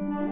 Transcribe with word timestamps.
Welcome 0.00 0.24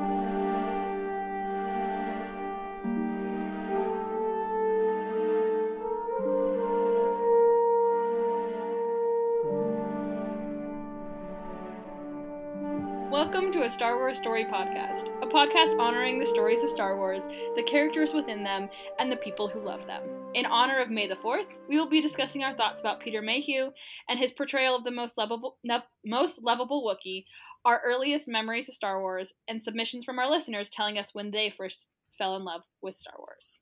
to 13.52 13.64
a 13.64 13.68
Star 13.68 13.98
Wars 13.98 14.16
Story 14.16 14.46
Podcast, 14.46 15.06
a 15.20 15.26
podcast 15.26 15.78
honoring 15.78 16.18
the 16.18 16.24
stories 16.24 16.64
of 16.64 16.70
Star 16.70 16.96
Wars, 16.96 17.28
the 17.54 17.62
characters 17.62 18.14
within 18.14 18.42
them, 18.42 18.70
and 18.98 19.12
the 19.12 19.16
people 19.16 19.48
who 19.48 19.60
love 19.60 19.86
them. 19.86 20.17
In 20.34 20.44
honor 20.46 20.78
of 20.78 20.90
May 20.90 21.08
the 21.08 21.16
4th, 21.16 21.48
we 21.68 21.78
will 21.78 21.88
be 21.88 22.02
discussing 22.02 22.44
our 22.44 22.54
thoughts 22.54 22.80
about 22.80 23.00
Peter 23.00 23.22
Mayhew 23.22 23.70
and 24.08 24.18
his 24.18 24.30
portrayal 24.30 24.76
of 24.76 24.84
the 24.84 24.90
most 24.90 25.16
lovable, 25.16 25.56
no, 25.64 25.80
most 26.04 26.42
lovable 26.42 26.84
Wookiee, 26.84 27.24
our 27.64 27.80
earliest 27.84 28.28
memories 28.28 28.68
of 28.68 28.74
Star 28.74 29.00
Wars, 29.00 29.32
and 29.48 29.64
submissions 29.64 30.04
from 30.04 30.18
our 30.18 30.30
listeners 30.30 30.70
telling 30.70 30.98
us 30.98 31.14
when 31.14 31.30
they 31.30 31.50
first 31.50 31.86
fell 32.16 32.36
in 32.36 32.44
love 32.44 32.62
with 32.82 32.98
Star 32.98 33.14
Wars. 33.18 33.60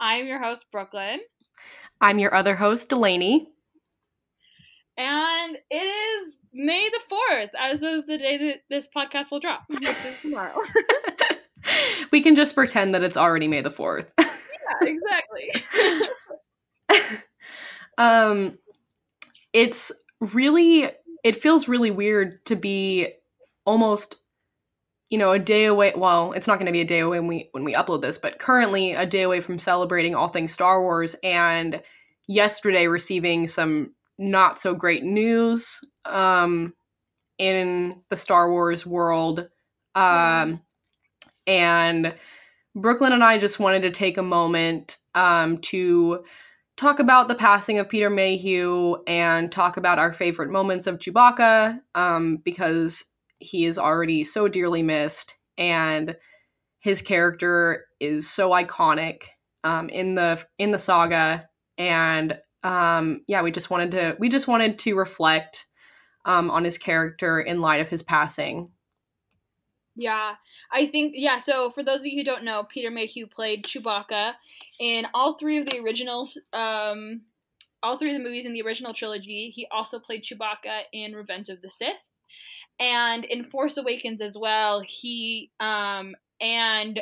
I'm 0.00 0.26
your 0.26 0.42
host, 0.42 0.66
Brooklyn. 0.72 1.20
I'm 2.00 2.18
your 2.18 2.34
other 2.34 2.56
host, 2.56 2.90
Delanie. 2.90 3.46
And 4.96 5.56
it 5.70 5.76
is 5.76 6.34
May 6.52 6.88
the 6.88 7.14
4th, 7.32 7.50
as 7.58 7.82
of 7.82 8.06
the 8.06 8.18
day 8.18 8.38
that 8.38 8.62
this 8.68 8.88
podcast 8.94 9.30
will 9.30 9.40
drop, 9.40 9.64
which 9.68 9.82
is 9.82 10.20
tomorrow. 10.20 10.56
we 12.12 12.20
can 12.20 12.34
just 12.34 12.54
pretend 12.54 12.94
that 12.94 13.02
it's 13.02 13.16
already 13.16 13.48
May 13.48 13.60
the 13.60 13.70
4th. 13.70 14.06
yeah, 14.82 14.88
exactly. 14.88 15.52
um, 17.98 18.58
it's 19.52 19.92
really, 20.20 20.90
it 21.24 21.40
feels 21.40 21.68
really 21.68 21.90
weird 21.90 22.44
to 22.46 22.56
be 22.56 23.08
almost 23.64 24.16
you 25.10 25.18
know 25.18 25.32
a 25.32 25.38
day 25.38 25.64
away 25.64 25.92
well 25.96 26.32
it's 26.32 26.46
not 26.46 26.58
going 26.58 26.66
to 26.66 26.72
be 26.72 26.82
a 26.82 26.86
day 26.86 27.00
away 27.00 27.18
when 27.18 27.26
we 27.28 27.48
when 27.52 27.64
we 27.64 27.74
upload 27.74 28.02
this 28.02 28.18
but 28.18 28.38
currently 28.38 28.92
a 28.92 29.06
day 29.06 29.22
away 29.22 29.40
from 29.40 29.58
celebrating 29.58 30.14
all 30.14 30.28
things 30.28 30.52
star 30.52 30.82
wars 30.82 31.16
and 31.22 31.82
yesterday 32.26 32.86
receiving 32.86 33.46
some 33.46 33.90
not 34.18 34.58
so 34.58 34.74
great 34.74 35.04
news 35.04 35.80
um, 36.04 36.74
in 37.38 38.02
the 38.08 38.16
Star 38.16 38.50
Wars 38.50 38.84
world. 38.84 39.48
Um, 39.94 40.60
and 41.46 42.14
Brooklyn 42.80 43.12
and 43.12 43.24
I 43.24 43.38
just 43.38 43.58
wanted 43.58 43.82
to 43.82 43.90
take 43.90 44.16
a 44.16 44.22
moment 44.22 44.98
um, 45.14 45.58
to 45.58 46.24
talk 46.76 47.00
about 47.00 47.26
the 47.26 47.34
passing 47.34 47.78
of 47.78 47.88
Peter 47.88 48.08
Mayhew 48.08 49.02
and 49.06 49.50
talk 49.50 49.76
about 49.76 49.98
our 49.98 50.12
favorite 50.12 50.50
moments 50.50 50.86
of 50.86 50.98
Chewbacca 50.98 51.80
um, 51.96 52.36
because 52.44 53.04
he 53.40 53.64
is 53.64 53.78
already 53.78 54.22
so 54.22 54.46
dearly 54.46 54.82
missed 54.82 55.36
and 55.56 56.16
his 56.78 57.02
character 57.02 57.86
is 57.98 58.30
so 58.30 58.50
iconic 58.50 59.24
um, 59.64 59.88
in 59.88 60.14
the 60.14 60.44
in 60.58 60.70
the 60.70 60.78
saga 60.78 61.48
and 61.78 62.38
um, 62.62 63.22
yeah, 63.26 63.42
we 63.42 63.50
just 63.50 63.70
wanted 63.70 63.90
to 63.92 64.16
we 64.18 64.28
just 64.28 64.48
wanted 64.48 64.78
to 64.80 64.94
reflect 64.94 65.66
um, 66.24 66.50
on 66.50 66.64
his 66.64 66.78
character 66.78 67.40
in 67.40 67.60
light 67.60 67.80
of 67.80 67.88
his 67.88 68.02
passing. 68.02 68.70
Yeah, 70.00 70.34
I 70.70 70.86
think 70.86 71.14
yeah. 71.16 71.38
So 71.38 71.70
for 71.70 71.82
those 71.82 72.00
of 72.00 72.06
you 72.06 72.18
who 72.18 72.24
don't 72.24 72.44
know, 72.44 72.62
Peter 72.62 72.88
Mayhew 72.88 73.26
played 73.26 73.64
Chewbacca 73.64 74.34
in 74.78 75.08
all 75.12 75.34
three 75.36 75.58
of 75.58 75.66
the 75.66 75.80
originals. 75.80 76.38
Um, 76.52 77.22
all 77.82 77.98
three 77.98 78.12
of 78.12 78.16
the 78.16 78.22
movies 78.22 78.46
in 78.46 78.52
the 78.52 78.62
original 78.62 78.94
trilogy. 78.94 79.50
He 79.50 79.66
also 79.72 79.98
played 79.98 80.22
Chewbacca 80.22 80.82
in 80.92 81.14
Revenge 81.14 81.48
of 81.48 81.62
the 81.62 81.70
Sith, 81.70 81.96
and 82.78 83.24
in 83.24 83.42
Force 83.42 83.76
Awakens 83.76 84.20
as 84.20 84.38
well. 84.38 84.84
He 84.86 85.50
um, 85.58 86.14
and 86.40 87.00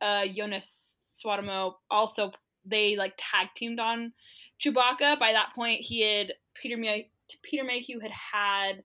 uh, 0.00 0.24
Joonas 0.24 0.94
Suotamo 1.22 1.74
also 1.90 2.32
they 2.64 2.96
like 2.96 3.12
tag 3.18 3.48
teamed 3.54 3.80
on 3.80 4.14
Chewbacca. 4.64 5.18
By 5.18 5.32
that 5.32 5.50
point, 5.54 5.82
he 5.82 6.00
had 6.00 6.32
Peter 6.54 6.78
May- 6.78 7.10
Peter 7.42 7.64
Mayhew 7.64 8.00
had 8.00 8.12
had 8.12 8.82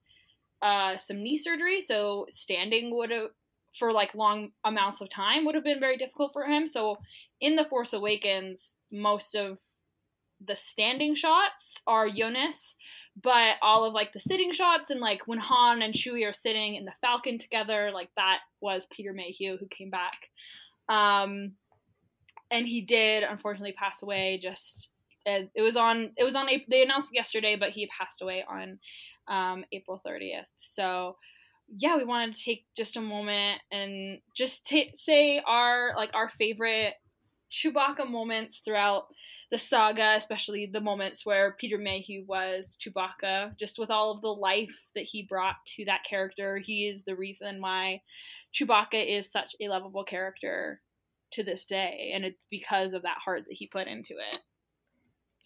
uh, 0.60 0.98
some 0.98 1.22
knee 1.22 1.38
surgery, 1.38 1.80
so 1.80 2.26
standing 2.28 2.94
would 2.94 3.10
have 3.10 3.30
for 3.78 3.92
like 3.92 4.14
long 4.14 4.50
amounts 4.64 5.00
of 5.00 5.08
time 5.10 5.44
would 5.44 5.54
have 5.54 5.64
been 5.64 5.80
very 5.80 5.96
difficult 5.96 6.32
for 6.32 6.44
him. 6.44 6.66
So 6.66 6.98
in 7.40 7.56
the 7.56 7.64
Force 7.64 7.92
Awakens, 7.92 8.76
most 8.90 9.34
of 9.34 9.58
the 10.44 10.56
standing 10.56 11.14
shots 11.14 11.80
are 11.86 12.08
Joonas, 12.08 12.74
but 13.22 13.56
all 13.62 13.84
of 13.84 13.94
like 13.94 14.12
the 14.12 14.20
sitting 14.20 14.52
shots 14.52 14.90
and 14.90 15.00
like 15.00 15.26
when 15.26 15.38
Han 15.38 15.82
and 15.82 15.94
Chewie 15.94 16.28
are 16.28 16.34
sitting 16.34 16.74
in 16.74 16.84
the 16.84 16.92
Falcon 17.00 17.38
together, 17.38 17.90
like 17.92 18.10
that 18.16 18.38
was 18.60 18.86
Peter 18.90 19.12
Mayhew 19.12 19.56
who 19.58 19.66
came 19.68 19.90
back. 19.90 20.28
Um, 20.88 21.52
and 22.50 22.66
he 22.66 22.80
did 22.80 23.22
unfortunately 23.22 23.72
pass 23.72 24.02
away 24.02 24.38
just 24.40 24.90
it 25.26 25.50
was 25.56 25.76
on 25.76 26.12
it 26.16 26.24
was 26.24 26.36
on 26.36 26.46
they 26.68 26.82
announced 26.82 27.08
yesterday 27.12 27.56
but 27.56 27.70
he 27.70 27.88
passed 27.88 28.22
away 28.22 28.44
on 28.48 28.78
um, 29.28 29.64
april 29.72 30.00
30th 30.06 30.44
so 30.58 31.16
yeah 31.68 31.96
we 31.96 32.04
wanted 32.04 32.34
to 32.34 32.42
take 32.42 32.64
just 32.76 32.96
a 32.96 33.00
moment 33.00 33.60
and 33.70 34.18
just 34.34 34.66
t- 34.66 34.92
say 34.94 35.42
our 35.46 35.92
like 35.96 36.14
our 36.14 36.28
favorite 36.28 36.94
chewbacca 37.50 38.08
moments 38.08 38.60
throughout 38.60 39.06
the 39.50 39.58
saga 39.58 40.14
especially 40.16 40.66
the 40.66 40.80
moments 40.80 41.24
where 41.24 41.56
peter 41.60 41.78
mayhew 41.78 42.24
was 42.26 42.76
chewbacca 42.80 43.56
just 43.58 43.78
with 43.78 43.90
all 43.90 44.10
of 44.12 44.20
the 44.20 44.28
life 44.28 44.76
that 44.94 45.04
he 45.04 45.22
brought 45.28 45.56
to 45.66 45.84
that 45.84 46.04
character 46.08 46.58
he 46.58 46.88
is 46.88 47.02
the 47.04 47.16
reason 47.16 47.60
why 47.60 48.00
chewbacca 48.54 49.06
is 49.06 49.30
such 49.30 49.54
a 49.60 49.68
lovable 49.68 50.04
character 50.04 50.80
to 51.32 51.42
this 51.42 51.66
day 51.66 52.12
and 52.14 52.24
it's 52.24 52.46
because 52.50 52.92
of 52.92 53.02
that 53.02 53.18
heart 53.24 53.42
that 53.46 53.56
he 53.56 53.66
put 53.66 53.86
into 53.86 54.14
it 54.14 54.38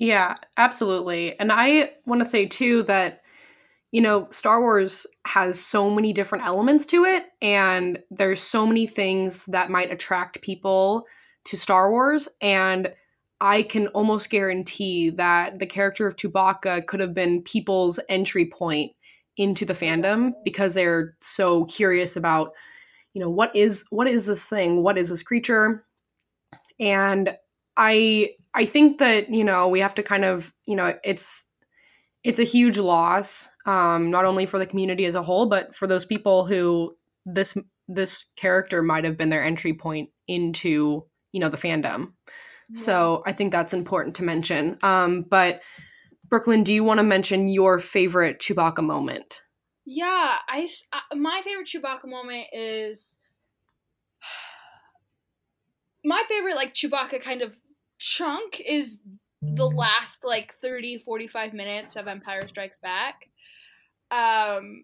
yeah, 0.01 0.37
absolutely. 0.57 1.39
And 1.39 1.53
I 1.53 1.93
want 2.07 2.23
to 2.23 2.27
say 2.27 2.47
too 2.47 2.83
that 2.85 3.23
you 3.93 4.01
know, 4.01 4.29
Star 4.31 4.61
Wars 4.61 5.07
has 5.27 5.59
so 5.61 5.91
many 5.91 6.13
different 6.13 6.45
elements 6.45 6.87
to 6.87 7.05
it 7.05 7.25
and 7.43 7.99
there's 8.11 8.41
so 8.41 8.67
many 8.67 8.87
things 8.87 9.45
that 9.47 9.71
might 9.71 9.91
attract 9.91 10.43
people 10.43 11.05
to 11.47 11.57
Star 11.57 11.91
Wars 11.91 12.29
and 12.41 12.93
I 13.41 13.63
can 13.63 13.89
almost 13.89 14.29
guarantee 14.29 15.11
that 15.11 15.59
the 15.59 15.67
character 15.67 16.07
of 16.07 16.17
Chewbacca 16.17 16.87
could 16.87 17.01
have 17.01 17.15
been 17.15 17.43
people's 17.43 17.99
entry 18.09 18.47
point 18.47 18.93
into 19.37 19.65
the 19.65 19.73
fandom 19.73 20.33
because 20.45 20.75
they're 20.75 21.17
so 21.21 21.65
curious 21.65 22.17
about 22.17 22.53
you 23.15 23.21
know 23.21 23.31
what 23.31 23.55
is 23.57 23.87
what 23.91 24.07
is 24.07 24.27
this 24.27 24.45
thing? 24.45 24.83
What 24.83 24.99
is 24.99 25.09
this 25.09 25.23
creature? 25.23 25.85
And 26.79 27.37
i 27.77 28.31
I 28.53 28.65
think 28.67 28.99
that 28.99 29.31
you 29.31 29.45
know 29.45 29.69
we 29.69 29.81
have 29.81 29.95
to 29.97 30.03
kind 30.03 30.25
of 30.25 30.53
you 30.67 30.77
know 30.77 30.95
it's 31.03 31.47
it's 32.23 32.39
a 32.39 32.45
huge 32.45 32.79
loss, 32.79 33.49
um, 33.67 34.11
not 34.11 34.25
only 34.25 34.47
for 34.47 34.59
the 34.59 34.67
community 34.67 35.05
as 35.07 35.15
a 35.15 35.23
whole, 35.23 35.47
but 35.47 35.75
for 35.75 35.87
those 35.87 36.05
people 36.05 36.47
who 36.47 36.97
this 37.27 37.57
this 37.89 38.27
character 38.37 38.83
might 38.83 39.05
have 39.05 39.17
been 39.17 39.31
their 39.31 39.43
entry 39.43 39.75
point 39.75 40.11
into 40.29 41.05
you 41.33 41.41
know 41.41 41.49
the 41.49 41.57
fandom. 41.57 42.13
Yeah. 42.71 42.81
So 42.81 43.23
I 43.27 43.33
think 43.33 43.53
that's 43.53 43.73
important 43.73 44.17
to 44.17 44.25
mention. 44.25 44.79
Um, 44.83 45.25
but 45.29 45.61
Brooklyn, 46.29 46.63
do 46.63 46.73
you 46.73 46.85
want 46.85 46.99
to 46.99 47.05
mention 47.05 47.49
your 47.49 47.79
favorite 47.79 48.39
Chewbacca 48.39 48.85
moment? 48.85 49.43
Yeah, 49.85 50.37
I 50.49 50.69
uh, 50.93 51.17
my 51.17 51.41
favorite 51.45 51.69
Chewbacca 51.69 52.07
moment 52.07 52.47
is 52.53 53.15
my 56.05 56.23
favorite 56.29 56.55
like 56.55 56.75
Chewbacca 56.75 57.23
kind 57.23 57.43
of 57.43 57.57
chunk 57.99 58.61
is 58.61 58.99
the 59.43 59.69
mm. 59.69 59.75
last 59.75 60.25
like 60.25 60.55
30 60.61 60.99
45 60.99 61.55
minutes 61.55 61.97
of 61.97 62.07
empire 62.07 62.47
strikes 62.47 62.79
back 62.79 63.29
um 64.11 64.83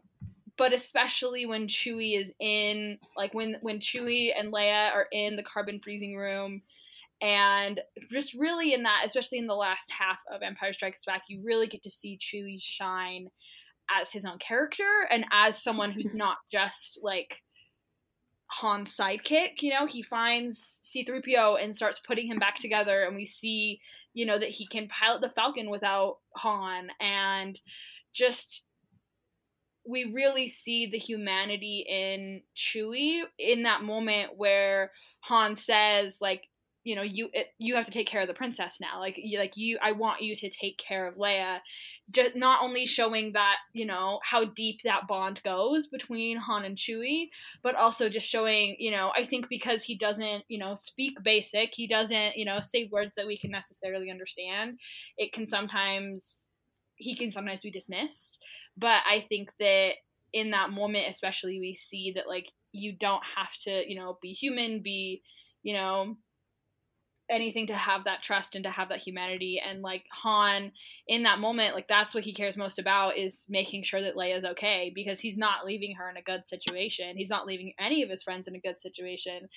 but 0.57 0.73
especially 0.73 1.45
when 1.45 1.67
chewie 1.67 2.19
is 2.19 2.33
in 2.41 2.99
like 3.17 3.35
when 3.35 3.57
when 3.61 3.79
chewie 3.79 4.33
and 4.37 4.53
leia 4.53 4.91
are 4.93 5.09
in 5.13 5.37
the 5.37 5.43
carbon 5.43 5.81
freezing 5.81 6.17
room 6.17 6.63
and 7.21 7.81
just 8.11 8.35
really 8.35 8.73
in 8.73 8.83
that 8.83 9.03
especially 9.05 9.39
in 9.39 9.47
the 9.47 9.55
last 9.55 9.91
half 9.91 10.19
of 10.33 10.43
empire 10.43 10.73
strikes 10.73 11.05
back 11.05 11.23
you 11.29 11.43
really 11.45 11.67
get 11.67 11.83
to 11.83 11.91
see 11.91 12.19
chewie 12.19 12.61
shine 12.61 13.29
as 13.91 14.11
his 14.11 14.25
own 14.25 14.39
character 14.39 15.07
and 15.11 15.25
as 15.33 15.63
someone 15.63 15.91
who's 15.91 16.15
not 16.15 16.39
just 16.51 16.99
like 17.03 17.43
Han's 18.49 18.97
sidekick. 18.97 19.63
You 19.63 19.71
know, 19.71 19.87
he 19.87 20.03
finds 20.03 20.81
C3PO 20.85 21.63
and 21.63 21.77
starts 21.77 21.99
putting 21.99 22.27
him 22.27 22.39
back 22.39 22.59
together, 22.59 23.03
and 23.03 23.17
we 23.17 23.27
see, 23.27 23.81
you 24.15 24.27
know, 24.27 24.39
that 24.39 24.51
he 24.51 24.67
can 24.67 24.89
pilot 24.89 25.21
the 25.21 25.31
Falcon 25.31 25.71
without 25.71 26.19
Han, 26.37 26.91
and 27.01 27.61
just 28.13 28.65
we 29.89 30.13
really 30.13 30.49
see 30.49 30.87
the 30.87 30.99
humanity 30.99 31.87
in 31.89 32.43
Chewie 32.57 33.23
in 33.39 33.63
that 33.63 33.83
moment 33.83 34.37
where 34.37 34.91
Han 35.21 35.55
says, 35.55 36.19
like, 36.21 36.49
you 36.87 36.95
know 36.95 37.03
you 37.03 37.29
it, 37.33 37.49
you 37.59 37.75
have 37.75 37.85
to 37.85 37.91
take 37.91 38.07
care 38.07 38.21
of 38.21 38.29
the 38.29 38.35
princess 38.35 38.79
now. 38.81 39.01
Like 39.01 39.19
you 39.19 39.41
like 39.41 39.57
you 39.57 39.77
i 39.83 39.91
want 39.91 40.23
you 40.23 40.37
to 40.37 40.49
take 40.49 40.79
care 40.79 41.09
of 41.09 41.17
leia. 41.17 41.59
Just 42.13 42.37
not 42.37 42.63
only 42.63 42.87
showing 42.87 43.33
that 43.33 43.57
you 43.73 43.85
know 43.85 44.21
how 44.23 44.45
deep 44.45 44.83
that 44.85 45.09
bond 45.09 45.43
goes 45.43 45.89
between 45.89 46.37
han 46.37 46.65
and 46.65 46.77
chewie 46.77 47.31
but 47.65 47.75
also 47.75 48.09
just 48.09 48.29
showing 48.29 48.77
you 48.79 48.93
know 48.93 49.11
i 49.17 49.25
think 49.25 49.49
because 49.49 49.83
he 49.83 49.97
doesn't 49.97 50.45
you 50.47 50.59
know 50.59 50.77
speak 50.77 51.21
basic 51.25 51.75
he 51.75 51.89
doesn't 51.89 52.37
you 52.37 52.45
know 52.45 52.61
say 52.61 52.89
words 52.93 53.11
that 53.17 53.27
we 53.27 53.37
can 53.37 53.51
necessarily 53.51 54.09
understand 54.09 54.79
it 55.19 55.33
can 55.33 55.47
sometimes 55.49 56.39
he 56.95 57.15
can 57.17 57.31
sometimes 57.33 57.63
be 57.63 57.71
dismissed. 57.71 58.39
But 58.77 59.03
i 59.11 59.27
think 59.29 59.51
that 59.59 59.95
in 60.33 60.51
that 60.51 60.71
moment 60.71 61.07
especially 61.11 61.59
we 61.59 61.75
see 61.75 62.13
that 62.15 62.29
like 62.29 62.47
you 62.71 62.93
don't 62.93 63.25
have 63.37 63.53
to 63.65 63.83
you 63.91 63.99
know 63.99 64.19
be 64.23 64.33
human 64.33 64.83
be 64.83 65.23
you 65.65 65.75
know 65.75 66.17
anything 67.29 67.67
to 67.67 67.75
have 67.75 68.05
that 68.05 68.23
trust 68.23 68.55
and 68.55 68.65
to 68.65 68.71
have 68.71 68.89
that 68.89 68.99
humanity. 68.99 69.61
And 69.65 69.83
like 69.83 70.05
Han 70.11 70.73
in 71.09 71.25
that 71.25 71.39
moment 71.39 71.75
like 71.75 71.89
that's 71.89 72.15
what 72.15 72.25
he 72.25 72.33
cares 72.33 72.57
most 72.57 72.79
about 72.79 73.17
is 73.17 73.47
making 73.49 73.83
sure 73.83 74.01
that 74.01 74.17
Leia's 74.17 74.45
okay 74.45 74.93
because 74.95 75.19
he's 75.19 75.37
not 75.37 75.67
leaving 75.67 75.95
her 75.97 76.09
in 76.09 76.17
a 76.17 76.23
good 76.23 76.47
situation. 76.47 77.17
He's 77.17 77.31
not 77.31 77.47
leaving 77.47 77.73
any 77.79 78.03
of 78.03 78.11
his 78.11 78.23
friends 78.23 78.49
in 78.49 78.55
a 78.55 78.61
good 78.61 78.79
situation. 78.79 79.49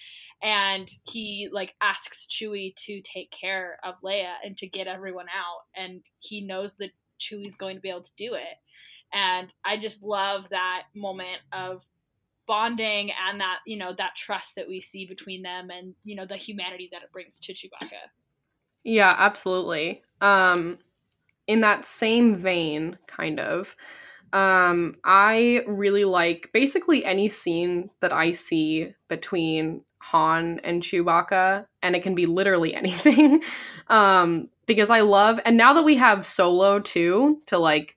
And 0.41 0.89
he 1.05 1.49
like 1.51 1.75
asks 1.81 2.27
Chewie 2.27 2.75
to 2.85 3.01
take 3.01 3.31
care 3.31 3.77
of 3.83 3.95
Leia 4.03 4.33
and 4.43 4.57
to 4.57 4.67
get 4.67 4.87
everyone 4.87 5.27
out. 5.35 5.61
And 5.75 6.01
he 6.19 6.41
knows 6.41 6.75
that 6.75 6.91
Chewie's 7.19 7.55
going 7.55 7.75
to 7.75 7.81
be 7.81 7.89
able 7.89 8.03
to 8.03 8.11
do 8.17 8.33
it. 8.33 8.57
And 9.13 9.51
I 9.65 9.77
just 9.77 10.03
love 10.03 10.49
that 10.49 10.83
moment 10.95 11.39
of 11.51 11.83
bonding 12.49 13.11
and 13.29 13.39
that 13.39 13.59
you 13.67 13.77
know 13.77 13.93
that 13.99 14.15
trust 14.17 14.55
that 14.55 14.67
we 14.67 14.81
see 14.81 15.05
between 15.05 15.43
them 15.43 15.69
and 15.69 15.93
you 16.03 16.15
know 16.15 16.25
the 16.25 16.35
humanity 16.35 16.89
that 16.91 17.03
it 17.03 17.11
brings 17.13 17.39
to 17.39 17.53
Chewbacca. 17.53 18.09
Yeah, 18.83 19.13
absolutely. 19.17 20.01
Um 20.19 20.79
in 21.47 21.61
that 21.61 21.85
same 21.85 22.35
vein 22.35 22.97
kind 23.05 23.39
of 23.39 23.75
um 24.33 24.95
I 25.05 25.61
really 25.67 26.05
like 26.05 26.49
basically 26.51 27.05
any 27.05 27.29
scene 27.29 27.91
that 28.01 28.11
I 28.11 28.31
see 28.31 28.95
between 29.09 29.83
Han 29.99 30.59
and 30.63 30.81
Chewbacca 30.81 31.67
and 31.83 31.95
it 31.95 32.01
can 32.01 32.15
be 32.15 32.25
literally 32.25 32.73
anything. 32.81 33.43
um 33.87 34.49
because 34.65 34.89
I 34.89 35.01
love 35.01 35.39
and 35.45 35.55
now 35.55 35.73
that 35.73 35.83
we 35.83 35.97
have 35.97 36.25
Solo 36.25 36.79
too 36.79 37.41
to 37.45 37.59
like 37.59 37.95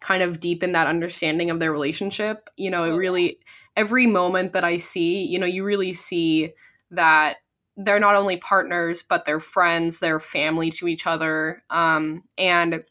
kind 0.00 0.22
of 0.22 0.38
deepen 0.38 0.72
that 0.72 0.86
understanding 0.86 1.48
of 1.48 1.58
their 1.58 1.72
relationship, 1.72 2.50
you 2.58 2.70
know, 2.70 2.84
it 2.84 2.90
oh, 2.90 2.96
really 2.96 3.38
every 3.76 4.06
moment 4.06 4.52
that 4.54 4.64
I 4.64 4.78
see, 4.78 5.24
you 5.24 5.38
know, 5.38 5.46
you 5.46 5.64
really 5.64 5.92
see 5.92 6.52
that 6.90 7.36
they're 7.76 8.00
not 8.00 8.16
only 8.16 8.38
partners, 8.38 9.02
but 9.02 9.24
they're 9.26 9.40
friends, 9.40 9.98
they're 9.98 10.20
family 10.20 10.70
to 10.72 10.88
each 10.88 11.06
other. 11.06 11.62
Um, 11.68 12.24
and 12.38 12.82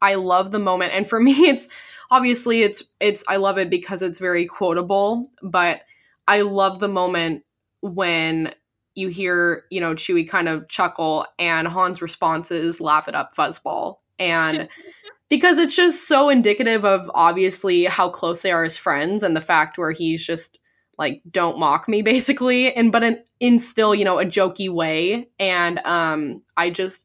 I 0.00 0.14
love 0.14 0.50
the 0.50 0.58
moment. 0.58 0.94
And 0.94 1.08
for 1.08 1.20
me, 1.28 1.32
it's 1.32 1.68
obviously 2.10 2.62
it's 2.62 2.82
it's 3.00 3.22
I 3.28 3.36
love 3.36 3.58
it 3.58 3.70
because 3.70 4.02
it's 4.02 4.18
very 4.18 4.46
quotable, 4.46 5.30
but 5.42 5.82
I 6.26 6.42
love 6.42 6.78
the 6.78 6.88
moment 6.88 7.44
when 7.80 8.54
you 8.94 9.08
hear, 9.08 9.64
you 9.70 9.80
know, 9.80 9.94
Chewie 9.94 10.28
kind 10.28 10.48
of 10.48 10.68
chuckle 10.68 11.24
and 11.38 11.68
Han's 11.68 12.02
response 12.02 12.50
is 12.50 12.80
laugh 12.80 13.08
it 13.08 13.14
up 13.14 13.36
fuzzball. 13.36 13.98
And 14.18 14.68
because 15.28 15.58
it's 15.58 15.76
just 15.76 16.08
so 16.08 16.28
indicative 16.28 16.84
of 16.84 17.10
obviously 17.14 17.84
how 17.84 18.08
close 18.08 18.42
they 18.42 18.50
are 18.52 18.64
as 18.64 18.76
friends 18.76 19.22
and 19.22 19.36
the 19.36 19.40
fact 19.40 19.78
where 19.78 19.92
he's 19.92 20.24
just 20.24 20.58
like 20.98 21.22
don't 21.30 21.58
mock 21.58 21.88
me 21.88 22.02
basically 22.12 22.72
and 22.74 22.92
but 22.92 23.02
in, 23.02 23.22
in 23.40 23.58
still 23.58 23.94
you 23.94 24.04
know 24.04 24.18
a 24.18 24.24
jokey 24.24 24.72
way. 24.72 25.28
And 25.38 25.80
um 25.84 26.42
i 26.56 26.70
just 26.70 27.04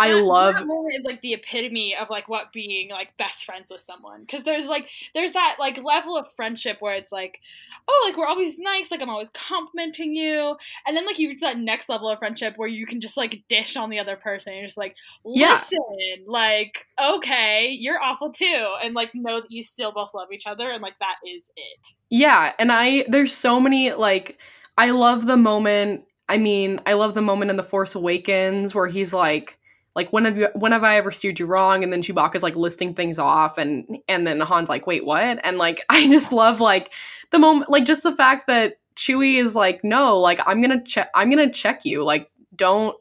I 0.00 0.12
that, 0.12 0.22
love 0.22 0.54
that 0.54 0.66
moment 0.66 0.94
is 0.98 1.04
like 1.04 1.20
the 1.20 1.34
epitome 1.34 1.94
of 1.94 2.08
like 2.08 2.28
what 2.28 2.52
being 2.52 2.88
like 2.90 3.16
best 3.18 3.44
friends 3.44 3.70
with 3.70 3.82
someone. 3.82 4.22
Because 4.22 4.44
there's 4.44 4.66
like 4.66 4.88
there's 5.14 5.32
that 5.32 5.56
like 5.60 5.82
level 5.82 6.16
of 6.16 6.26
friendship 6.34 6.78
where 6.80 6.94
it's 6.94 7.12
like 7.12 7.40
oh 7.86 8.02
like 8.06 8.16
we're 8.16 8.26
always 8.26 8.58
nice 8.58 8.90
like 8.90 9.02
I'm 9.02 9.10
always 9.10 9.28
complimenting 9.30 10.14
you. 10.14 10.56
And 10.86 10.96
then 10.96 11.06
like 11.06 11.18
you 11.18 11.28
reach 11.28 11.40
that 11.40 11.58
next 11.58 11.88
level 11.88 12.08
of 12.08 12.18
friendship 12.18 12.54
where 12.56 12.68
you 12.68 12.86
can 12.86 13.00
just 13.00 13.16
like 13.16 13.42
dish 13.48 13.76
on 13.76 13.90
the 13.90 13.98
other 13.98 14.16
person. 14.16 14.52
And 14.52 14.60
you're 14.60 14.68
just 14.68 14.78
like 14.78 14.96
listen 15.24 15.78
yeah. 15.98 16.16
like 16.26 16.86
okay 17.02 17.68
you're 17.70 18.02
awful 18.02 18.32
too. 18.32 18.74
And 18.82 18.94
like 18.94 19.14
know 19.14 19.40
that 19.40 19.50
you 19.50 19.62
still 19.62 19.92
both 19.92 20.14
love 20.14 20.32
each 20.32 20.46
other 20.46 20.70
and 20.70 20.82
like 20.82 20.98
that 21.00 21.16
is 21.26 21.50
it. 21.56 21.94
Yeah 22.08 22.54
and 22.58 22.72
I 22.72 23.04
there's 23.08 23.34
so 23.34 23.60
many 23.60 23.92
like 23.92 24.38
I 24.78 24.90
love 24.90 25.26
the 25.26 25.36
moment 25.36 26.04
I 26.28 26.38
mean 26.38 26.80
I 26.86 26.94
love 26.94 27.14
the 27.14 27.22
moment 27.22 27.50
in 27.50 27.56
the 27.56 27.62
Force 27.62 27.94
Awakens 27.94 28.74
where 28.74 28.86
he's 28.86 29.12
like 29.12 29.58
like 29.94 30.12
when 30.12 30.24
have 30.24 30.36
you 30.36 30.48
when 30.54 30.72
have 30.72 30.84
I 30.84 30.96
ever 30.96 31.10
steered 31.10 31.38
you 31.38 31.46
wrong? 31.46 31.82
And 31.82 31.92
then 31.92 32.02
Chewbacca's 32.02 32.42
like 32.42 32.56
listing 32.56 32.94
things 32.94 33.18
off 33.18 33.58
and 33.58 33.98
and 34.08 34.26
then 34.26 34.40
Han's 34.40 34.68
like, 34.68 34.86
wait, 34.86 35.04
what? 35.04 35.40
And 35.44 35.58
like 35.58 35.84
I 35.90 36.08
just 36.08 36.32
love 36.32 36.60
like 36.60 36.92
the 37.30 37.38
moment 37.38 37.70
like 37.70 37.84
just 37.84 38.02
the 38.02 38.14
fact 38.14 38.46
that 38.46 38.76
Chewie 38.96 39.38
is 39.38 39.54
like, 39.54 39.82
no, 39.82 40.18
like 40.18 40.40
I'm 40.46 40.60
gonna 40.60 40.82
check 40.84 41.10
I'm 41.14 41.30
gonna 41.30 41.52
check 41.52 41.84
you. 41.84 42.04
Like 42.04 42.30
don't 42.54 42.96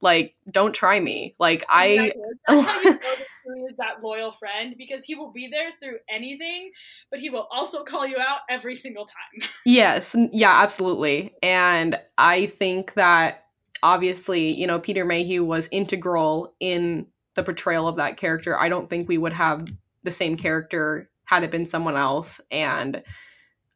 like 0.00 0.34
don't 0.50 0.74
try 0.74 1.00
me. 1.00 1.34
Like 1.38 1.64
I 1.68 2.12
exactly. 2.48 2.92
Chewie 3.44 3.68
is 3.70 3.76
that 3.78 4.02
loyal 4.02 4.32
friend 4.32 4.74
because 4.78 5.04
he 5.04 5.14
will 5.14 5.32
be 5.32 5.48
there 5.50 5.70
through 5.82 5.98
anything, 6.08 6.70
but 7.10 7.20
he 7.20 7.30
will 7.30 7.48
also 7.50 7.84
call 7.84 8.06
you 8.06 8.16
out 8.18 8.40
every 8.48 8.76
single 8.76 9.06
time. 9.06 9.48
Yes, 9.66 10.14
yeah, 10.30 10.60
absolutely. 10.62 11.34
And 11.42 11.98
I 12.18 12.46
think 12.46 12.94
that 12.94 13.43
obviously, 13.84 14.50
you 14.58 14.66
know, 14.66 14.80
Peter 14.80 15.04
Mayhew 15.04 15.44
was 15.44 15.68
integral 15.70 16.54
in 16.58 17.06
the 17.34 17.44
portrayal 17.44 17.86
of 17.86 17.96
that 17.96 18.16
character. 18.16 18.58
I 18.58 18.68
don't 18.68 18.88
think 18.88 19.08
we 19.08 19.18
would 19.18 19.34
have 19.34 19.68
the 20.02 20.10
same 20.10 20.36
character 20.36 21.10
had 21.26 21.44
it 21.44 21.50
been 21.50 21.66
someone 21.66 21.96
else. 21.96 22.40
And 22.50 23.02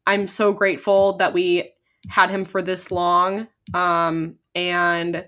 I'm 0.07 0.27
so 0.27 0.51
grateful 0.51 1.17
that 1.17 1.33
we 1.33 1.71
had 2.07 2.31
him 2.31 2.43
for 2.43 2.61
this 2.61 2.91
long. 2.91 3.47
Um, 3.73 4.35
and 4.55 5.25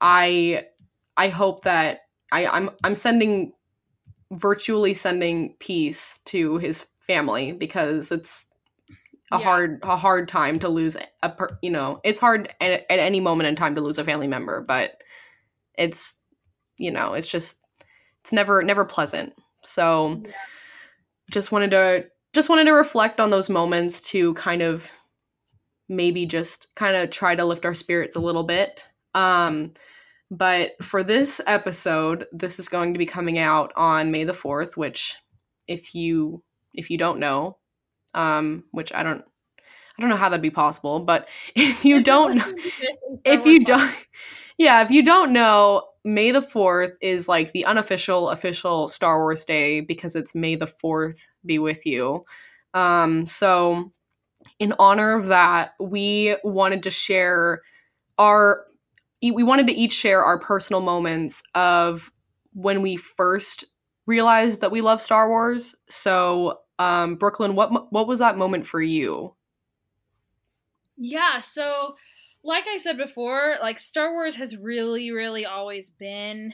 I 0.00 0.66
I 1.16 1.28
hope 1.28 1.62
that 1.62 2.00
I, 2.32 2.46
I'm 2.46 2.70
I'm 2.82 2.96
sending 2.96 3.52
virtually 4.32 4.92
sending 4.92 5.54
peace 5.60 6.18
to 6.24 6.58
his 6.58 6.84
family 6.98 7.52
because 7.52 8.10
it's 8.10 8.50
a 9.32 9.38
yeah. 9.38 9.44
hard 9.44 9.80
a 9.82 9.96
hard 9.96 10.28
time 10.28 10.58
to 10.58 10.68
lose 10.68 10.96
a 11.22 11.30
per, 11.30 11.58
you 11.62 11.70
know 11.70 12.00
it's 12.04 12.20
hard 12.20 12.54
at, 12.60 12.84
at 12.90 12.98
any 12.98 13.20
moment 13.20 13.48
in 13.48 13.56
time 13.56 13.74
to 13.74 13.80
lose 13.80 13.98
a 13.98 14.04
family 14.04 14.26
member 14.28 14.60
but 14.60 15.02
it's 15.76 16.20
you 16.78 16.90
know 16.90 17.14
it's 17.14 17.28
just 17.28 17.60
it's 18.20 18.32
never 18.32 18.62
never 18.62 18.84
pleasant 18.84 19.32
so 19.62 20.20
yeah. 20.24 20.32
just 21.30 21.50
wanted 21.50 21.70
to 21.72 22.06
just 22.32 22.48
wanted 22.48 22.64
to 22.64 22.72
reflect 22.72 23.18
on 23.18 23.30
those 23.30 23.50
moments 23.50 24.00
to 24.00 24.34
kind 24.34 24.62
of 24.62 24.90
maybe 25.88 26.26
just 26.26 26.68
kind 26.74 26.96
of 26.96 27.10
try 27.10 27.34
to 27.34 27.44
lift 27.44 27.64
our 27.64 27.74
spirits 27.74 28.16
a 28.16 28.20
little 28.20 28.44
bit 28.44 28.88
um 29.14 29.72
but 30.30 30.72
for 30.82 31.02
this 31.02 31.40
episode 31.46 32.26
this 32.32 32.58
is 32.60 32.68
going 32.68 32.92
to 32.92 32.98
be 32.98 33.06
coming 33.06 33.38
out 33.38 33.72
on 33.76 34.10
may 34.12 34.22
the 34.24 34.32
4th 34.32 34.76
which 34.76 35.16
if 35.66 35.96
you 35.96 36.42
if 36.74 36.90
you 36.90 36.98
don't 36.98 37.18
know 37.18 37.56
um, 38.16 38.64
which 38.72 38.92
I 38.92 39.02
don't 39.02 39.24
I 39.98 40.02
don't 40.02 40.10
know 40.10 40.16
how 40.16 40.28
that'd 40.28 40.42
be 40.42 40.50
possible, 40.50 41.00
but 41.00 41.28
if 41.54 41.84
you 41.84 42.02
don't 42.02 42.36
know, 42.36 42.54
if 43.24 43.46
you 43.46 43.64
don't 43.64 43.94
yeah, 44.58 44.82
if 44.82 44.90
you 44.90 45.04
don't 45.04 45.32
know, 45.32 45.84
May 46.04 46.30
the 46.30 46.40
4th 46.40 46.94
is 47.00 47.28
like 47.28 47.52
the 47.52 47.64
unofficial 47.64 48.30
official 48.30 48.88
Star 48.88 49.18
Wars 49.18 49.44
day 49.44 49.80
because 49.80 50.16
it's 50.16 50.34
May 50.34 50.56
the 50.56 50.66
4th 50.66 51.18
be 51.44 51.58
with 51.58 51.84
you. 51.86 52.24
Um, 52.74 53.26
so 53.26 53.92
in 54.58 54.72
honor 54.78 55.12
of 55.14 55.26
that, 55.26 55.72
we 55.80 56.36
wanted 56.44 56.82
to 56.84 56.90
share 56.90 57.62
our 58.18 58.64
we 59.22 59.42
wanted 59.42 59.66
to 59.66 59.72
each 59.72 59.92
share 59.92 60.24
our 60.24 60.38
personal 60.38 60.80
moments 60.80 61.42
of 61.54 62.12
when 62.52 62.82
we 62.82 62.96
first 62.96 63.64
realized 64.06 64.60
that 64.60 64.70
we 64.70 64.80
love 64.80 65.02
Star 65.02 65.28
Wars. 65.28 65.74
So 65.88 66.60
um, 66.78 67.16
Brooklyn, 67.16 67.54
what 67.54 67.92
what 67.92 68.06
was 68.06 68.18
that 68.18 68.38
moment 68.38 68.66
for 68.66 68.80
you? 68.80 69.34
Yeah, 70.96 71.40
so 71.40 71.96
like 72.42 72.64
I 72.68 72.78
said 72.78 72.96
before, 72.96 73.56
like 73.60 73.78
Star 73.78 74.12
Wars 74.12 74.36
has 74.36 74.56
really, 74.56 75.10
really 75.10 75.44
always 75.44 75.90
been 75.90 76.52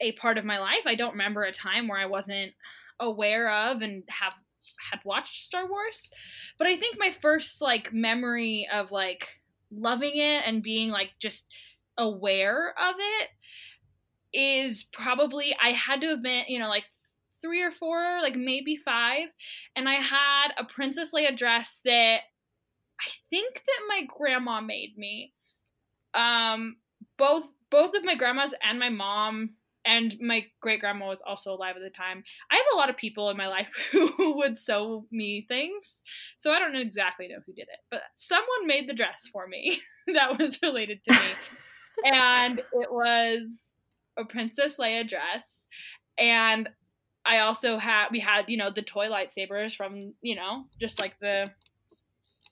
a 0.00 0.12
part 0.12 0.38
of 0.38 0.44
my 0.44 0.58
life. 0.58 0.82
I 0.86 0.94
don't 0.94 1.12
remember 1.12 1.42
a 1.42 1.52
time 1.52 1.88
where 1.88 1.98
I 1.98 2.06
wasn't 2.06 2.52
aware 3.00 3.50
of 3.50 3.82
and 3.82 4.02
have 4.08 4.34
had 4.90 5.00
watched 5.04 5.44
Star 5.44 5.68
Wars. 5.68 6.10
But 6.58 6.66
I 6.66 6.76
think 6.76 6.96
my 6.98 7.14
first 7.22 7.60
like 7.60 7.92
memory 7.92 8.68
of 8.72 8.90
like 8.90 9.40
loving 9.70 10.12
it 10.16 10.42
and 10.46 10.62
being 10.62 10.90
like 10.90 11.10
just 11.18 11.44
aware 11.96 12.74
of 12.78 12.96
it 12.98 13.30
is 14.32 14.84
probably 14.84 15.56
I 15.62 15.70
had 15.70 16.00
to 16.00 16.08
have 16.08 16.22
been, 16.22 16.44
you 16.48 16.58
know, 16.58 16.68
like 16.68 16.84
three 17.44 17.62
or 17.62 17.70
four, 17.70 18.22
like 18.22 18.36
maybe 18.36 18.76
five, 18.76 19.28
and 19.76 19.88
I 19.88 19.94
had 19.96 20.48
a 20.58 20.64
Princess 20.64 21.12
Leia 21.12 21.36
dress 21.36 21.82
that 21.84 22.20
I 23.00 23.10
think 23.30 23.56
that 23.56 23.88
my 23.88 24.02
grandma 24.08 24.60
made 24.62 24.96
me. 24.96 25.34
um, 26.14 26.76
both 27.18 27.48
both 27.70 27.94
of 27.94 28.04
my 28.04 28.14
grandmas 28.14 28.54
and 28.62 28.78
my 28.78 28.88
mom 28.88 29.50
and 29.84 30.16
my 30.20 30.46
great 30.60 30.80
grandma 30.80 31.08
was 31.08 31.22
also 31.26 31.52
alive 31.52 31.76
at 31.76 31.82
the 31.82 31.90
time. 31.90 32.24
I 32.50 32.56
have 32.56 32.64
a 32.72 32.76
lot 32.76 32.90
of 32.90 32.96
people 32.96 33.30
in 33.30 33.36
my 33.36 33.48
life 33.48 33.68
who 33.92 34.36
would 34.38 34.58
sew 34.58 35.06
me 35.10 35.44
things, 35.48 36.02
so 36.38 36.52
I 36.52 36.58
don't 36.58 36.72
know 36.72 36.80
exactly 36.80 37.28
know 37.28 37.40
who 37.46 37.52
did 37.52 37.68
it, 37.70 37.80
but 37.90 38.02
someone 38.16 38.66
made 38.66 38.88
the 38.88 38.94
dress 38.94 39.28
for 39.32 39.46
me 39.46 39.80
that 40.14 40.38
was 40.38 40.58
related 40.62 41.00
to 41.08 41.12
me, 41.12 41.28
and 42.12 42.58
it 42.60 42.90
was 42.90 43.66
a 44.16 44.24
Princess 44.24 44.78
Leia 44.78 45.08
dress, 45.08 45.66
and 46.18 46.68
I 47.26 47.38
also 47.38 47.78
had 47.78 48.08
we 48.10 48.20
had 48.20 48.48
you 48.48 48.56
know 48.56 48.70
the 48.70 48.82
toy 48.82 49.08
lightsabers 49.08 49.74
from 49.74 50.14
you 50.22 50.34
know 50.34 50.64
just 50.80 51.00
like 51.00 51.18
the 51.20 51.50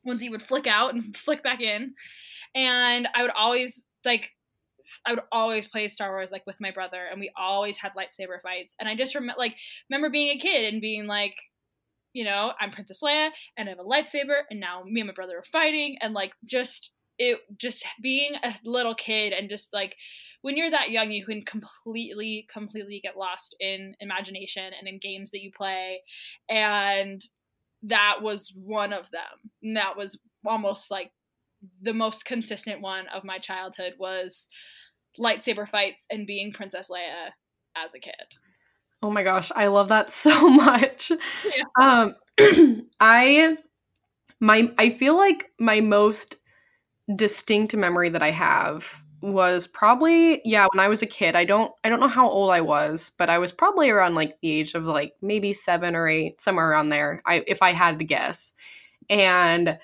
ones 0.05 0.23
you 0.23 0.31
would 0.31 0.43
flick 0.43 0.67
out 0.67 0.95
and 0.95 1.17
flick 1.25 1.43
back 1.43 1.61
in, 1.61 1.95
and 2.55 3.09
I 3.15 3.23
would 3.23 3.33
always 3.37 3.87
like 4.05 4.31
I 5.07 5.15
would 5.15 5.23
always 5.31 5.69
play 5.69 5.89
Star 5.89 6.11
Wars 6.11 6.31
like 6.33 6.47
with 6.47 6.61
my 6.61 6.71
brother, 6.71 7.07
and 7.11 7.21
we 7.21 7.31
always 7.37 7.79
had 7.79 7.93
lightsaber 7.95 8.41
fights. 8.43 8.75
And 8.81 8.89
I 8.89 8.97
just 8.97 9.15
remember 9.15 9.39
like 9.39 9.57
remember 9.91 10.11
being 10.11 10.37
a 10.37 10.41
kid 10.41 10.73
and 10.73 10.81
being 10.81 11.07
like, 11.07 11.35
you 12.13 12.25
know, 12.25 12.53
I'm 12.61 12.71
Princess 12.71 13.01
Leia 13.03 13.31
and 13.57 13.69
I 13.69 13.71
have 13.71 13.79
a 13.79 13.85
lightsaber, 13.85 14.43
and 14.51 14.61
now 14.61 14.83
me 14.85 15.01
and 15.01 15.09
my 15.09 15.15
brother 15.15 15.39
are 15.39 15.45
fighting, 15.45 15.97
and 16.01 16.15
like 16.15 16.33
just 16.45 16.93
it 17.23 17.39
just 17.57 17.85
being 18.03 18.35
a 18.43 18.55
little 18.65 18.95
kid 18.95 19.33
and 19.33 19.49
just 19.49 19.73
like 19.73 19.97
when 20.43 20.57
you're 20.57 20.71
that 20.71 20.91
young 20.91 21.11
you 21.11 21.25
can 21.25 21.43
completely 21.43 22.47
completely 22.53 23.01
get 23.03 23.17
lost 23.17 23.55
in 23.61 23.95
imagination 24.01 24.73
and 24.79 24.89
in 24.89 24.99
games 24.99 25.31
that 25.31 25.41
you 25.41 25.51
play 25.57 26.01
and 26.49 27.23
that 27.83 28.17
was 28.21 28.53
one 28.55 28.93
of 28.93 29.11
them 29.11 29.51
and 29.63 29.77
that 29.77 29.97
was 29.97 30.19
almost 30.45 30.91
like 30.91 31.13
the 31.81 31.95
most 31.95 32.25
consistent 32.25 32.81
one 32.81 33.07
of 33.09 33.25
my 33.25 33.39
childhood 33.39 33.95
was 33.99 34.49
lightsaber 35.19 35.69
fights 35.69 36.07
and 36.11 36.27
being 36.27 36.53
Princess 36.53 36.89
Leia 36.91 37.31
as 37.77 37.95
a 37.95 37.99
kid. 37.99 38.15
Oh 39.03 39.11
my 39.11 39.23
gosh, 39.23 39.51
I 39.55 39.67
love 39.69 39.89
that 39.89 40.11
so 40.13 40.49
much. 40.49 41.13
Yeah. 41.45 41.65
Um 41.81 42.15
I 43.01 43.57
my 44.41 44.73
I 44.79 44.91
feel 44.91 45.17
like 45.17 45.51
my 45.59 45.81
most 45.81 46.37
distinct 47.17 47.75
memory 47.75 48.09
that 48.09 48.23
I 48.23 48.31
have 48.31 49.03
was 49.23 49.69
probably 49.69 50.43
yeah, 50.45 50.67
when 50.73 50.85
I 50.85 50.89
was 50.89 51.03
a 51.03 51.07
kid. 51.07 51.37
I 51.37 51.45
don't 51.45 51.73
I 51.85 51.89
don't 51.89 52.01
know 52.01 52.09
how 52.09 52.29
old 52.29 52.51
I 52.51 52.61
was, 52.61 53.13
but 53.19 53.31
I 53.31 53.39
was 53.39 53.53
probably 53.53 53.91
around 53.91 54.15
like 54.15 54.37
the 54.41 54.51
age 54.51 54.75
of 54.75 54.85
like 54.85 55.15
maybe 55.23 55.53
7 55.53 55.95
or 55.95 56.09
8, 56.09 56.41
somewhere 56.41 56.69
around 56.69 56.89
there. 56.89 57.23
I 57.25 57.45
if 57.47 57.63
I 57.63 57.73
had 57.73 57.99
to 58.01 58.05
guess. 58.05 58.53
And 59.09 59.79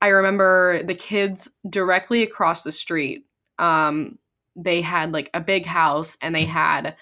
I 0.00 0.08
remember 0.08 0.82
the 0.82 0.94
kids 0.94 1.50
directly 1.68 2.22
across 2.22 2.62
the 2.62 2.72
street. 2.72 3.24
Um, 3.58 4.18
they 4.56 4.80
had 4.80 5.12
like 5.12 5.30
a 5.34 5.40
big 5.40 5.66
house 5.66 6.16
and 6.22 6.34
they 6.34 6.44
had 6.44 6.96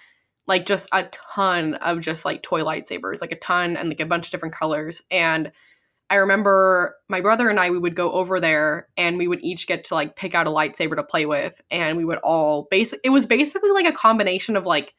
like 0.49 0.67
just 0.67 0.89
a 0.93 1.05
ton 1.05 1.75
of 1.75 2.01
just 2.01 2.25
like 2.25 2.43
toy 2.43 2.63
lightsabers, 2.63 3.21
like 3.21 3.33
a 3.33 3.39
ton 3.39 3.77
and 3.77 3.89
like 3.89 4.01
a 4.01 4.07
bunch 4.07 4.27
of 4.27 4.31
different 4.33 4.55
colors. 4.55 5.03
And 5.11 5.53
I 6.11 6.17
remember 6.17 6.97
my 7.09 7.21
brother 7.21 7.49
and 7.49 7.59
I, 7.59 7.71
we 7.71 7.79
would 7.79 7.95
go 7.95 8.13
over 8.13 8.41
there 8.41 8.89
and 8.97 9.19
we 9.19 9.29
would 9.29 9.43
each 9.43 9.67
get 9.67 9.85
to 9.85 9.95
like 9.95 10.17
pick 10.17 10.35
out 10.35 10.47
a 10.47 10.51
lightsaber 10.51 10.97
to 10.97 11.03
play 11.03 11.27
with. 11.27 11.61
And 11.71 11.97
we 11.97 12.05
would 12.05 12.19
all 12.19 12.67
basic, 12.71 13.01
it 13.05 13.11
was 13.11 13.27
basically 13.27 13.71
like 13.71 13.87
a 13.87 13.93
combination 13.93 14.57
of 14.57 14.65
like 14.65 14.95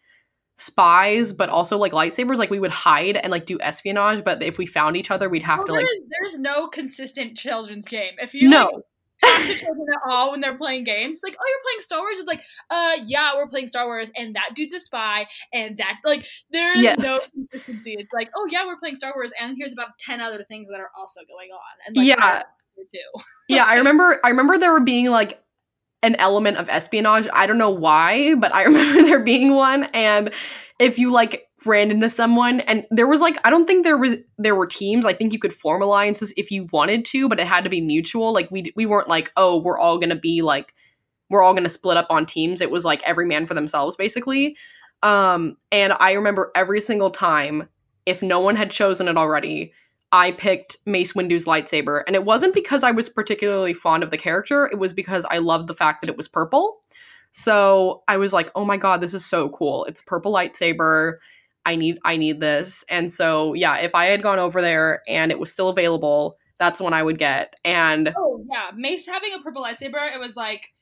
spies, 0.57 1.33
but 1.33 1.49
also 1.49 1.77
like 1.77 1.93
lightsabers. 1.93 2.37
Like 2.37 2.51
we 2.51 2.59
would 2.59 2.71
hide 2.71 3.15
and 3.15 3.31
like 3.31 3.45
do 3.45 3.59
espionage, 3.59 4.23
but 4.23 4.43
if 4.43 4.57
we 4.57 4.67
found 4.67 4.97
each 4.97 5.09
other, 5.09 5.29
we'd 5.29 5.41
have 5.41 5.59
well, 5.59 5.67
to 5.67 5.73
like. 5.73 5.85
There's, 5.85 6.33
there's 6.33 6.39
no 6.39 6.67
consistent 6.67 7.37
children's 7.37 7.85
game. 7.85 8.13
If 8.19 8.35
you 8.35 8.47
no. 8.47 8.65
Like, 8.65 8.83
talk 9.19 9.41
to 9.45 9.53
children 9.53 9.87
at 9.93 10.11
all 10.11 10.31
when 10.31 10.41
they're 10.41 10.57
playing 10.57 10.83
games, 10.83 11.21
like, 11.23 11.35
oh, 11.39 11.45
you're 11.47 11.63
playing 11.63 11.81
Star 11.81 11.99
Wars. 11.99 12.17
It's 12.17 12.27
like, 12.27 12.41
uh, 12.69 12.97
yeah, 13.05 13.35
we're 13.35 13.47
playing 13.47 13.67
Star 13.67 13.85
Wars, 13.85 14.09
and 14.15 14.35
that 14.35 14.51
dude's 14.55 14.73
a 14.73 14.79
spy, 14.79 15.27
and 15.53 15.77
that 15.77 15.97
like 16.05 16.25
there's 16.51 16.81
yes. 16.81 16.99
no 16.99 17.19
consistency. 17.33 17.95
It's 17.97 18.13
like, 18.13 18.29
oh 18.35 18.47
yeah, 18.49 18.65
we're 18.65 18.77
playing 18.77 18.97
Star 18.97 19.13
Wars, 19.15 19.31
and 19.39 19.57
here's 19.57 19.73
about 19.73 19.97
ten 19.99 20.21
other 20.21 20.45
things 20.47 20.67
that 20.69 20.79
are 20.79 20.91
also 20.97 21.21
going 21.27 21.51
on, 21.51 21.59
and 21.87 21.95
like, 21.95 22.07
yeah. 22.07 22.43
Too. 22.93 23.21
yeah, 23.49 23.65
I 23.65 23.75
remember. 23.75 24.21
I 24.23 24.29
remember 24.29 24.57
there 24.57 24.71
were 24.71 24.79
being 24.79 25.09
like 25.09 25.43
an 26.01 26.15
element 26.15 26.57
of 26.57 26.69
espionage. 26.69 27.27
I 27.33 27.45
don't 27.45 27.57
know 27.57 27.69
why, 27.69 28.35
but 28.35 28.53
I 28.55 28.63
remember 28.65 29.03
there 29.03 29.19
being 29.19 29.53
one. 29.53 29.85
And 29.85 30.31
if 30.79 30.97
you 30.97 31.11
like 31.11 31.48
ran 31.65 31.91
into 31.91 32.09
someone 32.09 32.61
and 32.61 32.85
there 32.89 33.07
was 33.07 33.21
like 33.21 33.37
I 33.43 33.49
don't 33.49 33.65
think 33.65 33.83
there 33.83 33.97
was 33.97 34.15
there 34.37 34.55
were 34.55 34.67
teams. 34.67 35.05
I 35.05 35.13
think 35.13 35.33
you 35.33 35.39
could 35.39 35.53
form 35.53 35.81
alliances 35.81 36.33
if 36.37 36.51
you 36.51 36.67
wanted 36.71 37.05
to, 37.05 37.27
but 37.27 37.39
it 37.39 37.47
had 37.47 37.63
to 37.63 37.69
be 37.69 37.81
mutual. 37.81 38.33
Like 38.33 38.49
we 38.51 38.71
we 38.75 38.85
weren't 38.85 39.07
like, 39.07 39.31
"Oh, 39.35 39.59
we're 39.59 39.77
all 39.77 39.99
to 39.99 40.15
be 40.15 40.41
like 40.41 40.73
we're 41.29 41.43
all 41.43 41.55
to 41.55 41.69
split 41.69 41.97
up 41.97 42.07
on 42.09 42.25
teams." 42.25 42.61
It 42.61 42.71
was 42.71 42.85
like 42.85 43.03
every 43.03 43.25
man 43.25 43.45
for 43.45 43.53
themselves 43.53 43.95
basically. 43.95 44.57
Um 45.03 45.57
and 45.71 45.93
I 45.99 46.13
remember 46.13 46.51
every 46.55 46.81
single 46.81 47.11
time 47.11 47.67
if 48.05 48.21
no 48.21 48.39
one 48.39 48.55
had 48.55 48.71
chosen 48.71 49.07
it 49.07 49.17
already, 49.17 49.73
I 50.11 50.31
picked 50.31 50.77
Mace 50.85 51.13
Windu's 51.13 51.45
lightsaber. 51.45 52.03
And 52.07 52.15
it 52.15 52.25
wasn't 52.25 52.53
because 52.55 52.83
I 52.83 52.91
was 52.91 53.09
particularly 53.09 53.73
fond 53.73 54.03
of 54.03 54.09
the 54.09 54.17
character, 54.17 54.65
it 54.65 54.79
was 54.79 54.93
because 54.93 55.25
I 55.29 55.37
loved 55.37 55.67
the 55.67 55.75
fact 55.75 56.01
that 56.01 56.09
it 56.09 56.17
was 56.17 56.27
purple. 56.27 56.81
So 57.31 58.03
I 58.07 58.17
was 58.17 58.33
like, 58.33 58.51
oh 58.55 58.65
my 58.65 58.77
god, 58.77 59.01
this 59.01 59.13
is 59.13 59.25
so 59.25 59.49
cool. 59.49 59.85
It's 59.85 60.01
purple 60.01 60.33
lightsaber. 60.33 61.17
I 61.69 61.75
need 61.75 61.99
I 62.03 62.17
need 62.17 62.39
this. 62.39 62.83
And 62.89 63.11
so 63.11 63.53
yeah, 63.53 63.77
if 63.77 63.93
I 63.93 64.05
had 64.05 64.23
gone 64.23 64.39
over 64.39 64.59
there 64.59 65.03
and 65.07 65.31
it 65.31 65.39
was 65.39 65.53
still 65.53 65.69
available, 65.69 66.37
that's 66.57 66.81
when 66.81 66.93
I 66.93 67.03
would 67.03 67.19
get. 67.19 67.53
And 67.63 68.11
Oh 68.17 68.43
yeah, 68.51 68.71
Mace 68.75 69.05
having 69.05 69.33
a 69.35 69.39
purple 69.39 69.63
lightsaber, 69.63 70.13
it 70.13 70.19
was 70.19 70.35
like 70.35 70.73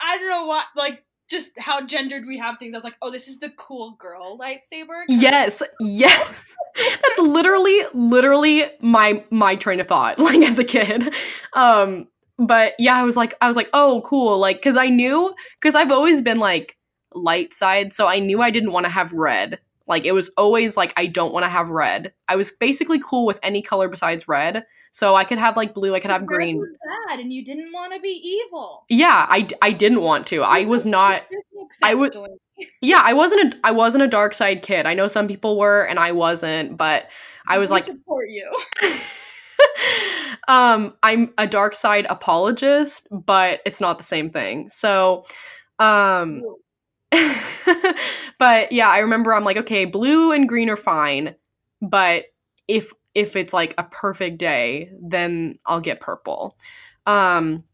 I 0.00 0.16
don't 0.18 0.30
know 0.30 0.46
what 0.46 0.66
like 0.76 1.02
just 1.28 1.50
how 1.58 1.84
gendered 1.84 2.26
we 2.26 2.38
have 2.38 2.58
things. 2.58 2.74
I 2.74 2.78
was 2.78 2.84
like, 2.84 2.96
oh, 3.02 3.10
this 3.10 3.26
is 3.26 3.40
the 3.40 3.50
cool 3.50 3.96
girl 3.98 4.38
lightsaber. 4.38 5.02
Yes, 5.08 5.62
yes. 5.80 6.56
That's 6.76 7.18
literally, 7.18 7.82
literally 7.92 8.66
my 8.80 9.24
my 9.30 9.56
train 9.56 9.80
of 9.80 9.88
thought, 9.88 10.18
like 10.20 10.42
as 10.42 10.60
a 10.60 10.64
kid. 10.64 11.12
Um, 11.54 12.06
but 12.38 12.74
yeah, 12.78 12.94
I 12.94 13.02
was 13.02 13.16
like, 13.16 13.34
I 13.40 13.48
was 13.48 13.56
like, 13.56 13.68
oh, 13.72 14.02
cool, 14.04 14.38
like 14.38 14.56
because 14.58 14.76
I 14.76 14.88
knew 14.88 15.34
because 15.60 15.74
I've 15.74 15.90
always 15.90 16.20
been 16.20 16.38
like 16.38 16.76
light 17.14 17.54
side, 17.54 17.92
so 17.92 18.06
I 18.06 18.18
knew 18.18 18.40
I 18.40 18.50
didn't 18.50 18.72
want 18.72 18.86
to 18.86 18.90
have 18.90 19.12
red. 19.12 19.58
Like 19.86 20.04
it 20.04 20.12
was 20.12 20.28
always 20.36 20.76
like 20.76 20.92
I 20.96 21.06
don't 21.06 21.32
want 21.32 21.44
to 21.44 21.50
have 21.50 21.68
red. 21.68 22.12
I 22.28 22.36
was 22.36 22.50
basically 22.52 23.00
cool 23.04 23.26
with 23.26 23.40
any 23.42 23.60
color 23.62 23.88
besides 23.88 24.28
red. 24.28 24.64
So 24.92 25.14
I 25.14 25.24
could 25.24 25.38
have 25.38 25.56
like 25.56 25.74
blue, 25.74 25.94
I 25.94 26.00
could 26.00 26.10
have 26.10 26.26
green. 26.26 26.60
Bad, 27.08 27.20
and 27.20 27.32
you 27.32 27.44
didn't 27.44 27.72
want 27.72 27.94
to 27.94 28.00
be 28.00 28.08
evil. 28.08 28.84
Yeah, 28.88 29.26
I, 29.28 29.46
I 29.62 29.72
didn't 29.72 30.02
want 30.02 30.26
to. 30.28 30.42
I 30.42 30.64
was 30.64 30.84
not. 30.84 31.22
I 31.82 31.94
was. 31.94 32.10
Yeah, 32.80 33.00
I 33.02 33.12
wasn't 33.12 33.54
a 33.54 33.58
I 33.64 33.70
wasn't 33.70 34.02
a 34.04 34.08
dark 34.08 34.34
side 34.34 34.62
kid. 34.62 34.86
I 34.86 34.94
know 34.94 35.08
some 35.08 35.28
people 35.28 35.58
were, 35.58 35.82
and 35.82 35.98
I 35.98 36.12
wasn't. 36.12 36.76
But 36.76 37.08
I 37.46 37.58
was 37.58 37.70
like 37.70 37.84
support 37.84 38.28
you. 38.30 38.48
um, 40.48 40.94
I'm 41.02 41.32
a 41.38 41.46
dark 41.46 41.76
side 41.76 42.06
apologist, 42.10 43.08
but 43.10 43.60
it's 43.64 43.80
not 43.80 43.98
the 43.98 44.04
same 44.04 44.30
thing. 44.30 44.68
So, 44.68 45.24
um, 45.78 46.42
but 48.38 48.72
yeah, 48.72 48.88
I 48.88 48.98
remember 48.98 49.34
I'm 49.34 49.44
like, 49.44 49.56
okay, 49.58 49.84
blue 49.84 50.32
and 50.32 50.48
green 50.48 50.70
are 50.70 50.76
fine, 50.76 51.34
but 51.82 52.24
if 52.68 52.92
if 53.14 53.34
it's 53.34 53.52
like 53.52 53.74
a 53.76 53.84
perfect 53.84 54.38
day, 54.38 54.92
then 55.02 55.58
I'll 55.66 55.80
get 55.80 56.00
purple. 56.00 56.56
Um 57.06 57.64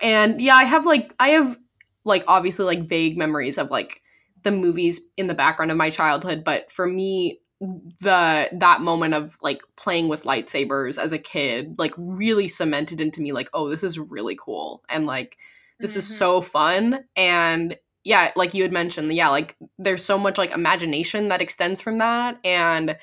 and 0.00 0.40
yeah, 0.40 0.54
I 0.54 0.64
have 0.64 0.86
like 0.86 1.14
I 1.18 1.30
have 1.30 1.58
like 2.04 2.24
obviously 2.26 2.64
like 2.64 2.88
vague 2.88 3.18
memories 3.18 3.58
of 3.58 3.70
like 3.70 4.02
the 4.42 4.50
movies 4.50 5.00
in 5.16 5.26
the 5.26 5.34
background 5.34 5.70
of 5.70 5.76
my 5.76 5.90
childhood, 5.90 6.44
but 6.44 6.72
for 6.72 6.86
me 6.86 7.40
the 7.60 8.48
that 8.52 8.80
moment 8.80 9.12
of 9.12 9.36
like 9.42 9.60
playing 9.76 10.08
with 10.08 10.24
lightsabers 10.24 10.96
as 10.96 11.12
a 11.12 11.18
kid 11.18 11.74
like 11.78 11.92
really 11.98 12.48
cemented 12.48 13.02
into 13.02 13.20
me 13.20 13.32
like 13.32 13.50
oh 13.52 13.68
this 13.68 13.84
is 13.84 13.98
really 13.98 14.34
cool 14.42 14.82
and 14.88 15.04
like 15.04 15.36
this 15.78 15.90
mm-hmm. 15.90 15.98
is 15.98 16.16
so 16.16 16.40
fun 16.40 17.04
and 17.16 17.76
yeah 18.04 18.32
like 18.36 18.54
you 18.54 18.62
had 18.62 18.72
mentioned 18.72 19.12
yeah 19.12 19.28
like 19.28 19.56
there's 19.78 20.04
so 20.04 20.18
much 20.18 20.38
like 20.38 20.50
imagination 20.52 21.28
that 21.28 21.42
extends 21.42 21.80
from 21.80 21.98
that 21.98 22.38
and 22.44 22.96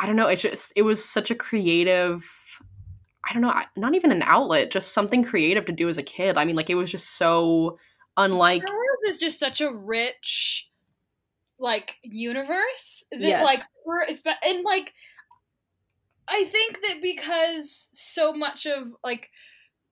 I 0.00 0.06
don't 0.06 0.16
know. 0.16 0.28
It 0.28 0.36
just 0.36 0.72
it 0.76 0.82
was 0.82 1.04
such 1.04 1.30
a 1.30 1.34
creative. 1.34 2.24
I 3.28 3.34
don't 3.34 3.42
know. 3.42 3.54
Not 3.76 3.94
even 3.94 4.12
an 4.12 4.22
outlet, 4.22 4.70
just 4.70 4.94
something 4.94 5.22
creative 5.22 5.66
to 5.66 5.72
do 5.72 5.88
as 5.88 5.98
a 5.98 6.02
kid. 6.02 6.38
I 6.38 6.44
mean, 6.46 6.56
like 6.56 6.70
it 6.70 6.74
was 6.74 6.90
just 6.90 7.18
so 7.18 7.78
unlike. 8.16 8.62
Star 8.62 8.74
Wars 8.74 9.14
is 9.14 9.20
just 9.20 9.38
such 9.38 9.60
a 9.60 9.70
rich, 9.70 10.70
like 11.58 11.96
universe 12.02 13.04
that 13.12 13.20
yes. 13.20 13.44
like 13.44 13.60
for 13.84 14.00
and 14.42 14.64
like 14.64 14.94
I 16.26 16.44
think 16.44 16.80
that 16.80 17.02
because 17.02 17.90
so 17.92 18.32
much 18.32 18.66
of 18.66 18.94
like 19.04 19.28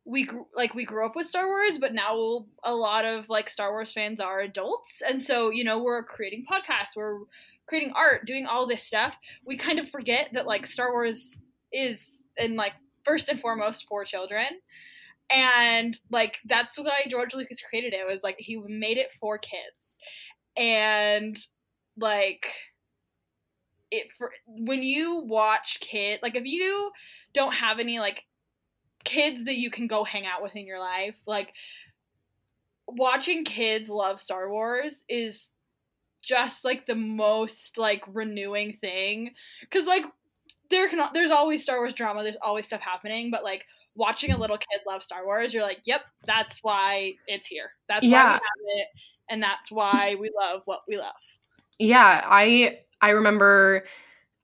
we 0.09 0.29
like 0.57 0.75
we 0.75 0.87
grew 0.87 1.05
up 1.05 1.15
with 1.15 1.27
Star 1.29 1.47
Wars, 1.47 1.79
but 1.79 1.93
now 1.93 2.47
a 2.65 2.75
lot 2.75 3.05
of 3.05 3.29
like 3.29 3.51
Star 3.51 3.73
Wars 3.73 3.93
fans 3.93 4.21
are 4.21 4.41
adults, 4.41 5.03
and 5.07 5.23
so 5.23 5.51
you 5.51 5.65
know 5.65 5.83
we're 5.83 6.03
creating 6.03 6.47
podcasts, 6.51 6.97
we're 6.97 7.21
creating 7.67 7.93
art, 7.95 8.27
doing 8.27 8.47
all 8.47 8.67
this 8.67 8.83
stuff, 8.83 9.15
we 9.45 9.57
kind 9.57 9.79
of 9.79 9.91
forget 9.91 10.31
that 10.33 10.47
like 10.47 10.67
Star 10.67 10.93
Wars 10.93 11.39
is 11.73 12.23
and 12.39 12.57
like 12.57 12.73
first 13.05 13.29
and 13.29 13.41
foremost 13.41 13.87
for 13.87 14.05
children. 14.05 14.47
and 15.31 15.99
like 16.11 16.39
that's 16.47 16.79
why 16.79 17.05
George 17.09 17.35
Lucas 17.35 17.61
created 17.61 17.93
it 17.93 18.07
was 18.07 18.23
like 18.23 18.37
he 18.39 18.57
made 18.67 18.99
it 18.99 19.13
for 19.21 19.39
kids. 19.39 19.99
And 20.57 21.37
like 21.99 22.47
it 23.91 24.09
for 24.19 24.33
when 24.47 24.83
you 24.83 25.23
watch 25.27 25.79
kid 25.81 26.21
like 26.23 26.35
if 26.37 26.45
you 26.45 26.91
don't 27.35 27.55
have 27.55 27.79
any 27.79 27.99
like 27.99 28.25
kids 29.09 29.45
that 29.45 29.57
you 29.57 29.71
can 29.71 29.87
go 29.87 30.05
hang 30.05 30.27
out 30.27 30.43
with 30.43 30.55
in 30.55 30.67
your 30.67 30.79
life 30.79 31.15
like 31.27 31.55
watching 32.87 33.45
kids 33.45 33.89
love 33.89 34.21
Star 34.21 34.51
Wars 34.51 35.05
is 35.09 35.51
just 36.23 36.65
like 36.65 36.87
the 36.87 36.95
most 36.95 37.79
like 37.79 38.03
renewing 38.09 38.75
thing 38.75 39.35
cuz 39.71 39.87
like 39.87 40.05
there 40.71 40.89
can 40.89 41.09
there's 41.15 41.31
always 41.31 41.63
Star 41.63 41.79
Wars 41.79 41.95
drama 41.95 42.23
there's 42.23 42.37
always 42.43 42.67
stuff 42.67 42.81
happening 42.81 43.31
but 43.31 43.45
like 43.45 43.67
watching 43.95 44.33
a 44.33 44.37
little 44.39 44.59
kid 44.59 44.81
love 44.87 45.03
Star 45.03 45.25
Wars 45.25 45.55
you're 45.55 45.63
like 45.63 45.81
yep 45.85 46.03
that's 46.27 46.63
why 46.63 47.15
it's 47.27 47.49
here 47.49 47.73
that's 47.89 48.05
Yeah. 48.05 48.25
why 48.25 48.27
we 48.27 48.33
have 48.33 48.81
it 48.83 48.89
and 49.31 49.43
that's 49.43 49.71
why 49.71 50.17
we 50.21 50.31
love 50.39 50.63
what 50.67 50.83
we 50.89 50.99
love 50.99 51.39
Yeah, 51.79 52.23
I 52.25 52.81
I 53.01 53.11
remember 53.11 53.85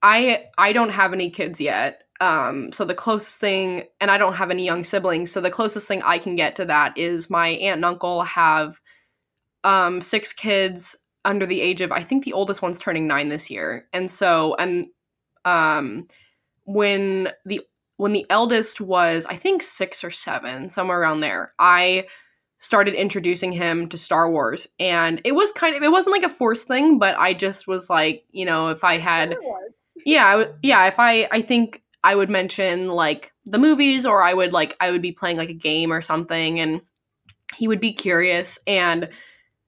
I 0.02 0.46
I 0.58 0.72
don't 0.72 0.90
have 0.90 1.12
any 1.12 1.30
kids 1.30 1.60
yet. 1.60 2.03
Um 2.20 2.72
so 2.72 2.84
the 2.84 2.94
closest 2.94 3.40
thing 3.40 3.84
and 4.00 4.10
I 4.10 4.18
don't 4.18 4.34
have 4.34 4.50
any 4.50 4.64
young 4.64 4.84
siblings, 4.84 5.30
so 5.30 5.40
the 5.40 5.50
closest 5.50 5.88
thing 5.88 6.02
I 6.02 6.18
can 6.18 6.36
get 6.36 6.56
to 6.56 6.64
that 6.66 6.96
is 6.96 7.30
my 7.30 7.48
aunt 7.48 7.76
and 7.78 7.84
uncle 7.84 8.22
have 8.22 8.80
um 9.64 10.00
six 10.00 10.32
kids 10.32 10.96
under 11.24 11.46
the 11.46 11.60
age 11.60 11.80
of 11.80 11.90
I 11.92 12.02
think 12.02 12.24
the 12.24 12.32
oldest 12.34 12.62
one's 12.62 12.78
turning 12.78 13.06
9 13.06 13.28
this 13.30 13.50
year. 13.50 13.88
And 13.92 14.10
so 14.10 14.54
and 14.58 14.86
um 15.44 16.06
when 16.64 17.30
the 17.44 17.60
when 17.96 18.12
the 18.12 18.26
eldest 18.30 18.80
was 18.80 19.26
I 19.26 19.36
think 19.36 19.62
6 19.62 20.04
or 20.04 20.10
7, 20.10 20.68
somewhere 20.70 21.00
around 21.00 21.20
there. 21.20 21.52
I 21.58 22.06
started 22.58 22.94
introducing 22.94 23.52
him 23.52 23.88
to 23.90 23.98
Star 23.98 24.30
Wars 24.30 24.68
and 24.80 25.20
it 25.24 25.32
was 25.32 25.52
kind 25.52 25.76
of 25.76 25.82
it 25.82 25.92
wasn't 25.92 26.14
like 26.14 26.22
a 26.22 26.34
forced 26.34 26.66
thing 26.66 26.98
but 26.98 27.16
I 27.18 27.34
just 27.34 27.66
was 27.66 27.90
like 27.90 28.24
you 28.32 28.46
know 28.46 28.68
if 28.68 28.82
I 28.84 28.96
had 28.98 29.36
yeah 30.06 30.24
I 30.24 30.46
yeah 30.62 30.86
if 30.86 30.98
I 30.98 31.28
I 31.30 31.42
think 31.42 31.82
I 32.04 32.14
would 32.14 32.28
mention 32.28 32.88
like 32.88 33.32
the 33.46 33.58
movies 33.58 34.04
or 34.04 34.22
I 34.22 34.34
would 34.34 34.52
like 34.52 34.76
I 34.78 34.90
would 34.90 35.02
be 35.02 35.10
playing 35.10 35.38
like 35.38 35.48
a 35.48 35.54
game 35.54 35.90
or 35.90 36.02
something 36.02 36.60
and 36.60 36.82
he 37.56 37.66
would 37.66 37.80
be 37.80 37.94
curious 37.94 38.58
and 38.66 39.08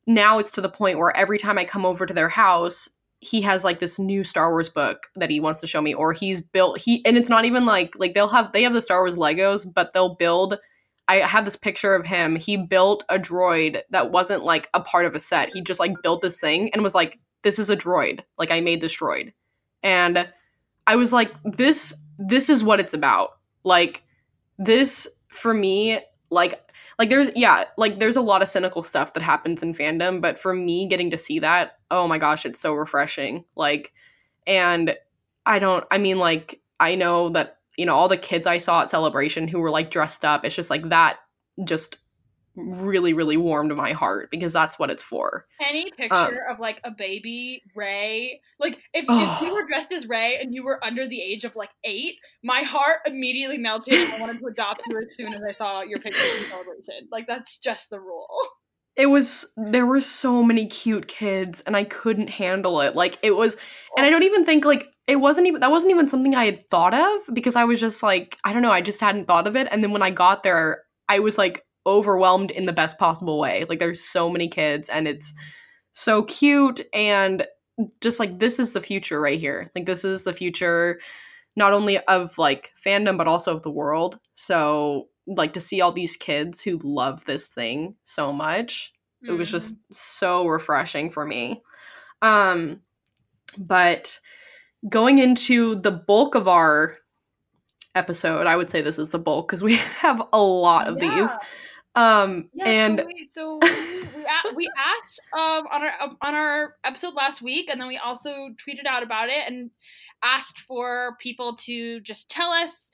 now 0.06 0.38
it's 0.38 0.50
to 0.52 0.60
the 0.60 0.68
point 0.68 0.98
where 0.98 1.16
every 1.16 1.38
time 1.38 1.58
I 1.58 1.64
come 1.64 1.86
over 1.86 2.04
to 2.04 2.14
their 2.14 2.28
house 2.28 2.88
he 3.20 3.40
has 3.40 3.64
like 3.64 3.78
this 3.80 3.98
new 3.98 4.22
Star 4.22 4.50
Wars 4.50 4.68
book 4.68 5.06
that 5.16 5.30
he 5.30 5.40
wants 5.40 5.60
to 5.62 5.66
show 5.66 5.80
me 5.80 5.94
or 5.94 6.12
he's 6.12 6.42
built 6.42 6.78
he 6.78 7.04
and 7.06 7.16
it's 7.16 7.30
not 7.30 7.46
even 7.46 7.64
like 7.64 7.94
like 7.98 8.12
they'll 8.12 8.28
have 8.28 8.52
they 8.52 8.62
have 8.62 8.74
the 8.74 8.82
Star 8.82 9.00
Wars 9.00 9.16
Legos 9.16 9.66
but 9.72 9.94
they'll 9.94 10.14
build 10.14 10.58
I 11.08 11.18
have 11.18 11.44
this 11.44 11.54
picture 11.54 11.94
of 11.94 12.04
him. 12.04 12.34
He 12.34 12.56
built 12.56 13.04
a 13.08 13.16
droid 13.16 13.80
that 13.90 14.10
wasn't 14.10 14.42
like 14.42 14.68
a 14.74 14.80
part 14.80 15.06
of 15.06 15.14
a 15.14 15.20
set. 15.20 15.54
He 15.54 15.60
just 15.60 15.78
like 15.78 15.94
built 16.02 16.20
this 16.20 16.40
thing 16.40 16.68
and 16.72 16.82
was 16.82 16.96
like, 16.96 17.20
"This 17.42 17.60
is 17.60 17.70
a 17.70 17.76
droid. 17.76 18.22
Like 18.38 18.50
I 18.50 18.60
made 18.60 18.80
this 18.80 18.96
droid." 18.96 19.32
And 19.84 20.28
I 20.88 20.96
was 20.96 21.12
like, 21.12 21.30
"This 21.44 21.94
this 22.18 22.50
is 22.50 22.64
what 22.64 22.80
it's 22.80 22.94
about." 22.94 23.38
Like 23.64 24.02
this 24.58 25.08
for 25.28 25.52
me, 25.52 26.00
like 26.30 26.62
like 26.98 27.10
there's 27.10 27.30
yeah, 27.36 27.64
like 27.76 27.98
there's 27.98 28.16
a 28.16 28.22
lot 28.22 28.42
of 28.42 28.48
cynical 28.48 28.82
stuff 28.82 29.12
that 29.14 29.22
happens 29.22 29.62
in 29.62 29.74
fandom, 29.74 30.20
but 30.20 30.38
for 30.38 30.54
me 30.54 30.88
getting 30.88 31.10
to 31.10 31.18
see 31.18 31.38
that, 31.40 31.78
oh 31.90 32.08
my 32.08 32.18
gosh, 32.18 32.46
it's 32.46 32.60
so 32.60 32.74
refreshing. 32.74 33.44
Like 33.54 33.92
and 34.46 34.96
I 35.44 35.58
don't 35.58 35.84
I 35.90 35.98
mean 35.98 36.18
like 36.18 36.60
I 36.80 36.94
know 36.94 37.28
that 37.30 37.58
you 37.76 37.86
know 37.86 37.94
all 37.94 38.08
the 38.08 38.16
kids 38.16 38.46
I 38.46 38.58
saw 38.58 38.82
at 38.82 38.90
celebration 38.90 39.48
who 39.48 39.60
were 39.60 39.70
like 39.70 39.90
dressed 39.90 40.24
up. 40.24 40.44
It's 40.44 40.56
just 40.56 40.70
like 40.70 40.88
that 40.88 41.18
just 41.64 41.98
really 42.56 43.12
really 43.12 43.36
warmed 43.36 43.74
my 43.76 43.92
heart 43.92 44.28
because 44.30 44.52
that's 44.52 44.78
what 44.78 44.90
it's 44.90 45.02
for. 45.02 45.46
Any 45.60 45.84
um, 45.84 45.96
picture 45.96 46.44
of 46.50 46.58
like 46.58 46.80
a 46.84 46.90
baby 46.90 47.62
Rey, 47.74 48.40
like 48.58 48.74
if, 48.94 49.04
if 49.04 49.06
Oh. 49.08 49.38
you 49.46 49.54
were 49.54 49.66
dressed 49.66 49.92
as 49.92 50.08
Rey 50.08 50.38
and 50.40 50.54
you 50.54 50.64
were 50.64 50.82
under 50.84 51.06
the 51.08 51.20
age 51.20 51.44
of 51.44 51.54
like 51.56 51.70
eight, 51.84 52.14
my 52.42 52.62
heart 52.62 53.00
immediately 53.06 53.58
melted. 53.58 53.94
and 53.94 54.14
I 54.14 54.20
wanted 54.20 54.38
to 54.40 54.46
adopt 54.46 54.82
you 54.88 54.98
as 54.98 55.14
soon 55.16 55.34
as 55.34 55.42
I 55.46 55.52
saw 55.52 55.82
your 55.82 55.98
picture 56.00 56.22
in 56.38 56.44
celebration. 56.48 57.08
Like 57.12 57.26
that's 57.26 57.58
just 57.58 57.90
the 57.90 58.00
rule. 58.00 58.26
It 58.96 59.10
was 59.10 59.52
there 59.58 59.84
were 59.84 60.00
so 60.00 60.42
many 60.42 60.66
cute 60.68 61.06
kids 61.06 61.60
and 61.60 61.76
I 61.76 61.84
couldn't 61.84 62.28
handle 62.28 62.80
it. 62.80 62.96
Like 62.96 63.18
it 63.22 63.32
was 63.32 63.58
and 63.98 64.06
I 64.06 64.10
don't 64.10 64.22
even 64.22 64.46
think 64.46 64.64
like 64.64 64.88
it 65.06 65.16
wasn't 65.16 65.46
even 65.48 65.60
that 65.60 65.70
wasn't 65.70 65.90
even 65.90 66.08
something 66.08 66.34
I 66.34 66.46
had 66.46 66.68
thought 66.70 66.94
of 66.94 67.34
because 67.34 67.56
I 67.56 67.64
was 67.64 67.78
just 67.78 68.02
like 68.02 68.38
I 68.44 68.54
don't 68.54 68.62
know, 68.62 68.72
I 68.72 68.80
just 68.80 69.00
hadn't 69.02 69.26
thought 69.26 69.46
of 69.46 69.54
it 69.54 69.68
and 69.70 69.84
then 69.84 69.90
when 69.92 70.00
I 70.02 70.10
got 70.10 70.42
there 70.42 70.82
I 71.10 71.18
was 71.18 71.36
like 71.36 71.62
overwhelmed 71.86 72.50
in 72.50 72.66
the 72.66 72.72
best 72.72 72.98
possible 72.98 73.38
way. 73.38 73.64
Like 73.68 73.78
there's 73.78 74.02
so 74.02 74.28
many 74.28 74.48
kids 74.48 74.88
and 74.88 75.06
it's 75.08 75.32
so 75.92 76.22
cute 76.24 76.80
and 76.92 77.46
just 78.00 78.18
like 78.20 78.38
this 78.38 78.58
is 78.58 78.72
the 78.72 78.80
future 78.80 79.20
right 79.20 79.38
here. 79.38 79.70
Like 79.74 79.86
this 79.86 80.04
is 80.04 80.24
the 80.24 80.32
future 80.32 81.00
not 81.54 81.72
only 81.72 81.98
of 82.06 82.36
like 82.38 82.72
fandom 82.84 83.16
but 83.16 83.28
also 83.28 83.54
of 83.54 83.62
the 83.62 83.70
world. 83.70 84.18
So 84.34 85.08
like 85.26 85.52
to 85.54 85.60
see 85.60 85.80
all 85.80 85.92
these 85.92 86.16
kids 86.16 86.60
who 86.62 86.78
love 86.82 87.24
this 87.24 87.48
thing 87.48 87.94
so 88.04 88.32
much 88.32 88.92
it 89.26 89.32
was 89.32 89.50
just 89.50 89.74
so 89.92 90.46
refreshing 90.46 91.10
for 91.10 91.26
me 91.26 91.60
um 92.22 92.80
but 93.58 94.20
going 94.88 95.18
into 95.18 95.74
the 95.76 95.90
bulk 95.90 96.36
of 96.36 96.46
our 96.46 96.96
episode 97.96 98.46
i 98.46 98.54
would 98.56 98.70
say 98.70 98.80
this 98.82 99.00
is 99.00 99.10
the 99.10 99.18
bulk 99.18 99.48
because 99.48 99.64
we 99.64 99.74
have 99.98 100.22
a 100.32 100.40
lot 100.40 100.86
of 100.86 101.02
Yeah. 101.02 101.10
these 101.10 101.36
um 101.96 102.50
Yes, 102.52 102.68
and 102.68 102.98
so 102.98 103.06
we, 103.06 103.28
so 103.30 103.58
we, 103.62 104.54
we, 104.54 104.68
asked 104.76 105.20
um, 105.32 105.66
on 105.72 105.82
our 105.82 105.92
on 106.22 106.34
our 106.34 106.74
episode 106.84 107.14
last 107.14 107.42
week, 107.42 107.70
and 107.70 107.80
then 107.80 107.88
we 107.88 107.96
also 107.96 108.48
tweeted 108.66 108.86
out 108.86 109.02
about 109.02 109.28
it 109.28 109.44
and 109.46 109.70
asked 110.22 110.60
for 110.60 111.16
people 111.20 111.56
to 111.56 112.00
just 112.00 112.30
tell 112.30 112.50
us, 112.50 112.90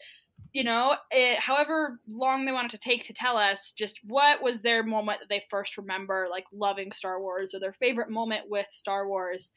you 0.52 0.62
know, 0.62 0.96
it, 1.10 1.38
however 1.38 1.98
long 2.08 2.44
they 2.44 2.52
wanted 2.52 2.70
to 2.70 2.78
take 2.78 3.04
to 3.06 3.12
tell 3.12 3.36
us, 3.36 3.72
just 3.76 3.98
what 4.06 4.42
was 4.42 4.60
their 4.62 4.84
moment 4.84 5.18
that 5.20 5.28
they 5.28 5.44
first 5.50 5.76
remember, 5.76 6.28
like 6.30 6.44
loving 6.52 6.92
Star 6.92 7.20
Wars, 7.20 7.54
or 7.54 7.60
their 7.60 7.72
favorite 7.72 8.10
moment 8.10 8.44
with 8.48 8.66
Star 8.70 9.08
Wars, 9.08 9.52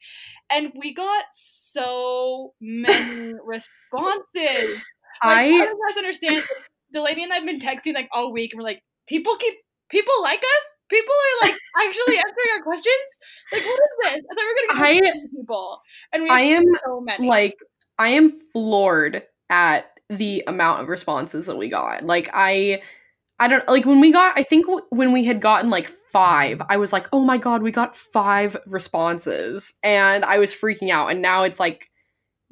and 0.50 0.72
we 0.76 0.92
got 0.92 1.24
so 1.30 2.52
many 2.60 3.34
responses. 3.44 4.82
Like, 5.24 5.38
i 5.38 5.44
I 5.46 5.66
don't 5.66 5.98
understand. 5.98 6.40
Delanie 6.94 7.22
and 7.24 7.32
I've 7.32 7.44
been 7.44 7.60
texting 7.60 7.94
like 7.94 8.08
all 8.12 8.32
week, 8.32 8.52
and 8.52 8.60
we're 8.60 8.68
like, 8.68 8.82
people 9.06 9.36
keep 9.36 9.54
people 9.90 10.14
like 10.22 10.40
us. 10.40 10.64
People 10.88 11.14
are 11.14 11.48
like 11.48 11.58
actually 11.86 12.16
answering 12.16 12.50
our 12.56 12.62
questions. 12.62 13.10
Like, 13.52 13.64
what 13.64 13.80
is 13.80 13.96
this? 14.02 14.22
I 14.30 14.34
thought 14.34 14.44
we 14.44 14.46
were 14.46 14.74
gonna 14.74 15.00
get 15.00 15.14
I, 15.16 15.36
people, 15.36 15.80
and 16.12 16.22
we 16.22 16.30
I 16.30 16.40
am, 16.40 16.64
so 16.84 17.00
many. 17.00 17.28
like 17.28 17.56
i 17.98 18.08
am 18.08 18.30
floored 18.52 19.22
at 19.50 19.86
the 20.10 20.42
amount 20.46 20.82
of 20.82 20.88
responses 20.88 21.46
that 21.46 21.56
we 21.56 21.68
got 21.68 22.04
like 22.04 22.28
i 22.32 22.80
i 23.40 23.48
don't 23.48 23.66
like 23.68 23.84
when 23.84 24.00
we 24.00 24.12
got 24.12 24.38
i 24.38 24.42
think 24.42 24.66
w- 24.66 24.84
when 24.90 25.12
we 25.12 25.24
had 25.24 25.40
gotten 25.40 25.70
like 25.70 25.88
five 25.88 26.60
i 26.68 26.76
was 26.76 26.92
like 26.92 27.08
oh 27.12 27.24
my 27.24 27.36
god 27.38 27.62
we 27.62 27.70
got 27.70 27.96
five 27.96 28.56
responses 28.66 29.74
and 29.82 30.24
i 30.24 30.38
was 30.38 30.54
freaking 30.54 30.90
out 30.90 31.08
and 31.08 31.20
now 31.20 31.42
it's 31.42 31.58
like 31.60 31.90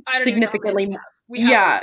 I 0.06 0.18
don't 0.18 0.28
even 0.28 0.40
know 0.40 0.46
how 0.46 0.52
significantly 0.52 0.86
many 0.86 0.88
we 0.88 0.94
have. 0.94 1.02
We 1.28 1.40
have 1.40 1.50
yeah. 1.50 1.82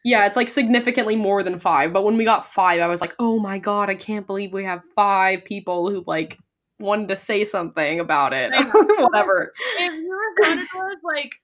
A 0.00 0.08
lot, 0.08 0.14
though. 0.14 0.18
Yeah, 0.18 0.26
it's 0.26 0.36
like 0.36 0.48
significantly 0.48 1.16
more 1.16 1.42
than 1.42 1.58
five. 1.58 1.92
But 1.92 2.04
when 2.04 2.16
we 2.16 2.24
got 2.24 2.46
five, 2.46 2.80
I 2.80 2.86
was 2.86 3.00
like, 3.00 3.14
oh 3.18 3.38
my 3.38 3.58
god, 3.58 3.90
I 3.90 3.94
can't 3.94 4.26
believe 4.26 4.52
we 4.52 4.64
have 4.64 4.82
five 4.94 5.44
people 5.44 5.90
who 5.90 6.04
like 6.06 6.38
wanted 6.80 7.08
to 7.08 7.16
say 7.16 7.44
something 7.44 8.00
about 8.00 8.32
it. 8.32 8.52
Whatever. 8.98 9.52
If 9.78 9.92
you 9.94 10.32
responded 10.38 10.68
to 10.72 10.78
us, 10.78 10.96
like 11.04 11.34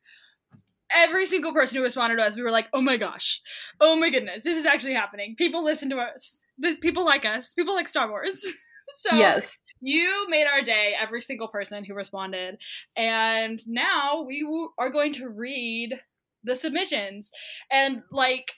every 0.95 1.27
single 1.27 1.53
person 1.53 1.77
who 1.77 1.83
responded 1.83 2.17
to 2.17 2.23
us, 2.23 2.37
we 2.37 2.43
were 2.43 2.51
like, 2.51 2.69
oh 2.73 2.81
my 2.81 2.97
gosh, 2.97 3.41
oh 3.81 3.97
my 3.97 4.11
goodness, 4.11 4.45
this 4.45 4.57
is 4.57 4.65
actually 4.65 4.95
happening. 4.95 5.35
People 5.37 5.65
listen 5.65 5.91
to 5.91 5.99
us. 5.99 6.41
The, 6.59 6.77
people 6.77 7.05
like 7.05 7.25
us. 7.25 7.53
People 7.53 7.75
like 7.75 7.89
Star 7.89 8.09
Wars. 8.09 8.45
so 8.97 9.17
yes. 9.17 9.59
you 9.81 10.27
made 10.29 10.47
our 10.47 10.63
day 10.63 10.95
every 11.01 11.21
single 11.21 11.49
person 11.49 11.85
who 11.85 11.93
responded 11.93 12.57
and 12.97 13.61
now 13.67 14.23
we 14.23 14.43
w- 14.43 14.71
are 14.79 14.91
going 14.91 15.13
to 15.13 15.29
read 15.29 16.01
the 16.47 16.57
submissions. 16.57 17.31
And 17.71 18.03
like 18.11 18.55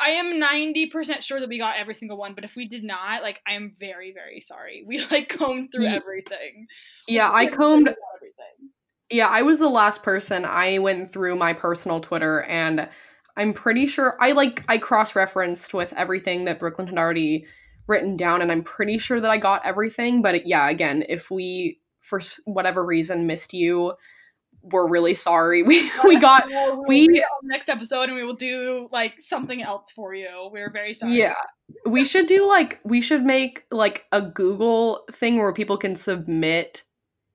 i 0.00 0.10
am 0.10 0.40
90% 0.40 1.22
sure 1.22 1.38
that 1.38 1.48
we 1.48 1.56
got 1.56 1.76
every 1.78 1.94
single 1.94 2.16
one 2.16 2.34
but 2.34 2.42
if 2.42 2.56
we 2.56 2.66
did 2.66 2.82
not 2.82 3.22
like 3.22 3.40
i 3.46 3.52
am 3.52 3.72
very 3.78 4.12
very 4.12 4.40
sorry. 4.40 4.84
We 4.88 5.04
like 5.10 5.28
combed 5.28 5.70
through 5.72 5.86
everything. 5.86 6.66
Yeah, 7.06 7.30
I 7.32 7.46
combed 7.46 7.88
everything. 7.88 8.70
Yeah, 9.10 9.28
I 9.28 9.42
was 9.42 9.58
the 9.58 9.68
last 9.68 10.02
person. 10.02 10.44
I 10.44 10.78
went 10.78 11.12
through 11.12 11.36
my 11.36 11.52
personal 11.52 12.00
Twitter 12.00 12.42
and 12.42 12.88
I'm 13.36 13.52
pretty 13.52 13.86
sure 13.86 14.16
I 14.20 14.32
like 14.32 14.64
I 14.68 14.78
cross-referenced 14.78 15.74
with 15.74 15.92
everything 15.96 16.44
that 16.46 16.58
Brooklyn 16.58 16.88
had 16.88 16.98
already 16.98 17.46
written 17.86 18.16
down 18.16 18.42
and 18.42 18.50
I'm 18.50 18.62
pretty 18.62 18.98
sure 18.98 19.20
that 19.20 19.30
I 19.30 19.38
got 19.38 19.64
everything, 19.64 20.22
but 20.22 20.46
yeah, 20.46 20.68
again, 20.68 21.04
if 21.08 21.30
we 21.30 21.80
for 22.00 22.20
whatever 22.44 22.84
reason 22.84 23.26
missed 23.26 23.52
you, 23.52 23.94
we're 24.70 24.86
really 24.88 25.14
sorry. 25.14 25.62
We 25.66 25.90
we 26.04 26.18
got 26.18 26.44
we- 26.88 27.24
next 27.42 27.68
episode 27.68 28.04
and 28.08 28.14
we 28.14 28.24
will 28.24 28.34
do 28.36 28.88
like 28.92 29.20
something 29.20 29.62
else 29.62 29.90
for 29.94 30.14
you. 30.14 30.48
We're 30.52 30.70
very 30.72 30.94
sorry. 30.94 31.14
yeah. 31.18 31.34
We 31.86 32.04
should 32.04 32.26
do 32.26 32.46
like 32.46 32.80
we 32.84 33.00
should 33.00 33.24
make 33.24 33.64
like 33.70 34.06
a 34.12 34.20
Google 34.22 35.04
thing 35.12 35.36
where 35.38 35.52
people 35.52 35.76
can 35.76 35.96
submit. 35.96 36.84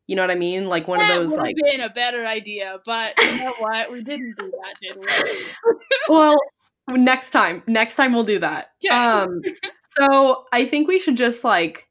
You 0.07 0.15
know 0.15 0.23
what 0.23 0.31
I 0.31 0.35
mean? 0.35 0.65
Like 0.65 0.87
one 0.87 0.99
that 0.99 1.11
of 1.11 1.29
those 1.29 1.37
like 1.37 1.55
been 1.71 1.81
a 1.81 1.89
better 1.89 2.25
idea, 2.25 2.79
but 2.85 3.13
you 3.19 3.43
know 3.45 3.53
what? 3.59 3.91
We 3.91 4.03
didn't 4.03 4.35
do 4.37 4.51
that, 4.51 4.75
did 4.81 4.97
we? 4.97 5.45
well 6.09 6.35
next 6.89 7.29
time 7.29 7.61
next 7.67 7.95
time 7.95 8.13
we'll 8.13 8.23
do 8.23 8.39
that 8.39 8.71
Okay. 8.83 8.95
um 8.95 9.39
so 9.89 10.45
i 10.51 10.65
think 10.65 10.87
we 10.87 10.97
should 10.99 11.15
just 11.15 11.43
like 11.43 11.87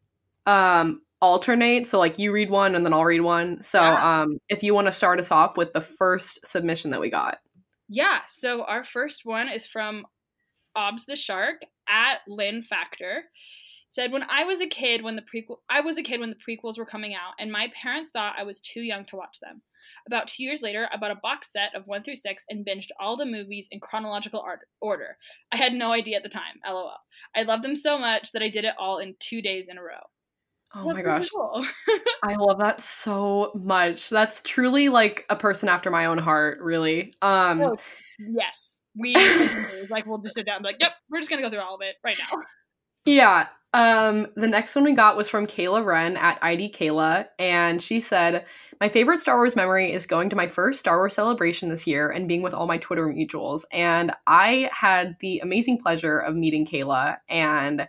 um 0.46 1.00
alternate 1.20 1.86
so 1.86 1.98
like 1.98 2.18
you 2.18 2.30
read 2.32 2.48
one 2.50 2.74
and 2.74 2.84
then 2.84 2.92
i'll 2.92 3.04
read 3.04 3.20
one 3.22 3.60
so 3.62 3.80
Yeah. 3.80 4.20
um 4.22 4.38
if 4.48 4.62
you 4.62 4.72
want 4.74 4.86
to 4.86 4.92
start 4.92 5.18
us 5.18 5.32
off 5.32 5.56
with 5.56 5.72
the 5.72 5.80
first 5.80 6.46
submission 6.46 6.90
that 6.92 7.00
we 7.00 7.10
got 7.10 7.38
Yeah, 7.88 8.20
so 8.28 8.62
our 8.64 8.84
first 8.84 9.24
one 9.24 9.48
is 9.48 9.66
from 9.66 10.04
Obs 10.76 11.06
the 11.06 11.16
Shark 11.16 11.62
at 11.88 12.18
Lynn 12.28 12.62
Factor. 12.62 13.24
Said 13.88 14.12
when 14.12 14.22
I 14.24 14.44
was 14.44 14.60
a 14.60 14.66
kid 14.66 15.02
when 15.02 15.16
the 15.16 15.22
prequel 15.22 15.56
I 15.70 15.80
was 15.80 15.96
a 15.98 16.02
kid 16.02 16.20
when 16.20 16.28
the 16.30 16.36
prequels 16.46 16.76
were 16.78 16.84
coming 16.86 17.14
out 17.14 17.32
and 17.40 17.50
my 17.50 17.68
parents 17.82 18.10
thought 18.10 18.36
I 18.38 18.42
was 18.44 18.60
too 18.60 18.82
young 18.82 19.04
to 19.06 19.16
watch 19.16 19.38
them. 19.40 19.62
About 20.06 20.28
2 20.28 20.42
years 20.44 20.60
later, 20.62 20.86
I 20.92 20.98
bought 20.98 21.10
a 21.10 21.20
box 21.22 21.50
set 21.50 21.74
of 21.74 21.86
1 21.86 22.02
through 22.04 22.16
6 22.16 22.44
and 22.50 22.64
binged 22.66 22.90
all 23.00 23.16
the 23.16 23.24
movies 23.24 23.66
in 23.70 23.80
chronological 23.80 24.40
art- 24.40 24.68
order. 24.82 25.16
I 25.50 25.56
had 25.56 25.72
no 25.72 25.90
idea 25.92 26.18
at 26.18 26.22
the 26.22 26.28
time. 26.28 26.60
LOL. 26.66 26.92
I 27.34 27.42
loved 27.44 27.64
them 27.64 27.74
so 27.74 27.98
much 27.98 28.30
that 28.32 28.42
I 28.42 28.50
did 28.50 28.66
it 28.66 28.74
all 28.78 28.98
in 28.98 29.16
2 29.18 29.40
days 29.40 29.66
in 29.68 29.78
a 29.78 29.82
row. 29.82 30.04
Oh 30.74 30.92
my 30.92 31.02
gosh 31.02 31.30
cool. 31.30 31.64
i 32.22 32.34
love 32.34 32.58
that 32.58 32.80
so 32.80 33.50
much 33.54 34.10
that's 34.10 34.42
truly 34.42 34.88
like 34.88 35.24
a 35.30 35.36
person 35.36 35.68
after 35.68 35.90
my 35.90 36.06
own 36.06 36.18
heart 36.18 36.58
really 36.60 37.12
um 37.22 37.60
Oh, 37.60 37.76
yes. 38.18 38.80
We 38.96 39.14
like 39.90 40.06
we'll 40.06 40.18
just 40.18 40.34
sit 40.34 40.46
down 40.46 40.56
and 40.56 40.62
be 40.64 40.70
like, 40.70 40.80
"Yep, 40.80 40.92
we're 41.10 41.20
just 41.20 41.30
going 41.30 41.42
to 41.42 41.48
go 41.48 41.50
through 41.50 41.62
all 41.62 41.76
of 41.76 41.82
it 41.82 41.96
right 42.02 42.16
now." 42.18 42.42
Yeah. 43.04 43.46
Um, 43.74 44.28
the 44.34 44.48
next 44.48 44.74
one 44.74 44.84
we 44.84 44.94
got 44.94 45.16
was 45.16 45.28
from 45.28 45.46
Kayla 45.46 45.84
Wren 45.84 46.16
at 46.16 46.38
ID 46.42 46.72
Kayla, 46.72 47.26
and 47.38 47.82
she 47.82 48.00
said, 48.00 48.46
My 48.80 48.88
favorite 48.88 49.20
Star 49.20 49.36
Wars 49.36 49.56
memory 49.56 49.92
is 49.92 50.06
going 50.06 50.30
to 50.30 50.36
my 50.36 50.48
first 50.48 50.80
Star 50.80 50.96
Wars 50.96 51.14
celebration 51.14 51.68
this 51.68 51.86
year 51.86 52.08
and 52.08 52.26
being 52.26 52.40
with 52.40 52.54
all 52.54 52.66
my 52.66 52.78
Twitter 52.78 53.06
mutuals. 53.06 53.64
And 53.70 54.12
I 54.26 54.70
had 54.72 55.16
the 55.20 55.40
amazing 55.40 55.78
pleasure 55.78 56.18
of 56.18 56.34
meeting 56.34 56.66
Kayla, 56.66 57.18
and 57.28 57.86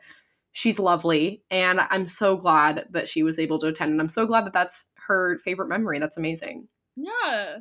she's 0.52 0.80
lovely. 0.80 1.44
And 1.52 1.80
I'm 1.90 2.08
so 2.08 2.38
glad 2.38 2.88
that 2.92 3.08
she 3.08 3.24
was 3.24 3.40
able 3.40 3.60
to 3.60 3.68
attend. 3.68 3.92
And 3.92 4.02
I'm 4.02 4.10
so 4.10 4.26
glad 4.26 4.46
that 4.46 4.54
that's 4.54 4.88
her 5.08 5.38
favorite 5.40 5.70
memory. 5.70 6.00
That's 6.00 6.18
amazing. 6.18 6.68
Yeah, 6.96 7.58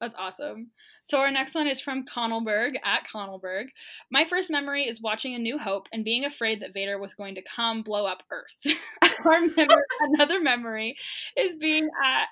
that's 0.00 0.14
awesome. 0.18 0.70
So 1.04 1.18
our 1.18 1.30
next 1.30 1.54
one 1.54 1.66
is 1.66 1.80
from 1.80 2.04
Connellberg 2.04 2.74
at 2.84 3.06
Connellberg. 3.10 3.68
My 4.10 4.24
first 4.24 4.50
memory 4.50 4.84
is 4.84 5.02
watching 5.02 5.34
A 5.34 5.38
New 5.38 5.58
Hope 5.58 5.88
and 5.92 6.04
being 6.04 6.24
afraid 6.24 6.60
that 6.60 6.74
Vader 6.74 6.98
was 6.98 7.14
going 7.14 7.34
to 7.34 7.42
come 7.42 7.82
blow 7.82 8.06
up 8.06 8.22
Earth. 8.30 8.76
Our 9.24 9.40
another 10.00 10.40
memory 10.40 10.96
is 11.36 11.56
being 11.56 11.84
at 11.84 12.26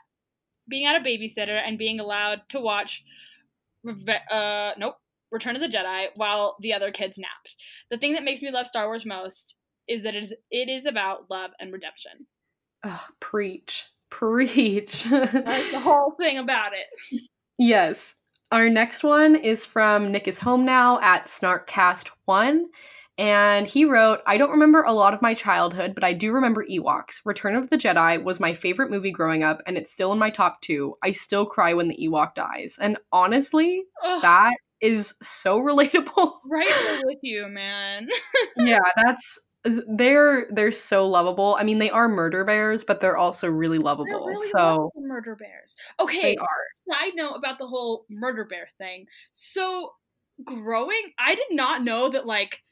being 0.68 0.86
at 0.86 1.00
a 1.00 1.04
babysitter 1.04 1.60
and 1.66 1.78
being 1.78 1.98
allowed 1.98 2.42
to 2.50 2.60
watch 2.60 3.02
uh 4.30 4.72
nope 4.78 4.96
Return 5.32 5.56
of 5.56 5.62
the 5.62 5.68
Jedi 5.68 6.06
while 6.16 6.56
the 6.60 6.74
other 6.74 6.90
kids 6.90 7.16
napped. 7.16 7.54
The 7.90 7.98
thing 7.98 8.14
that 8.14 8.24
makes 8.24 8.42
me 8.42 8.50
love 8.50 8.66
Star 8.66 8.86
Wars 8.86 9.06
most 9.06 9.54
is 9.88 10.02
that 10.04 10.14
it 10.14 10.22
is 10.22 10.34
it 10.50 10.68
is 10.68 10.86
about 10.86 11.30
love 11.30 11.50
and 11.60 11.72
redemption. 11.72 12.26
Ugh, 12.82 13.00
preach. 13.20 13.86
Preach. 14.10 15.04
That's 15.04 15.70
the 15.70 15.80
whole 15.80 16.14
thing 16.20 16.38
about 16.38 16.72
it. 16.72 17.20
Yes. 17.58 18.16
Our 18.52 18.68
next 18.68 19.04
one 19.04 19.36
is 19.36 19.64
from 19.64 20.10
Nick 20.10 20.26
is 20.26 20.40
Home 20.40 20.64
Now 20.64 20.98
at 21.00 21.26
SnarkCast1. 21.26 22.62
And 23.18 23.66
he 23.66 23.84
wrote, 23.84 24.20
I 24.26 24.38
don't 24.38 24.50
remember 24.50 24.82
a 24.82 24.94
lot 24.94 25.12
of 25.12 25.20
my 25.20 25.34
childhood, 25.34 25.94
but 25.94 26.04
I 26.04 26.14
do 26.14 26.32
remember 26.32 26.64
Ewoks. 26.64 27.20
Return 27.26 27.54
of 27.54 27.68
the 27.68 27.76
Jedi 27.76 28.24
was 28.24 28.40
my 28.40 28.54
favorite 28.54 28.90
movie 28.90 29.10
growing 29.12 29.42
up, 29.42 29.60
and 29.66 29.76
it's 29.76 29.92
still 29.92 30.10
in 30.12 30.18
my 30.18 30.30
top 30.30 30.62
two. 30.62 30.96
I 31.04 31.12
still 31.12 31.44
cry 31.44 31.74
when 31.74 31.88
the 31.88 31.98
Ewok 32.02 32.34
dies. 32.34 32.78
And 32.80 32.96
honestly, 33.12 33.82
Ugh, 34.02 34.22
that 34.22 34.54
is 34.80 35.14
so 35.22 35.60
relatable. 35.60 36.32
right 36.50 37.00
with 37.04 37.18
you, 37.22 37.46
man. 37.46 38.08
yeah, 38.56 38.78
that's 39.04 39.38
they're 39.64 40.46
they're 40.50 40.72
so 40.72 41.06
lovable. 41.06 41.56
I 41.58 41.64
mean, 41.64 41.78
they 41.78 41.90
are 41.90 42.08
murder 42.08 42.44
bears, 42.44 42.84
but 42.84 43.00
they're 43.00 43.16
also 43.16 43.48
really 43.48 43.78
lovable. 43.78 44.26
really 44.26 44.48
so 44.48 44.90
murder 44.96 45.36
bears. 45.36 45.76
Okay, 45.98 46.36
side 46.88 47.12
note 47.14 47.34
about 47.34 47.58
the 47.58 47.66
whole 47.66 48.06
murder 48.08 48.44
bear 48.44 48.68
thing. 48.78 49.06
So, 49.32 49.92
growing, 50.44 51.12
I 51.18 51.34
did 51.34 51.48
not 51.50 51.84
know 51.84 52.08
that 52.10 52.26
like 52.26 52.62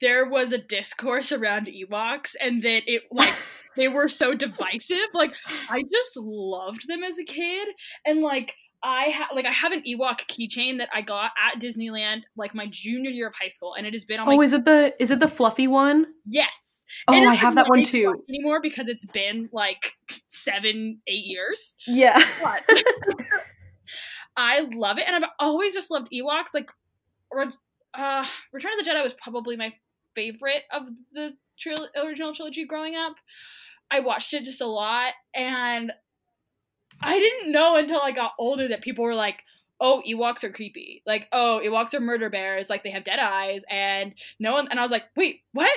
there 0.00 0.28
was 0.28 0.52
a 0.52 0.58
discourse 0.58 1.32
around 1.32 1.66
Ewoks 1.68 2.34
and 2.40 2.62
that 2.62 2.82
it 2.86 3.02
like 3.10 3.34
they 3.76 3.88
were 3.88 4.08
so 4.08 4.34
divisive. 4.34 4.98
Like, 5.14 5.34
I 5.70 5.82
just 5.82 6.16
loved 6.16 6.86
them 6.86 7.02
as 7.02 7.18
a 7.18 7.24
kid, 7.24 7.68
and 8.06 8.20
like. 8.20 8.54
I 8.82 9.10
ha- 9.10 9.28
like 9.34 9.44
I 9.46 9.50
have 9.50 9.72
an 9.72 9.82
Ewok 9.82 10.20
keychain 10.28 10.78
that 10.78 10.88
I 10.94 11.02
got 11.02 11.32
at 11.38 11.60
Disneyland 11.60 12.22
like 12.36 12.54
my 12.54 12.66
junior 12.70 13.10
year 13.10 13.28
of 13.28 13.34
high 13.40 13.48
school, 13.48 13.74
and 13.74 13.86
it 13.86 13.92
has 13.92 14.04
been 14.04 14.20
on 14.20 14.26
my 14.26 14.34
Oh, 14.34 14.40
is 14.40 14.52
it 14.54 14.64
the 14.64 14.94
is 14.98 15.10
it 15.10 15.20
the 15.20 15.28
fluffy 15.28 15.66
one? 15.66 16.06
yes. 16.26 16.84
Oh, 17.06 17.14
And 17.14 17.28
I 17.30 17.34
have 17.34 17.54
that 17.54 17.68
one 17.68 17.84
too. 17.84 18.24
anymore 18.28 18.60
because 18.60 18.88
it's 18.88 19.06
been 19.06 19.48
like 19.52 19.92
seven, 20.28 21.00
eight 21.06 21.24
years. 21.24 21.76
Yeah. 21.86 22.18
But 22.42 22.62
I 24.36 24.60
love 24.74 24.98
it, 24.98 25.04
and 25.06 25.16
I've 25.24 25.30
always 25.38 25.74
just 25.74 25.90
loved 25.90 26.08
Ewoks. 26.12 26.54
Like, 26.54 26.70
uh, 27.94 28.24
Return 28.52 28.72
of 28.78 28.84
the 28.84 28.90
Jedi 28.90 29.02
was 29.02 29.14
probably 29.22 29.56
my 29.56 29.72
favorite 30.14 30.62
of 30.72 30.84
the 31.12 31.34
tril- 31.64 31.88
original 32.02 32.34
trilogy 32.34 32.64
growing 32.66 32.96
up. 32.96 33.14
I 33.90 34.00
watched 34.00 34.32
it 34.34 34.44
just 34.44 34.60
a 34.60 34.66
lot, 34.66 35.12
and 35.34 35.92
I 37.02 37.18
didn't 37.18 37.52
know 37.52 37.76
until 37.76 38.00
I 38.02 38.12
got 38.12 38.34
older 38.38 38.68
that 38.68 38.82
people 38.82 39.04
were 39.04 39.14
like, 39.14 39.44
"Oh, 39.80 40.02
Ewoks 40.08 40.44
are 40.44 40.50
creepy." 40.52 41.02
Like, 41.06 41.28
"Oh, 41.32 41.60
Ewoks 41.64 41.94
are 41.94 42.00
murder 42.00 42.30
bears. 42.30 42.68
Like 42.70 42.82
they 42.84 42.90
have 42.90 43.04
dead 43.04 43.18
eyes." 43.20 43.62
And 43.70 44.14
no 44.38 44.52
one, 44.52 44.68
and 44.68 44.78
I 44.78 44.82
was 44.82 44.92
like, 44.92 45.06
"Wait, 45.16 45.42
what?" 45.52 45.70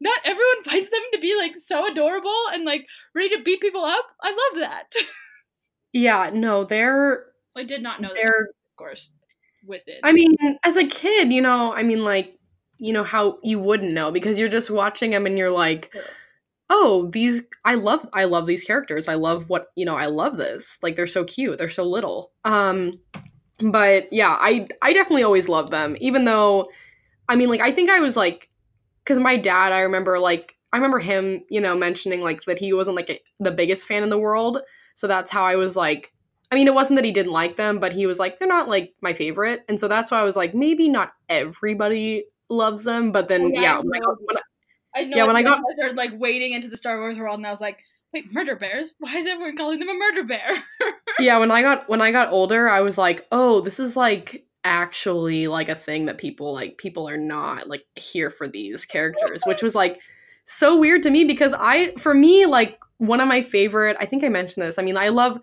Not 0.00 0.18
everyone 0.24 0.62
finds 0.64 0.90
them 0.90 1.02
to 1.12 1.18
be 1.20 1.36
like 1.36 1.56
so 1.58 1.86
adorable 1.90 2.36
and 2.52 2.64
like 2.64 2.86
ready 3.14 3.30
to 3.36 3.42
beat 3.42 3.60
people 3.60 3.84
up. 3.84 4.04
I 4.22 4.30
love 4.30 4.60
that. 4.60 4.92
Yeah, 5.92 6.30
no, 6.32 6.64
they're 6.64 7.26
I 7.56 7.64
did 7.64 7.82
not 7.82 8.00
know 8.00 8.10
they're 8.14 8.44
of 8.44 8.76
course, 8.76 9.12
with 9.66 9.82
it. 9.88 10.00
I 10.04 10.12
mean, 10.12 10.36
as 10.62 10.76
a 10.76 10.86
kid, 10.86 11.32
you 11.32 11.40
know, 11.42 11.72
I 11.74 11.82
mean 11.82 12.04
like, 12.04 12.38
you 12.78 12.92
know 12.92 13.02
how 13.04 13.38
you 13.42 13.58
wouldn't 13.58 13.92
know 13.92 14.10
because 14.10 14.38
you're 14.38 14.48
just 14.48 14.70
watching 14.70 15.10
them 15.10 15.26
and 15.26 15.36
you're 15.36 15.50
like. 15.50 15.92
"Oh, 16.70 17.08
these 17.12 17.42
I 17.64 17.74
love 17.74 18.08
I 18.14 18.24
love 18.24 18.46
these 18.46 18.64
characters. 18.64 19.08
I 19.08 19.14
love 19.14 19.48
what, 19.50 19.68
you 19.76 19.84
know, 19.86 19.96
I 19.96 20.06
love 20.06 20.38
this. 20.38 20.78
Like 20.82 20.96
they're 20.96 21.06
so 21.06 21.24
cute. 21.24 21.58
They're 21.58 21.70
so 21.70 21.84
little." 21.84 22.32
Um 22.44 23.00
but 23.60 24.12
yeah, 24.12 24.36
I 24.40 24.68
I 24.82 24.92
definitely 24.92 25.22
always 25.24 25.48
loved 25.48 25.72
them 25.72 25.96
even 26.00 26.24
though 26.24 26.68
I 27.28 27.36
mean 27.36 27.48
like 27.48 27.60
I 27.60 27.72
think 27.72 27.90
I 27.90 28.00
was 28.00 28.16
like 28.16 28.48
cuz 29.04 29.18
my 29.18 29.36
dad, 29.36 29.72
I 29.72 29.80
remember 29.80 30.18
like 30.18 30.56
I 30.72 30.76
remember 30.78 30.98
him, 31.00 31.44
you 31.50 31.60
know, 31.60 31.76
mentioning 31.76 32.20
like 32.22 32.44
that 32.44 32.58
he 32.58 32.72
wasn't 32.72 32.96
like 32.96 33.10
a, 33.10 33.20
the 33.40 33.50
biggest 33.50 33.86
fan 33.86 34.02
in 34.02 34.10
the 34.10 34.18
world. 34.18 34.60
So 34.94 35.06
that's 35.06 35.30
how 35.30 35.44
I 35.44 35.56
was 35.56 35.76
like 35.76 36.12
I 36.52 36.56
mean, 36.56 36.66
it 36.68 36.74
wasn't 36.74 36.96
that 36.98 37.04
he 37.04 37.12
didn't 37.12 37.32
like 37.32 37.56
them, 37.56 37.78
but 37.78 37.92
he 37.92 38.06
was 38.06 38.18
like, 38.18 38.38
they're 38.38 38.48
not 38.48 38.68
like 38.68 38.94
my 39.02 39.12
favorite. 39.12 39.62
And 39.68 39.78
so 39.78 39.86
that's 39.88 40.10
why 40.10 40.20
I 40.20 40.24
was 40.24 40.36
like, 40.36 40.52
maybe 40.54 40.88
not 40.88 41.12
everybody 41.28 42.24
loves 42.48 42.82
them. 42.84 43.12
But 43.12 43.28
then, 43.28 43.52
Oh, 43.56 43.60
yeah, 43.60 43.60
yeah, 43.60 43.78
when 43.78 43.94
I 43.94 43.98
know. 43.98 44.06
got, 44.06 44.16
when 44.24 44.36
I, 44.94 45.04
know 45.04 45.16
Yeah, 45.16 45.26
when 45.26 45.36
I 45.36 45.42
got- 45.42 45.58
I 45.58 45.74
started 45.74 45.96
like 45.96 46.12
wading 46.14 46.52
into 46.52 46.68
the 46.68 46.76
Star 46.76 46.98
Wars 46.98 47.18
world, 47.18 47.38
and 47.38 47.46
I 47.46 47.50
was 47.50 47.60
like, 47.60 47.78
"Wait, 48.12 48.32
murder 48.32 48.56
bears? 48.56 48.88
Why 48.98 49.16
is 49.16 49.26
everyone 49.26 49.56
calling 49.56 49.78
them 49.78 49.88
a 49.88 49.94
murder 49.94 50.24
bear?" 50.24 50.64
yeah, 51.20 51.38
when 51.38 51.50
I 51.50 51.62
got 51.62 51.88
when 51.88 52.00
I 52.00 52.12
got 52.12 52.32
older, 52.32 52.68
I 52.68 52.80
was 52.80 52.98
like, 52.98 53.26
oh, 53.30 53.60
this 53.60 53.78
is 53.80 53.96
like 53.96 54.44
actually 54.64 55.46
like 55.46 55.68
a 55.68 55.74
thing 55.74 56.06
that 56.06 56.18
people 56.18 56.52
like. 56.52 56.76
People 56.78 57.08
are 57.08 57.16
not 57.16 57.68
like 57.68 57.84
here 57.94 58.30
for 58.30 58.48
these 58.48 58.84
characters, 58.84 59.42
which 59.46 59.62
was 59.62 59.74
like 59.74 60.00
so 60.44 60.78
weird 60.78 61.02
to 61.04 61.10
me 61.10 61.24
because 61.24 61.54
I, 61.56 61.92
for 61.92 62.12
me, 62.12 62.46
like 62.46 62.78
one 62.98 63.20
of 63.20 63.28
my 63.28 63.42
favorite. 63.42 63.96
I 64.00 64.06
think 64.06 64.24
I 64.24 64.28
mentioned 64.28 64.66
this. 64.66 64.78
I 64.78 64.82
mean, 64.82 64.96
I 64.96 65.08
love. 65.08 65.40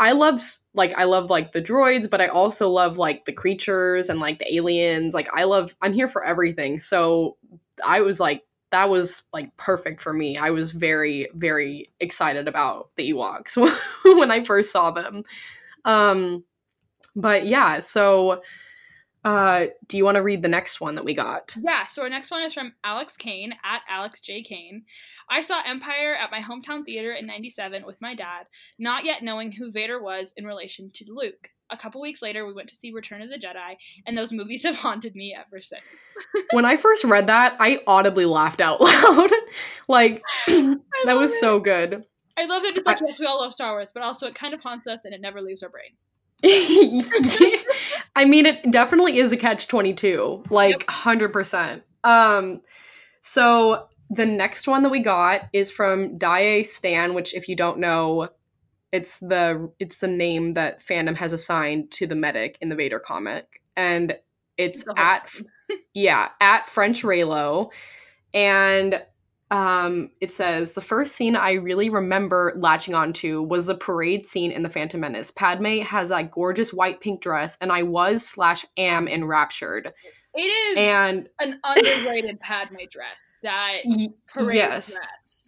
I 0.00 0.10
love 0.10 0.42
like 0.74 0.92
I 0.96 1.04
love 1.04 1.30
like 1.30 1.52
the 1.52 1.62
droids, 1.62 2.10
but 2.10 2.20
I 2.20 2.26
also 2.26 2.68
love 2.68 2.98
like 2.98 3.26
the 3.26 3.32
creatures 3.32 4.08
and 4.08 4.18
like 4.18 4.40
the 4.40 4.54
aliens. 4.54 5.14
Like 5.14 5.28
I 5.32 5.44
love 5.44 5.74
I'm 5.80 5.92
here 5.92 6.08
for 6.08 6.24
everything. 6.24 6.80
So 6.80 7.36
I 7.82 8.00
was 8.00 8.18
like 8.18 8.42
that 8.74 8.90
was 8.90 9.22
like 9.32 9.56
perfect 9.56 10.00
for 10.00 10.12
me. 10.12 10.36
I 10.36 10.50
was 10.50 10.72
very 10.72 11.28
very 11.34 11.92
excited 12.00 12.48
about 12.48 12.90
the 12.96 13.12
Ewoks 13.12 13.56
when 14.18 14.32
I 14.32 14.42
first 14.42 14.72
saw 14.72 14.90
them. 14.90 15.22
Um 15.84 16.44
but 17.14 17.46
yeah, 17.46 17.78
so 17.78 18.42
Uh, 19.24 19.68
do 19.88 19.96
you 19.96 20.04
want 20.04 20.16
to 20.16 20.22
read 20.22 20.42
the 20.42 20.48
next 20.48 20.82
one 20.82 20.96
that 20.96 21.04
we 21.04 21.14
got? 21.14 21.56
Yeah, 21.58 21.86
so 21.86 22.02
our 22.02 22.10
next 22.10 22.30
one 22.30 22.42
is 22.42 22.52
from 22.52 22.74
Alex 22.84 23.16
Kane 23.16 23.54
at 23.64 23.80
Alex 23.88 24.20
J. 24.20 24.42
Kane. 24.42 24.84
I 25.30 25.40
saw 25.40 25.62
Empire 25.66 26.14
at 26.14 26.30
my 26.30 26.40
hometown 26.40 26.84
theater 26.84 27.14
in 27.14 27.26
97 27.26 27.86
with 27.86 27.98
my 28.02 28.14
dad, 28.14 28.44
not 28.78 29.06
yet 29.06 29.22
knowing 29.22 29.50
who 29.50 29.72
Vader 29.72 29.98
was 30.02 30.34
in 30.36 30.44
relation 30.44 30.90
to 30.96 31.06
Luke. 31.08 31.48
A 31.74 31.76
couple 31.76 32.00
weeks 32.00 32.22
later, 32.22 32.46
we 32.46 32.52
went 32.52 32.68
to 32.68 32.76
see 32.76 32.92
Return 32.92 33.20
of 33.20 33.28
the 33.28 33.36
Jedi, 33.36 33.76
and 34.06 34.16
those 34.16 34.32
movies 34.32 34.62
have 34.64 34.76
haunted 34.76 35.14
me 35.14 35.36
ever 35.36 35.60
since. 35.60 35.82
when 36.52 36.64
I 36.64 36.76
first 36.76 37.04
read 37.04 37.26
that, 37.26 37.56
I 37.58 37.82
audibly 37.86 38.24
laughed 38.24 38.60
out 38.60 38.80
loud. 38.80 39.30
like, 39.88 40.22
that 40.46 41.16
was 41.18 41.32
it. 41.32 41.40
so 41.40 41.58
good. 41.58 42.04
I 42.36 42.46
love 42.46 42.62
that 42.62 42.76
it's 42.76 42.86
like, 42.86 43.00
yes, 43.04 43.18
we 43.18 43.26
all 43.26 43.40
love 43.40 43.52
Star 43.52 43.72
Wars, 43.72 43.90
but 43.92 44.02
also 44.02 44.26
it 44.26 44.34
kind 44.34 44.54
of 44.54 44.60
haunts 44.60 44.86
us 44.86 45.04
and 45.04 45.14
it 45.14 45.20
never 45.20 45.40
leaves 45.40 45.62
our 45.62 45.68
brain. 45.68 45.90
I 48.16 48.24
mean, 48.24 48.44
it 48.44 48.70
definitely 48.70 49.18
is 49.18 49.32
a 49.32 49.36
catch 49.36 49.68
22, 49.68 50.44
like 50.50 50.70
yep. 50.70 50.80
100%. 50.88 51.82
Um, 52.02 52.60
so 53.20 53.88
the 54.10 54.26
next 54.26 54.66
one 54.66 54.82
that 54.82 54.90
we 54.90 55.00
got 55.00 55.42
is 55.52 55.70
from 55.70 56.18
Dae 56.18 56.62
Stan, 56.64 57.14
which 57.14 57.34
if 57.34 57.48
you 57.48 57.56
don't 57.56 57.78
know, 57.78 58.28
it's 58.94 59.18
the 59.18 59.72
it's 59.80 59.98
the 59.98 60.06
name 60.06 60.52
that 60.52 60.80
fandom 60.80 61.16
has 61.16 61.32
assigned 61.32 61.90
to 61.90 62.06
the 62.06 62.14
medic 62.14 62.56
in 62.60 62.68
the 62.68 62.76
Vader 62.76 63.00
comic. 63.00 63.60
And 63.76 64.16
it's 64.56 64.84
at 64.96 65.28
yeah, 65.94 66.28
at 66.40 66.68
French 66.68 67.02
Reylo, 67.02 67.72
And 68.32 69.02
um, 69.50 70.10
it 70.20 70.30
says 70.30 70.72
the 70.72 70.80
first 70.80 71.16
scene 71.16 71.34
I 71.34 71.54
really 71.54 71.90
remember 71.90 72.54
latching 72.56 72.94
onto 72.94 73.42
was 73.42 73.66
the 73.66 73.74
parade 73.74 74.24
scene 74.24 74.52
in 74.52 74.62
the 74.62 74.68
Phantom 74.68 75.00
Menace. 75.00 75.32
Padme 75.32 75.80
has 75.80 76.10
that 76.10 76.30
gorgeous 76.30 76.72
white 76.72 77.00
pink 77.00 77.20
dress, 77.20 77.58
and 77.60 77.72
I 77.72 77.82
was 77.82 78.24
slash 78.24 78.64
am 78.76 79.08
enraptured. 79.08 79.92
It 80.34 80.40
is 80.40 80.78
and 80.78 81.28
an 81.40 81.60
underrated 81.64 82.38
Padme 82.38 82.76
dress. 82.88 83.18
That 83.42 83.78
parade 84.28 84.54
yes. 84.54 84.94
dress. 84.94 85.43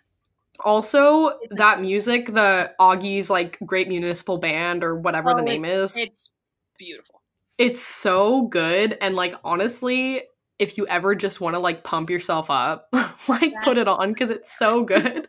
Also, 0.65 1.39
that 1.51 1.81
music, 1.81 2.27
the 2.27 2.73
Augie's 2.81 3.31
like 3.31 3.59
Great 3.65 3.89
Municipal 3.89 4.39
Band 4.39 4.83
or 4.85 4.97
whatever 4.97 5.31
oh, 5.31 5.37
the 5.37 5.43
name 5.43 5.65
is. 5.65 5.97
It's 5.97 6.31
beautiful. 6.79 7.23
It's 7.59 7.81
so 7.81 8.43
good, 8.43 8.99
and 9.01 9.15
like 9.15 9.35
honestly, 9.45 10.23
if 10.59 10.79
you 10.79 10.87
ever 10.89 11.15
just 11.15 11.41
want 11.41 11.55
to 11.55 11.59
like 11.59 11.85
pump 11.85 12.11
yourself 12.11 12.51
up, 12.51 12.89
like 13.29 13.53
yeah. 13.53 13.61
put 13.63 13.79
it 13.79 13.89
on 13.89 14.13
because 14.13 14.31
it's 14.31 14.57
so 14.57 14.85
good. 14.85 15.29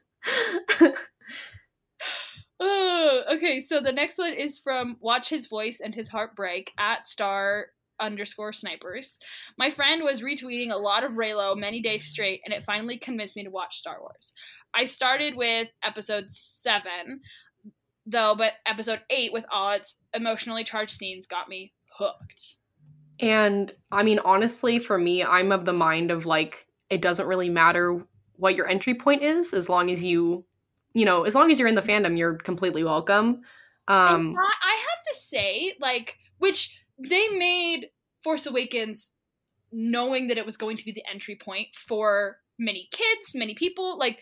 oh, 2.59 3.23
okay, 3.31 3.61
so 3.61 3.79
the 3.79 3.91
next 3.91 4.17
one 4.17 4.33
is 4.33 4.59
from 4.59 4.97
Watch 4.99 5.29
His 5.29 5.47
Voice 5.47 5.79
and 5.83 5.95
His 5.95 6.09
Heartbreak 6.09 6.71
at 6.77 7.07
Star 7.07 7.67
underscore 7.99 8.53
snipers. 8.53 9.17
My 9.57 9.69
friend 9.69 10.03
was 10.03 10.21
retweeting 10.21 10.71
a 10.71 10.77
lot 10.77 11.03
of 11.03 11.13
Reylo 11.13 11.55
many 11.57 11.81
days 11.81 12.05
straight, 12.05 12.41
and 12.45 12.53
it 12.53 12.63
finally 12.63 12.97
convinced 12.97 13.36
me 13.36 13.43
to 13.43 13.49
watch 13.49 13.77
Star 13.77 13.99
Wars. 13.99 14.33
I 14.73 14.86
started 14.86 15.36
with 15.36 15.67
episode 15.83 16.25
seven, 16.29 17.21
though, 18.05 18.36
but 18.36 18.53
episode 18.65 19.01
eight, 19.10 19.33
with 19.33 19.45
all 19.51 19.71
its 19.71 19.95
emotionally 20.13 20.63
charged 20.63 20.93
scenes, 20.93 21.27
got 21.27 21.49
me 21.49 21.73
hooked. 21.97 22.55
And 23.19 23.73
I 23.91 24.03
mean, 24.03 24.19
honestly, 24.19 24.77
for 24.79 24.97
me, 24.97 25.23
I'm 25.23 25.51
of 25.51 25.65
the 25.65 25.73
mind 25.73 26.12
of 26.12 26.25
like, 26.25 26.67
it 26.89 27.01
doesn't 27.01 27.27
really 27.27 27.49
matter 27.49 28.05
what 28.36 28.55
your 28.55 28.67
entry 28.67 28.93
point 28.93 29.23
is 29.23 29.53
as 29.53 29.67
long 29.67 29.89
as 29.89 30.03
you, 30.03 30.45
you 30.93 31.05
know, 31.05 31.23
as 31.23 31.33
long 31.33 31.51
as 31.51 31.57
you're 31.57 31.67
in 31.67 31.75
the 31.75 31.81
fandom, 31.81 32.17
you're 32.17 32.36
completely 32.36 32.83
welcome. 32.83 33.41
Um, 33.88 34.36
I 34.38 34.77
have 34.89 35.03
to 35.12 35.19
say, 35.19 35.73
like, 35.79 36.17
which 36.39 36.77
they 36.97 37.29
made 37.29 37.88
Force 38.23 38.45
Awakens 38.45 39.12
knowing 39.71 40.27
that 40.27 40.38
it 40.38 40.45
was 40.45 40.57
going 40.57 40.77
to 40.77 40.86
be 40.86 40.91
the 40.91 41.03
entry 41.12 41.36
point 41.36 41.67
for 41.88 42.38
many 42.57 42.88
kids, 42.91 43.36
many 43.36 43.53
people, 43.53 43.97
like, 43.97 44.19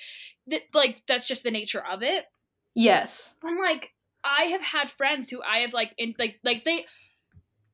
that, 0.48 0.62
like 0.74 1.02
that's 1.08 1.28
just 1.28 1.44
the 1.44 1.52
nature 1.52 1.84
of 1.86 2.02
it. 2.02 2.26
Yes. 2.74 3.36
I'm 3.44 3.58
like, 3.58 3.94
I 4.24 4.44
have 4.46 4.62
had 4.62 4.90
friends 4.90 5.30
who 5.30 5.42
I 5.42 5.60
have 5.60 5.74
like, 5.74 5.94
in 5.98 6.16
like, 6.18 6.40
like 6.44 6.64
they 6.66 6.86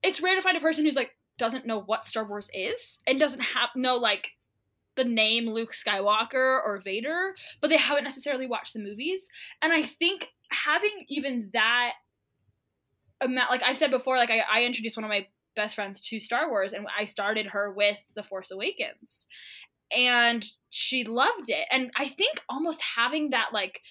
it's 0.04 0.22
rare 0.22 0.36
to 0.36 0.42
find 0.42 0.58
a 0.58 0.62
person 0.62 0.86
who's 0.86 0.96
like 0.96 1.12
doesn't 1.38 1.66
know 1.66 1.82
what 1.82 2.06
Star 2.06 2.28
Wars 2.28 2.50
is 2.54 3.00
and 3.08 3.20
doesn't 3.20 3.42
have 3.42 3.70
know 3.76 3.96
like 3.96 4.32
the 4.96 5.04
name 5.04 5.50
Luke 5.50 5.74
Skywalker 5.74 6.60
or 6.66 6.82
Vader, 6.84 7.34
but 7.62 7.70
they 7.70 7.78
haven't 7.78 8.04
necessarily 8.04 8.48
watched 8.48 8.74
the 8.74 8.80
movies. 8.80 9.28
And 9.62 9.72
I 9.72 9.84
think 9.84 10.28
having 10.50 11.06
even 11.08 11.50
that 11.54 11.94
amount, 13.22 13.52
like 13.52 13.64
I've 13.64 13.78
said 13.78 13.92
before, 13.92 14.18
like 14.18 14.32
I, 14.32 14.42
I 14.52 14.64
introduced 14.64 14.98
one 14.98 15.04
of 15.04 15.10
my 15.10 15.28
best 15.56 15.76
friends 15.76 16.02
to 16.02 16.20
Star 16.20 16.50
Wars, 16.50 16.74
and 16.74 16.86
I 16.98 17.06
started 17.06 17.48
her 17.48 17.72
with 17.72 17.98
The 18.16 18.24
Force 18.24 18.52
Awakens, 18.52 19.28
and 19.96 20.46
she 20.70 21.04
loved 21.04 21.50
it. 21.50 21.66
And 21.72 21.92
I 21.98 22.08
think 22.08 22.42
almost 22.50 22.82
having 22.96 23.32
that 23.32 23.50
like 23.54 23.82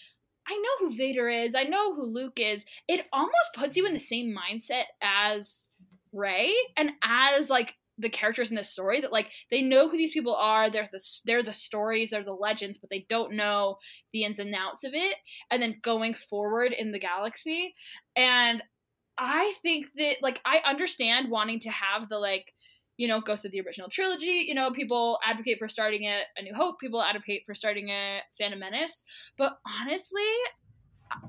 I 0.48 0.54
know 0.56 0.88
who 0.88 0.96
Vader 0.96 1.28
is, 1.28 1.54
I 1.54 1.64
know 1.64 1.94
who 1.94 2.04
Luke 2.04 2.38
is, 2.38 2.64
it 2.88 3.06
almost 3.12 3.54
puts 3.54 3.76
you 3.76 3.86
in 3.86 3.92
the 3.92 4.00
same 4.00 4.34
mindset 4.34 4.84
as 5.00 5.68
Rey 6.12 6.52
and 6.76 6.92
as 7.02 7.50
like 7.50 7.76
the 8.00 8.08
characters 8.08 8.50
in 8.50 8.56
the 8.56 8.64
story 8.64 9.00
that 9.00 9.12
like 9.12 9.30
they 9.50 9.62
know 9.62 9.88
who 9.88 9.96
these 9.96 10.12
people 10.12 10.34
are 10.34 10.70
they're 10.70 10.88
the 10.90 11.00
they're 11.26 11.42
the 11.42 11.52
stories 11.52 12.10
they're 12.10 12.24
the 12.24 12.32
legends 12.32 12.78
but 12.78 12.88
they 12.88 13.04
don't 13.10 13.34
know 13.34 13.76
the 14.12 14.24
ins 14.24 14.38
and 14.38 14.54
outs 14.54 14.84
of 14.84 14.92
it 14.94 15.16
and 15.50 15.62
then 15.62 15.78
going 15.82 16.14
forward 16.14 16.72
in 16.72 16.92
the 16.92 16.98
galaxy 16.98 17.74
and 18.16 18.62
i 19.20 19.54
think 19.62 19.86
that 19.96 20.16
like 20.22 20.40
i 20.44 20.60
understand 20.66 21.30
wanting 21.30 21.60
to 21.60 21.70
have 21.70 22.08
the 22.08 22.18
like 22.18 22.52
you 22.96 23.06
know 23.06 23.20
go 23.20 23.36
through 23.36 23.50
the 23.50 23.60
original 23.60 23.88
trilogy 23.88 24.44
you 24.48 24.54
know 24.54 24.70
people 24.72 25.18
advocate 25.24 25.58
for 25.58 25.68
starting 25.68 26.06
at 26.06 26.24
a 26.36 26.42
new 26.42 26.54
hope 26.54 26.80
people 26.80 27.02
advocate 27.02 27.42
for 27.46 27.54
starting 27.54 27.90
at 27.90 28.22
phantom 28.36 28.58
menace 28.58 29.04
but 29.38 29.58
honestly 29.80 30.22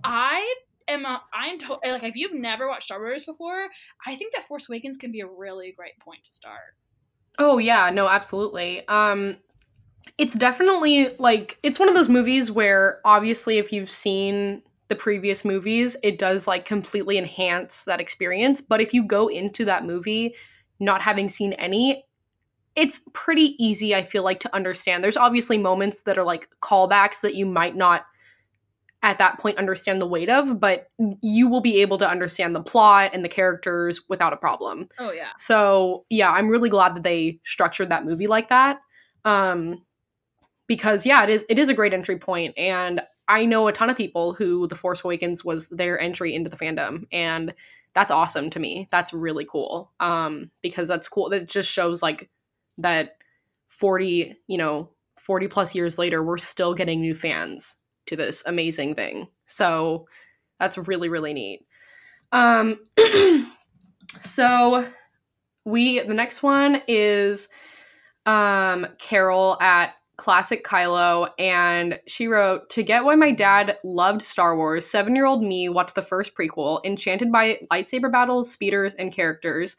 i 0.03 0.43
am 0.87 1.05
a, 1.05 1.21
I'm 1.33 1.59
to- 1.59 1.79
like 1.83 2.03
if 2.03 2.15
you've 2.15 2.33
never 2.33 2.67
watched 2.67 2.85
Star 2.85 2.99
Wars 2.99 3.23
before, 3.25 3.67
I 4.05 4.15
think 4.15 4.33
that 4.35 4.47
Force 4.47 4.67
Awakens 4.69 4.97
can 4.97 5.11
be 5.11 5.21
a 5.21 5.27
really 5.27 5.73
great 5.75 5.97
point 5.99 6.23
to 6.25 6.31
start. 6.31 6.75
Oh 7.39 7.57
yeah, 7.57 7.89
no, 7.89 8.07
absolutely. 8.07 8.87
Um 8.87 9.37
it's 10.17 10.33
definitely 10.33 11.15
like 11.17 11.57
it's 11.63 11.79
one 11.79 11.87
of 11.87 11.95
those 11.95 12.09
movies 12.09 12.51
where 12.51 12.99
obviously 13.05 13.57
if 13.57 13.71
you've 13.71 13.89
seen 13.89 14.63
the 14.91 14.95
previous 14.97 15.45
movies, 15.45 15.95
it 16.03 16.19
does 16.19 16.49
like 16.49 16.65
completely 16.65 17.17
enhance 17.17 17.85
that 17.85 18.01
experience, 18.01 18.59
but 18.59 18.81
if 18.81 18.93
you 18.93 19.05
go 19.05 19.29
into 19.29 19.63
that 19.63 19.85
movie 19.85 20.35
not 20.81 21.01
having 21.01 21.29
seen 21.29 21.53
any, 21.53 22.03
it's 22.75 23.07
pretty 23.13 23.55
easy 23.57 23.95
I 23.95 24.03
feel 24.03 24.23
like 24.23 24.41
to 24.41 24.53
understand. 24.53 25.01
There's 25.01 25.15
obviously 25.15 25.57
moments 25.57 26.03
that 26.03 26.17
are 26.17 26.25
like 26.25 26.49
callbacks 26.61 27.21
that 27.21 27.35
you 27.35 27.45
might 27.45 27.77
not 27.77 28.05
at 29.01 29.17
that 29.17 29.39
point 29.39 29.57
understand 29.57 30.01
the 30.01 30.07
weight 30.07 30.29
of, 30.29 30.59
but 30.59 30.89
you 31.21 31.47
will 31.47 31.61
be 31.61 31.81
able 31.81 31.97
to 31.97 32.07
understand 32.07 32.53
the 32.53 32.61
plot 32.61 33.11
and 33.13 33.23
the 33.23 33.29
characters 33.29 34.01
without 34.09 34.33
a 34.33 34.37
problem. 34.37 34.89
Oh 34.99 35.13
yeah. 35.13 35.29
So 35.37 36.05
yeah, 36.09 36.31
I'm 36.31 36.49
really 36.49 36.69
glad 36.69 36.95
that 36.95 37.03
they 37.03 37.39
structured 37.45 37.89
that 37.91 38.05
movie 38.05 38.27
like 38.27 38.49
that. 38.49 38.81
Um 39.23 39.85
because 40.67 41.05
yeah, 41.05 41.23
it 41.23 41.29
is 41.29 41.45
it 41.47 41.57
is 41.57 41.69
a 41.69 41.73
great 41.73 41.93
entry 41.93 42.17
point 42.17 42.57
and 42.57 43.01
I 43.27 43.45
know 43.45 43.67
a 43.67 43.73
ton 43.73 43.89
of 43.89 43.97
people 43.97 44.33
who 44.33 44.67
The 44.67 44.75
Force 44.75 45.03
Awakens 45.03 45.45
was 45.45 45.69
their 45.69 45.99
entry 45.99 46.35
into 46.35 46.49
the 46.49 46.57
fandom 46.57 47.05
and 47.11 47.53
that's 47.93 48.11
awesome 48.11 48.49
to 48.51 48.59
me. 48.59 48.87
That's 48.91 49.13
really 49.13 49.45
cool. 49.49 49.91
Um 49.99 50.51
because 50.61 50.87
that's 50.87 51.07
cool. 51.07 51.29
That 51.29 51.47
just 51.47 51.69
shows 51.69 52.01
like 52.01 52.29
that 52.77 53.17
40, 53.67 54.35
you 54.47 54.57
know, 54.57 54.89
40 55.19 55.47
plus 55.47 55.75
years 55.75 55.97
later 55.97 56.23
we're 56.23 56.37
still 56.37 56.73
getting 56.73 57.01
new 57.01 57.13
fans 57.13 57.75
to 58.07 58.15
this 58.15 58.43
amazing 58.45 58.95
thing. 58.95 59.27
So 59.45 60.07
that's 60.59 60.77
really 60.77 61.09
really 61.09 61.33
neat. 61.33 61.65
Um 62.31 62.79
so 64.21 64.87
we 65.65 65.99
the 65.99 66.15
next 66.15 66.43
one 66.43 66.81
is 66.87 67.49
um 68.25 68.87
Carol 68.99 69.57
at 69.61 69.95
classic 70.21 70.63
Kylo 70.63 71.31
and 71.39 71.99
she 72.05 72.27
wrote 72.27 72.69
to 72.69 72.83
get 72.83 73.03
why 73.03 73.15
my 73.15 73.31
dad 73.31 73.79
loved 73.83 74.21
Star 74.21 74.55
Wars 74.55 74.85
7-year-old 74.85 75.41
me 75.41 75.67
watched 75.67 75.95
the 75.95 76.03
first 76.03 76.35
prequel 76.35 76.79
enchanted 76.85 77.31
by 77.31 77.57
lightsaber 77.71 78.11
battles, 78.11 78.51
speeders 78.51 78.93
and 78.93 79.11
characters. 79.11 79.77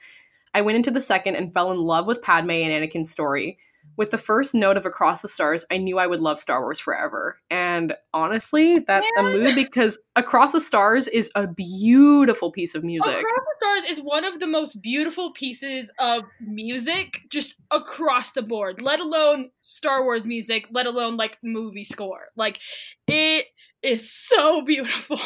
I 0.52 0.62
went 0.62 0.74
into 0.74 0.90
the 0.90 1.00
second 1.00 1.36
and 1.36 1.54
fell 1.54 1.70
in 1.70 1.78
love 1.78 2.08
with 2.08 2.22
Padme 2.22 2.50
and 2.50 2.72
Anakin's 2.72 3.08
story. 3.08 3.56
With 3.96 4.10
the 4.10 4.18
first 4.18 4.54
note 4.54 4.76
of 4.76 4.86
Across 4.86 5.22
the 5.22 5.28
Stars, 5.28 5.64
I 5.70 5.76
knew 5.76 5.98
I 5.98 6.06
would 6.06 6.20
love 6.20 6.40
Star 6.40 6.62
Wars 6.62 6.78
forever. 6.78 7.38
And 7.50 7.94
honestly, 8.14 8.78
that's 8.78 9.10
Man. 9.16 9.26
a 9.26 9.30
mood 9.30 9.54
because 9.54 9.98
Across 10.16 10.52
the 10.52 10.60
Stars 10.60 11.08
is 11.08 11.30
a 11.34 11.46
beautiful 11.46 12.50
piece 12.50 12.74
of 12.74 12.84
music. 12.84 13.10
Across 13.10 13.24
the 13.24 13.66
Stars 13.66 13.84
is 13.90 13.98
one 14.04 14.24
of 14.24 14.40
the 14.40 14.46
most 14.46 14.80
beautiful 14.82 15.32
pieces 15.32 15.90
of 15.98 16.22
music 16.40 17.20
just 17.28 17.54
across 17.70 18.32
the 18.32 18.42
board, 18.42 18.80
let 18.80 19.00
alone 19.00 19.50
Star 19.60 20.04
Wars 20.04 20.24
music, 20.24 20.66
let 20.70 20.86
alone 20.86 21.16
like 21.16 21.38
movie 21.42 21.84
score. 21.84 22.28
Like, 22.34 22.60
it 23.06 23.46
is 23.82 24.10
so 24.10 24.62
beautiful. 24.66 25.18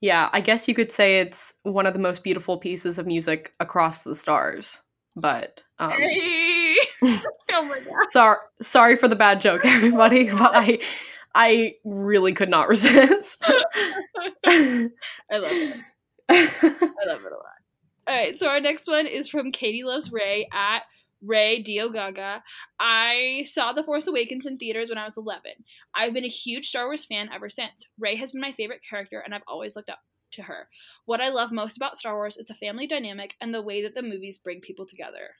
Yeah, 0.00 0.30
I 0.32 0.40
guess 0.40 0.66
you 0.66 0.74
could 0.74 0.90
say 0.90 1.20
it's 1.20 1.54
one 1.62 1.86
of 1.86 1.92
the 1.92 2.00
most 2.00 2.24
beautiful 2.24 2.58
pieces 2.58 2.98
of 2.98 3.06
music 3.06 3.52
across 3.60 4.02
the 4.02 4.16
stars. 4.16 4.82
but 5.14 5.62
um, 5.78 5.90
Hey. 5.90 6.61
oh 7.52 7.62
my 7.64 7.80
god. 7.80 8.08
sorry 8.08 8.38
sorry 8.60 8.96
for 8.96 9.08
the 9.08 9.16
bad 9.16 9.40
joke, 9.40 9.64
everybody. 9.64 10.30
But 10.38 10.52
I 10.54 10.78
I 11.34 11.74
really 11.84 12.32
could 12.32 12.50
not 12.50 12.68
resist. 12.68 13.42
I 13.46 14.88
love 15.32 15.52
it. 15.52 15.80
I 16.28 17.06
love 17.06 17.24
it 17.24 17.32
a 17.32 17.36
lot. 17.36 17.58
All 18.08 18.14
right, 18.16 18.38
so 18.38 18.48
our 18.48 18.60
next 18.60 18.88
one 18.88 19.06
is 19.06 19.28
from 19.28 19.52
Katie 19.52 19.84
Loves 19.84 20.10
Rey 20.12 20.48
at 20.52 20.80
Rey 21.24 21.62
Dio 21.62 21.88
Gaga. 21.88 22.42
I 22.80 23.44
saw 23.46 23.72
The 23.72 23.84
Force 23.84 24.08
Awakens 24.08 24.44
in 24.44 24.58
theaters 24.58 24.88
when 24.88 24.98
I 24.98 25.04
was 25.04 25.16
11. 25.16 25.52
I've 25.94 26.12
been 26.12 26.24
a 26.24 26.28
huge 26.28 26.68
Star 26.68 26.86
Wars 26.86 27.04
fan 27.04 27.30
ever 27.32 27.48
since. 27.48 27.86
Rey 27.98 28.16
has 28.16 28.32
been 28.32 28.40
my 28.40 28.52
favorite 28.52 28.80
character, 28.88 29.20
and 29.20 29.34
I've 29.34 29.44
always 29.46 29.76
looked 29.76 29.88
up 29.88 30.00
to 30.32 30.42
her. 30.42 30.68
What 31.04 31.20
I 31.20 31.28
love 31.28 31.52
most 31.52 31.76
about 31.76 31.96
Star 31.96 32.14
Wars 32.14 32.36
is 32.36 32.46
the 32.46 32.54
family 32.54 32.86
dynamic 32.86 33.34
and 33.40 33.54
the 33.54 33.62
way 33.62 33.82
that 33.82 33.94
the 33.94 34.02
movies 34.02 34.38
bring 34.38 34.60
people 34.60 34.86
together. 34.86 35.36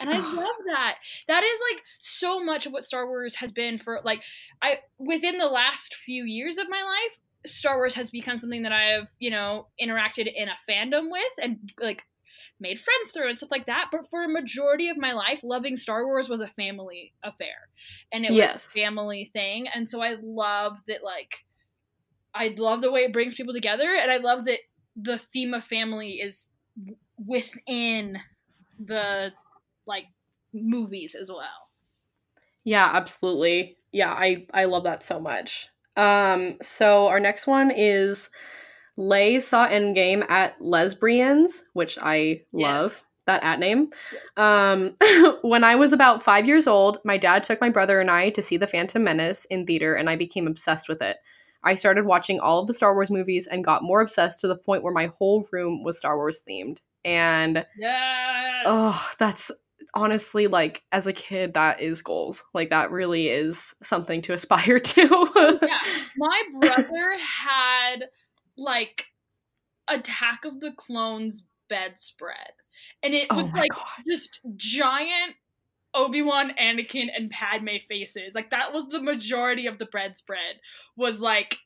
And 0.00 0.10
I 0.10 0.18
love 0.20 0.56
that. 0.66 0.98
That 1.28 1.44
is 1.44 1.58
like 1.72 1.84
so 1.98 2.42
much 2.42 2.66
of 2.66 2.72
what 2.72 2.84
Star 2.84 3.06
Wars 3.06 3.36
has 3.36 3.52
been 3.52 3.78
for 3.78 4.00
like 4.04 4.22
I 4.62 4.78
within 4.98 5.38
the 5.38 5.48
last 5.48 5.94
few 5.94 6.24
years 6.24 6.58
of 6.58 6.68
my 6.68 6.82
life, 6.82 7.18
Star 7.46 7.76
Wars 7.76 7.94
has 7.94 8.10
become 8.10 8.38
something 8.38 8.62
that 8.64 8.72
I 8.72 8.90
have, 8.92 9.08
you 9.18 9.30
know, 9.30 9.68
interacted 9.80 10.30
in 10.34 10.48
a 10.48 10.58
fandom 10.68 11.10
with 11.10 11.32
and 11.42 11.72
like 11.80 12.02
made 12.60 12.80
friends 12.80 13.10
through 13.10 13.28
and 13.28 13.38
stuff 13.38 13.50
like 13.50 13.66
that. 13.66 13.88
But 13.92 14.06
for 14.08 14.24
a 14.24 14.28
majority 14.28 14.88
of 14.88 14.98
my 14.98 15.12
life, 15.12 15.40
loving 15.42 15.76
Star 15.76 16.06
Wars 16.06 16.28
was 16.28 16.40
a 16.42 16.48
family 16.48 17.14
affair. 17.22 17.68
And 18.12 18.24
it 18.26 18.34
Yes. 18.34 18.66
was 18.66 18.74
a 18.76 18.80
family 18.80 19.30
thing. 19.32 19.68
And 19.68 19.88
so 19.90 20.02
I 20.02 20.16
love 20.20 20.78
that 20.88 21.02
like 21.04 21.44
I 22.34 22.54
love 22.56 22.80
the 22.80 22.92
way 22.92 23.00
it 23.00 23.12
brings 23.12 23.34
people 23.34 23.54
together 23.54 23.94
and 23.94 24.10
I 24.10 24.18
love 24.18 24.44
that 24.46 24.60
the 24.96 25.18
theme 25.18 25.54
of 25.54 25.64
family 25.64 26.12
is 26.20 26.48
within 27.18 28.18
the 28.78 29.32
like 29.90 30.06
movies 30.54 31.14
as 31.14 31.30
well. 31.30 31.68
Yeah, 32.64 32.88
absolutely. 32.92 33.76
Yeah, 33.92 34.12
I 34.12 34.46
I 34.54 34.64
love 34.64 34.84
that 34.84 35.02
so 35.02 35.20
much. 35.20 35.68
Um, 35.96 36.56
so 36.62 37.08
our 37.08 37.20
next 37.20 37.46
one 37.46 37.70
is 37.70 38.30
Lay 38.96 39.40
saw 39.40 39.68
Endgame 39.68 40.28
at 40.30 40.60
Lesbians, 40.60 41.64
which 41.74 41.98
I 42.00 42.42
Yeah. 42.52 42.80
love 42.80 43.02
that 43.26 43.42
at 43.42 43.58
name. 43.58 43.90
Um, 44.36 44.96
when 45.42 45.64
I 45.64 45.74
was 45.76 45.92
about 45.92 46.22
five 46.22 46.46
years 46.46 46.66
old, 46.66 46.98
my 47.04 47.16
dad 47.18 47.42
took 47.44 47.60
my 47.60 47.70
brother 47.70 48.00
and 48.00 48.10
I 48.10 48.30
to 48.30 48.42
see 48.42 48.56
The 48.56 48.66
Phantom 48.66 49.02
Menace 49.02 49.44
in 49.46 49.66
theater, 49.66 49.94
and 49.94 50.08
I 50.08 50.16
became 50.16 50.46
obsessed 50.46 50.88
with 50.88 51.02
it. 51.02 51.16
I 51.62 51.74
started 51.74 52.06
watching 52.06 52.40
all 52.40 52.60
of 52.60 52.66
the 52.66 52.74
Star 52.74 52.94
Wars 52.94 53.10
movies 53.10 53.46
and 53.46 53.64
got 53.64 53.82
more 53.82 54.00
obsessed 54.00 54.40
to 54.40 54.48
the 54.48 54.56
point 54.56 54.82
where 54.82 54.92
my 54.94 55.06
whole 55.18 55.46
room 55.52 55.82
was 55.84 55.98
Star 55.98 56.16
Wars 56.16 56.42
themed. 56.48 56.78
And 57.04 57.66
Yeah. 57.78 58.62
oh 58.66 59.10
that's 59.18 59.50
honestly 59.94 60.46
like 60.46 60.82
as 60.92 61.06
a 61.06 61.12
kid 61.12 61.54
that 61.54 61.80
is 61.80 62.00
goals 62.02 62.44
like 62.54 62.70
that 62.70 62.90
really 62.90 63.28
is 63.28 63.74
something 63.82 64.22
to 64.22 64.32
aspire 64.34 64.78
to 64.78 65.58
yeah. 65.62 65.80
My 66.16 66.42
brother 66.60 67.16
had 67.18 68.04
like 68.56 69.06
Attack 69.90 70.44
of 70.44 70.60
the 70.60 70.72
Clones 70.72 71.46
bedspread. 71.68 72.52
And 73.02 73.14
it 73.14 73.26
oh 73.30 73.42
was 73.42 73.52
my 73.52 73.60
like 73.60 73.70
god 73.70 74.04
just 74.08 74.40
giant 74.56 75.34
Obi-Wan, 75.92 76.52
Anakin, 76.52 77.08
and 77.14 77.30
Padme 77.30 77.78
faces. 77.88 78.34
Like 78.34 78.50
that 78.50 78.72
was 78.72 78.88
the 78.88 79.02
majority 79.02 79.66
of 79.66 79.78
the 79.78 79.86
bedspread. 79.86 80.60
Was 80.96 81.20
like 81.20 81.58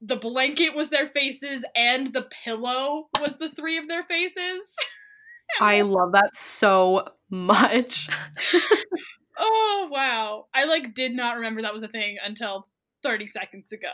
the 0.00 0.16
blanket 0.16 0.74
was 0.74 0.90
their 0.90 1.08
faces 1.08 1.64
and 1.74 2.12
the 2.12 2.28
pillow 2.44 3.08
was 3.20 3.34
the 3.38 3.50
three 3.50 3.78
of 3.78 3.88
their 3.88 4.04
faces. 4.04 4.74
i 5.60 5.82
love 5.82 6.12
that 6.12 6.34
so 6.34 7.06
much 7.32 8.08
Oh 9.38 9.88
wow. 9.90 10.46
I 10.54 10.64
like 10.64 10.94
did 10.94 11.12
not 11.12 11.36
remember 11.36 11.62
that 11.62 11.74
was 11.74 11.82
a 11.82 11.88
thing 11.88 12.18
until 12.24 12.68
30 13.02 13.28
seconds 13.28 13.72
ago. 13.72 13.88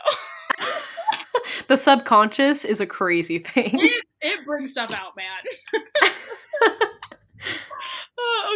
the 1.67 1.77
subconscious 1.77 2.65
is 2.65 2.81
a 2.81 2.85
crazy 2.85 3.39
thing 3.39 3.71
it, 3.73 4.05
it 4.21 4.45
brings 4.45 4.71
stuff 4.71 4.91
out, 4.93 5.13
man. 5.15 5.81
Uh, 6.61 6.75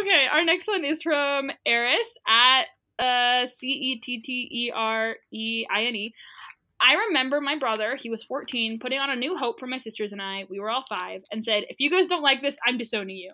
okay, 0.00 0.26
our 0.30 0.44
next 0.44 0.68
one 0.68 0.84
is 0.84 1.02
from 1.02 1.50
Eris 1.66 2.18
at 2.28 2.64
uh, 2.98 3.46
C 3.46 3.66
E 3.68 4.00
T 4.00 4.20
T 4.20 4.48
E 4.52 4.72
R 4.74 5.16
E 5.32 5.66
I 5.70 5.84
N 5.84 5.96
E. 5.96 6.14
I 6.84 6.94
remember 7.08 7.40
my 7.40 7.56
brother, 7.56 7.96
he 7.96 8.10
was 8.10 8.22
14, 8.24 8.78
putting 8.78 8.98
on 8.98 9.08
A 9.08 9.16
New 9.16 9.36
Hope 9.36 9.58
for 9.58 9.66
my 9.66 9.78
sisters 9.78 10.12
and 10.12 10.20
I. 10.20 10.44
We 10.50 10.60
were 10.60 10.68
all 10.70 10.84
five, 10.88 11.22
and 11.32 11.42
said, 11.42 11.64
If 11.68 11.80
you 11.80 11.90
guys 11.90 12.06
don't 12.06 12.22
like 12.22 12.42
this, 12.42 12.58
I'm 12.66 12.76
disowning 12.76 13.16
you. 13.16 13.30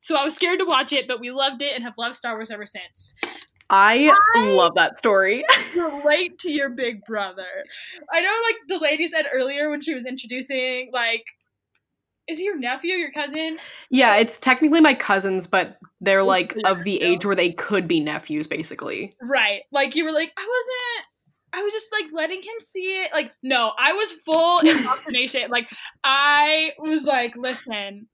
So 0.00 0.14
I 0.14 0.24
was 0.24 0.34
scared 0.34 0.60
to 0.60 0.64
watch 0.64 0.92
it, 0.92 1.08
but 1.08 1.18
we 1.18 1.32
loved 1.32 1.60
it 1.60 1.74
and 1.74 1.82
have 1.82 1.94
loved 1.98 2.14
Star 2.14 2.36
Wars 2.36 2.52
ever 2.52 2.66
since. 2.66 3.14
i 3.70 4.14
love 4.36 4.74
that 4.76 4.96
story 4.98 5.42
relate 5.76 6.38
to 6.38 6.50
your 6.52 6.70
big 6.70 7.04
brother. 7.04 7.64
I 8.12 8.20
know, 8.20 8.34
like 8.46 8.56
the 8.68 8.78
lady 8.78 9.08
said 9.08 9.26
earlier 9.32 9.70
when 9.70 9.80
she 9.80 9.94
was 9.94 10.04
introducing, 10.04 10.90
like, 10.92 11.24
is 12.28 12.38
he 12.38 12.44
your 12.44 12.58
nephew, 12.58 12.94
your 12.94 13.10
cousin? 13.10 13.58
yeah 13.90 14.16
it's 14.16 14.38
technically 14.38 14.80
my 14.80 14.94
cousins 14.94 15.46
but 15.46 15.78
they're 16.00 16.22
like 16.22 16.56
of 16.64 16.84
the 16.84 17.02
age 17.02 17.24
where 17.26 17.36
they 17.36 17.52
could 17.52 17.86
be 17.86 18.00
nephews 18.00 18.46
basically 18.46 19.12
Right. 19.20 19.62
Like 19.72 19.94
you 19.94 20.04
were 20.04 20.12
like, 20.12 20.32
I 20.36 20.42
wasn't. 20.42 21.06
I 21.54 21.62
was 21.62 21.72
just 21.72 21.88
like 21.92 22.06
letting 22.12 22.42
him 22.42 22.54
see 22.60 23.02
it. 23.02 23.12
Like, 23.12 23.32
no, 23.42 23.72
I 23.78 23.92
was 23.92 24.12
full 24.24 24.60
indoctrination. 24.60 25.42
like, 25.50 25.70
I 26.02 26.72
was 26.78 27.02
like, 27.02 27.36
listen, 27.36 28.08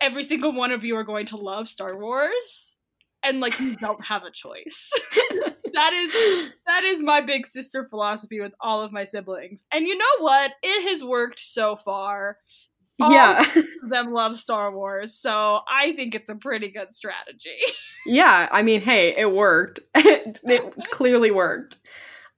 every 0.00 0.24
single 0.24 0.52
one 0.52 0.70
of 0.72 0.84
you 0.84 0.96
are 0.96 1.04
going 1.04 1.26
to 1.26 1.36
love 1.36 1.68
Star 1.68 1.98
Wars, 1.98 2.76
and 3.22 3.40
like 3.40 3.58
you 3.60 3.76
don't 3.76 4.04
have 4.04 4.24
a 4.24 4.30
choice. 4.30 4.90
that 5.72 5.92
is 5.92 6.50
that 6.66 6.84
is 6.84 7.02
my 7.02 7.20
big 7.20 7.46
sister 7.46 7.86
philosophy 7.88 8.40
with 8.40 8.52
all 8.60 8.82
of 8.82 8.92
my 8.92 9.06
siblings. 9.06 9.62
And 9.72 9.86
you 9.86 9.96
know 9.96 10.04
what? 10.20 10.52
It 10.62 10.90
has 10.90 11.02
worked 11.02 11.40
so 11.40 11.76
far. 11.76 12.38
All 13.00 13.10
yeah 13.10 13.40
of 13.40 13.90
them 13.90 14.12
love 14.12 14.36
Star 14.36 14.70
Wars, 14.70 15.14
so 15.14 15.60
I 15.68 15.92
think 15.94 16.14
it's 16.14 16.30
a 16.30 16.36
pretty 16.36 16.70
good 16.70 16.94
strategy. 16.94 17.58
yeah 18.06 18.48
i 18.52 18.62
mean 18.62 18.80
hey 18.80 19.14
it 19.16 19.32
worked 19.32 19.80
it 19.94 20.74
clearly 20.90 21.30
worked 21.30 21.78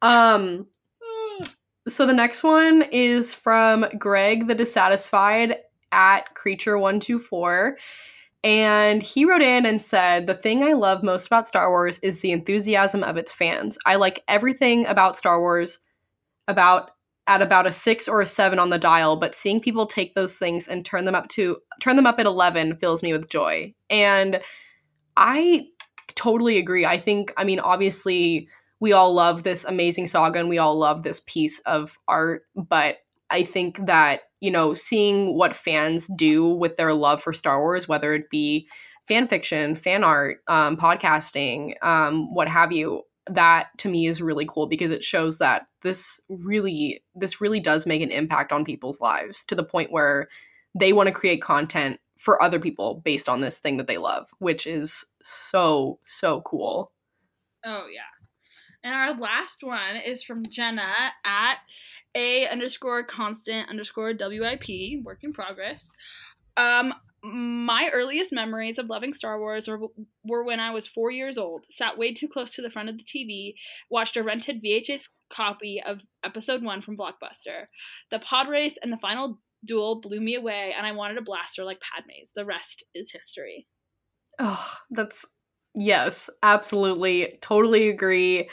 um 0.03 0.67
So 1.89 2.05
the 2.05 2.13
next 2.13 2.43
one 2.43 2.83
is 2.91 3.33
from 3.33 3.87
Greg 3.97 4.49
the 4.49 4.57
Dissatisfied 4.57 5.59
at 5.93 6.35
Creature124. 6.35 7.75
And 8.43 9.03
he 9.03 9.25
wrote 9.25 9.43
in 9.43 9.67
and 9.67 9.81
said, 9.81 10.27
The 10.27 10.35
thing 10.35 10.63
I 10.63 10.73
love 10.73 11.03
most 11.03 11.27
about 11.27 11.49
Star 11.49 11.69
Wars 11.71 11.99
is 12.01 12.21
the 12.21 12.33
enthusiasm 12.33 13.03
of 13.03 13.17
its 13.17 13.33
fans. 13.33 13.79
I 13.87 13.97
like 13.97 14.23
everything 14.29 14.87
about 14.87 15.17
Star 15.17 15.41
Wars 15.41 15.79
about 16.49 16.93
at 17.29 17.43
about 17.43 17.67
a 17.67 17.73
six 17.73 18.07
or 18.07 18.21
a 18.21 18.27
seven 18.27 18.61
on 18.61 18.71
the 18.71 18.79
dial, 18.79 19.17
but 19.17 19.35
seeing 19.35 19.61
people 19.61 19.87
take 19.87 20.15
those 20.15 20.37
things 20.37 20.69
and 20.69 20.85
turn 20.85 21.05
them 21.05 21.15
up 21.17 21.27
to 21.29 21.57
turn 21.81 21.97
them 21.97 22.07
up 22.07 22.21
at 22.21 22.27
eleven 22.27 22.77
fills 22.77 23.03
me 23.03 23.13
with 23.13 23.29
joy. 23.29 23.75
And 23.91 24.41
I 25.17 25.67
totally 26.15 26.59
agree. 26.59 26.87
I 26.87 26.99
think, 26.99 27.33
I 27.37 27.43
mean, 27.43 27.59
obviously 27.59 28.49
we 28.87 28.93
all 28.93 29.13
love 29.13 29.43
this 29.43 29.65
amazing 29.65 30.07
saga 30.07 30.39
and 30.39 30.49
we 30.49 30.59
all 30.59 30.79
love 30.79 31.03
this 31.03 31.21
piece 31.27 31.59
of 31.67 31.99
art 32.07 32.45
but 32.55 32.99
i 33.31 33.43
think 33.43 33.85
that 33.85 34.21
you 34.39 34.49
know 34.49 34.75
seeing 34.75 35.37
what 35.37 35.57
fans 35.57 36.07
do 36.17 36.47
with 36.47 36.77
their 36.77 36.95
love 36.95 37.21
for 37.21 37.33
star 37.33 37.61
wars 37.61 37.89
whether 37.89 38.15
it 38.15 38.31
be 38.31 38.69
fan 39.09 39.27
fiction 39.27 39.75
fan 39.75 40.05
art 40.05 40.39
um, 40.47 40.77
podcasting 40.77 41.75
um, 41.83 42.33
what 42.33 42.47
have 42.47 42.71
you 42.71 43.03
that 43.29 43.77
to 43.77 43.89
me 43.89 44.07
is 44.07 44.23
really 44.23 44.47
cool 44.49 44.69
because 44.69 44.93
it 44.93 45.03
shows 45.03 45.39
that 45.39 45.67
this 45.83 46.21
really 46.29 47.03
this 47.17 47.41
really 47.41 47.59
does 47.59 47.87
make 47.87 48.03
an 48.03 48.13
impact 48.13 48.53
on 48.53 48.65
people's 48.65 49.01
lives 49.01 49.45
to 49.47 49.57
the 49.57 49.65
point 49.65 49.91
where 49.91 50.29
they 50.79 50.93
want 50.93 51.09
to 51.09 51.13
create 51.13 51.43
content 51.43 51.99
for 52.21 52.41
other 52.41 52.61
people 52.61 53.03
based 53.05 53.29
on 53.29 53.41
this 53.41 53.59
thing 53.59 53.79
that 53.79 53.89
they 53.89 53.99
love 53.99 54.29
which 54.39 54.65
is 54.65 55.05
so 55.23 55.99
so 56.05 56.41
cool 56.43 56.89
Oh 57.67 57.87
yeah. 57.93 58.03
And 58.87 58.95
our 58.95 59.15
last 59.19 59.65
one 59.65 59.97
is 59.97 60.23
from 60.23 60.49
Jenna 60.49 60.93
at 61.25 61.57
a 62.15 62.47
underscore 62.47 63.03
constant 63.03 63.69
underscore 63.69 64.15
WIP, 64.17 65.03
work 65.03 65.25
in 65.25 65.33
progress. 65.33 65.91
Um, 66.57 66.95
my 67.25 67.91
earliest 67.93 68.33
memories 68.33 68.79
of 68.79 68.89
loving 68.89 69.13
Star 69.13 69.41
Wars 69.41 69.67
were, 69.67 69.81
were 70.25 70.45
when 70.45 70.61
I 70.61 70.71
was 70.71 70.87
four 70.87 71.11
years 71.11 71.37
old, 71.37 71.67
sat 71.69 71.99
way 71.99 72.15
too 72.15 72.29
close 72.29 72.53
to 72.53 72.63
the 72.63 72.71
front 72.71 72.89
of 72.89 72.97
the 72.97 73.03
TV, 73.03 73.55
watched 73.91 74.17
a 74.17 74.23
rented 74.23 74.63
VHS 74.63 75.09
copy 75.31 75.83
of 75.85 76.03
episode 76.25 76.63
one 76.63 76.81
from 76.81 76.97
Blockbuster. 76.97 77.65
The 78.13 78.21
pod 78.21 78.49
race 78.49 78.79
and 78.81 78.93
the 78.93 78.99
final 78.99 79.41
duel 79.65 80.01
blew 80.01 80.21
me 80.21 80.37
away, 80.37 80.73
and 80.79 80.87
I 80.87 80.93
wanted 80.93 81.19
a 81.19 81.23
blaster 81.23 81.65
like 81.65 81.81
Padme's. 81.81 82.31
The 82.37 82.45
rest 82.45 82.85
is 82.95 83.11
history. 83.11 83.67
Oh, 84.39 84.73
that's 84.91 85.27
yes, 85.75 86.31
absolutely, 86.45 87.39
totally 87.41 87.89
agree. 87.89 88.49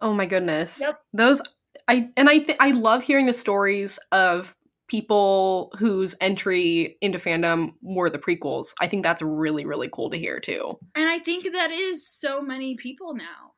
Oh 0.00 0.12
my 0.12 0.26
goodness, 0.26 0.80
Yep. 0.80 1.00
those 1.12 1.42
I 1.88 2.10
and 2.16 2.28
I 2.28 2.38
th- 2.38 2.58
I 2.60 2.70
love 2.70 3.02
hearing 3.02 3.26
the 3.26 3.32
stories 3.32 3.98
of 4.12 4.54
people 4.88 5.72
whose 5.78 6.14
entry 6.20 6.96
into 7.00 7.18
fandom 7.18 7.72
were 7.82 8.10
the 8.10 8.18
prequels. 8.18 8.74
I 8.80 8.86
think 8.88 9.02
that's 9.02 9.22
really 9.22 9.64
really 9.66 9.88
cool 9.92 10.10
to 10.10 10.18
hear 10.18 10.40
too. 10.40 10.78
And 10.94 11.08
I 11.08 11.18
think 11.18 11.52
that 11.52 11.70
is 11.70 12.06
so 12.06 12.40
many 12.40 12.76
people 12.76 13.14
now. 13.14 13.54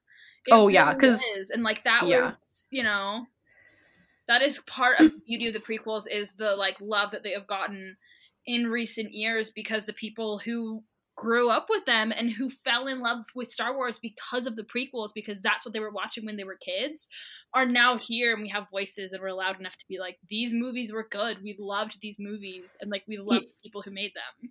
It 0.47 0.53
oh 0.53 0.69
yeah, 0.69 0.95
because 0.95 1.23
and 1.51 1.63
like 1.63 1.85
that 1.85 2.07
yeah. 2.07 2.33
was 2.33 2.67
you 2.71 2.83
know 2.83 3.27
that 4.27 4.43
is 4.43 4.61
part 4.61 4.99
of 4.99 5.07
the 5.13 5.21
beauty 5.27 5.49
of 5.49 5.55
the 5.55 5.61
prequels 5.61 6.05
is 6.11 6.33
the 6.33 6.55
like 6.57 6.77
love 6.81 7.11
that 7.11 7.23
they 7.23 7.33
have 7.33 7.47
gotten 7.47 7.97
in 8.47 8.69
recent 8.69 9.13
years 9.13 9.51
because 9.51 9.85
the 9.85 9.93
people 9.93 10.39
who 10.39 10.83
grew 11.21 11.51
up 11.51 11.67
with 11.69 11.85
them 11.85 12.13
and 12.17 12.31
who 12.31 12.49
fell 12.49 12.87
in 12.87 13.01
love 13.01 13.19
with 13.35 13.53
Star 13.53 13.75
Wars 13.77 13.99
because 13.99 14.47
of 14.47 14.57
the 14.57 14.63
prequels, 14.63 15.11
because 15.15 15.41
that's 15.43 15.67
what 15.67 15.75
they 15.75 15.81
were 15.81 15.91
watching 15.91 16.25
when 16.25 16.37
they 16.37 16.45
were 16.45 16.57
kids, 16.57 17.09
are 17.53 17.67
now 17.67 17.99
here 17.99 18.33
and 18.33 18.41
we 18.41 18.49
have 18.49 18.71
voices 18.71 19.13
and 19.13 19.21
we're 19.21 19.33
loud 19.33 19.61
enough 19.61 19.77
to 19.77 19.85
be 19.87 19.99
like, 19.99 20.17
these 20.31 20.55
movies 20.55 20.93
were 20.93 21.07
good. 21.11 21.43
We 21.43 21.57
loved 21.59 21.99
these 22.01 22.17
movies 22.19 22.65
and 22.81 22.91
like 22.91 23.05
we 23.07 23.19
loved 23.19 23.45
the 23.45 23.63
people 23.63 23.83
who 23.83 23.91
made 23.91 24.13
them. 24.15 24.51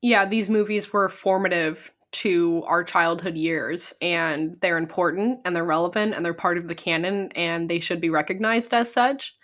Yeah, 0.00 0.24
these 0.24 0.48
movies 0.48 0.94
were 0.94 1.10
formative 1.10 1.92
to 2.10 2.62
our 2.66 2.82
childhood 2.84 3.36
years 3.36 3.92
and 4.00 4.56
they're 4.62 4.78
important 4.78 5.40
and 5.44 5.54
they're 5.54 5.62
relevant 5.62 6.14
and 6.14 6.24
they're 6.24 6.32
part 6.32 6.56
of 6.56 6.68
the 6.68 6.74
canon 6.74 7.30
and 7.34 7.68
they 7.68 7.80
should 7.80 8.00
be 8.00 8.08
recognized 8.08 8.72
as 8.72 8.90
such. 8.90 9.34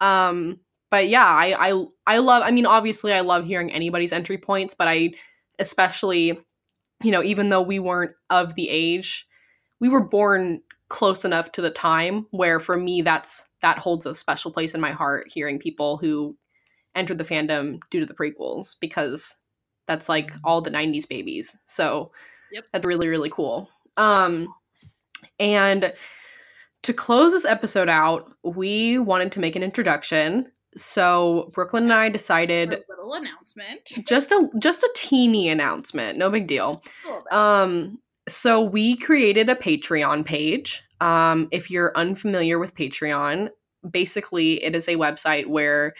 Um 0.00 0.60
but 0.90 1.08
yeah, 1.08 1.26
I 1.26 1.68
I 1.68 1.84
I 2.06 2.18
love 2.18 2.42
I 2.42 2.52
mean 2.52 2.64
obviously 2.64 3.12
I 3.12 3.20
love 3.20 3.44
hearing 3.44 3.70
anybody's 3.70 4.12
entry 4.12 4.38
points, 4.38 4.72
but 4.72 4.88
I 4.88 5.12
especially, 5.58 6.38
you 7.02 7.10
know, 7.10 7.22
even 7.22 7.48
though 7.48 7.62
we 7.62 7.78
weren't 7.78 8.12
of 8.30 8.54
the 8.54 8.68
age, 8.68 9.26
we 9.80 9.88
were 9.88 10.02
born 10.02 10.62
close 10.88 11.24
enough 11.24 11.52
to 11.52 11.60
the 11.60 11.70
time 11.70 12.26
where 12.30 12.60
for 12.60 12.76
me 12.76 13.02
that's 13.02 13.48
that 13.60 13.78
holds 13.78 14.06
a 14.06 14.14
special 14.14 14.52
place 14.52 14.72
in 14.72 14.80
my 14.80 14.92
heart 14.92 15.26
hearing 15.28 15.58
people 15.58 15.96
who 15.96 16.36
entered 16.94 17.18
the 17.18 17.24
fandom 17.24 17.80
due 17.90 17.98
to 17.98 18.06
the 18.06 18.14
prequels 18.14 18.76
because 18.80 19.34
that's 19.86 20.08
like 20.08 20.32
all 20.44 20.60
the 20.60 20.70
90s 20.70 21.08
babies. 21.08 21.56
So 21.66 22.08
yep. 22.52 22.64
that's 22.72 22.86
really 22.86 23.08
really 23.08 23.30
cool. 23.30 23.68
Um 23.96 24.48
and 25.40 25.92
to 26.82 26.92
close 26.92 27.32
this 27.32 27.44
episode 27.44 27.88
out, 27.88 28.30
we 28.44 28.98
wanted 28.98 29.32
to 29.32 29.40
make 29.40 29.56
an 29.56 29.64
introduction 29.64 30.52
so 30.76 31.50
Brooklyn 31.52 31.84
and 31.84 31.92
I 31.92 32.08
decided 32.08 32.72
a 32.72 32.80
little 32.88 33.14
announcement. 33.14 33.88
Just 34.06 34.30
a 34.32 34.48
just 34.58 34.82
a 34.82 34.90
teeny 34.94 35.48
announcement, 35.48 36.18
no 36.18 36.30
big 36.30 36.46
deal. 36.46 36.82
Um 37.30 37.98
so 38.28 38.60
we 38.62 38.96
created 38.96 39.48
a 39.48 39.54
Patreon 39.54 40.24
page. 40.24 40.82
Um 41.00 41.48
if 41.50 41.70
you're 41.70 41.96
unfamiliar 41.96 42.58
with 42.58 42.74
Patreon, 42.74 43.50
basically 43.90 44.62
it 44.62 44.74
is 44.74 44.88
a 44.88 44.96
website 44.96 45.46
where 45.46 45.94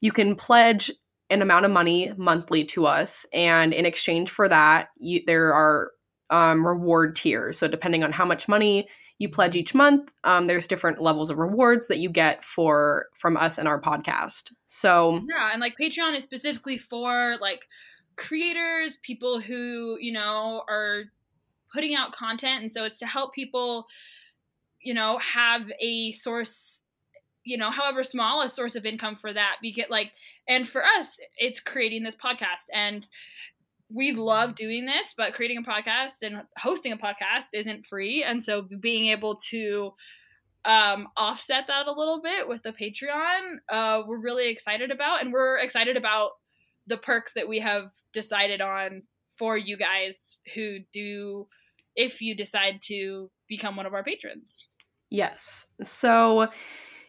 you 0.00 0.12
can 0.12 0.36
pledge 0.36 0.90
an 1.30 1.42
amount 1.42 1.64
of 1.64 1.70
money 1.70 2.12
monthly 2.16 2.64
to 2.64 2.86
us 2.86 3.26
and 3.32 3.72
in 3.72 3.84
exchange 3.84 4.30
for 4.30 4.48
that, 4.48 4.88
you, 4.98 5.22
there 5.26 5.52
are 5.52 5.90
um, 6.30 6.66
reward 6.66 7.16
tiers. 7.16 7.58
So 7.58 7.68
depending 7.68 8.04
on 8.04 8.12
how 8.12 8.24
much 8.24 8.48
money 8.48 8.88
you 9.18 9.28
pledge 9.28 9.56
each 9.56 9.74
month 9.74 10.10
um, 10.24 10.46
there's 10.46 10.66
different 10.66 11.00
levels 11.00 11.30
of 11.30 11.38
rewards 11.38 11.88
that 11.88 11.98
you 11.98 12.10
get 12.10 12.44
for 12.44 13.06
from 13.14 13.36
us 13.36 13.58
and 13.58 13.68
our 13.68 13.80
podcast. 13.80 14.52
So 14.66 15.20
yeah 15.28 15.50
and 15.52 15.60
like 15.60 15.74
patreon 15.80 16.16
is 16.16 16.24
specifically 16.24 16.78
for 16.78 17.36
like 17.40 17.66
creators 18.16 18.98
people 19.02 19.40
who 19.40 19.96
you 20.00 20.12
know 20.12 20.62
are 20.68 21.04
putting 21.72 21.94
out 21.94 22.12
content 22.12 22.62
and 22.62 22.72
so 22.72 22.84
it's 22.84 22.98
to 22.98 23.06
help 23.06 23.34
people 23.34 23.86
you 24.80 24.94
know 24.94 25.18
have 25.18 25.70
a 25.80 26.12
source 26.12 26.80
you 27.44 27.56
know 27.56 27.70
however 27.70 28.02
small 28.02 28.42
a 28.42 28.48
source 28.48 28.74
of 28.74 28.86
income 28.86 29.16
for 29.16 29.32
that 29.32 29.56
we 29.62 29.72
get 29.72 29.90
like 29.90 30.12
and 30.48 30.68
for 30.68 30.82
us 30.84 31.18
it's 31.36 31.60
creating 31.60 32.02
this 32.02 32.16
podcast 32.16 32.66
and 32.72 33.08
we 33.88 34.12
love 34.12 34.54
doing 34.54 34.86
this, 34.86 35.14
but 35.16 35.34
creating 35.34 35.58
a 35.58 35.62
podcast 35.62 36.22
and 36.22 36.42
hosting 36.58 36.92
a 36.92 36.96
podcast 36.96 37.46
isn't 37.54 37.86
free. 37.86 38.24
And 38.24 38.42
so 38.42 38.62
being 38.80 39.06
able 39.06 39.36
to 39.50 39.92
um, 40.64 41.08
offset 41.16 41.68
that 41.68 41.86
a 41.86 41.92
little 41.92 42.20
bit 42.20 42.48
with 42.48 42.62
the 42.62 42.72
Patreon, 42.72 43.58
uh, 43.70 44.02
we're 44.06 44.20
really 44.20 44.48
excited 44.48 44.90
about. 44.90 45.22
And 45.22 45.32
we're 45.32 45.58
excited 45.58 45.96
about 45.96 46.32
the 46.86 46.96
perks 46.96 47.32
that 47.34 47.48
we 47.48 47.60
have 47.60 47.90
decided 48.12 48.60
on 48.60 49.02
for 49.38 49.56
you 49.56 49.76
guys 49.76 50.38
who 50.54 50.78
do, 50.92 51.46
if 51.94 52.20
you 52.20 52.34
decide 52.34 52.80
to 52.86 53.30
become 53.48 53.76
one 53.76 53.86
of 53.86 53.94
our 53.94 54.02
patrons. 54.02 54.64
Yes. 55.10 55.68
So 55.82 56.48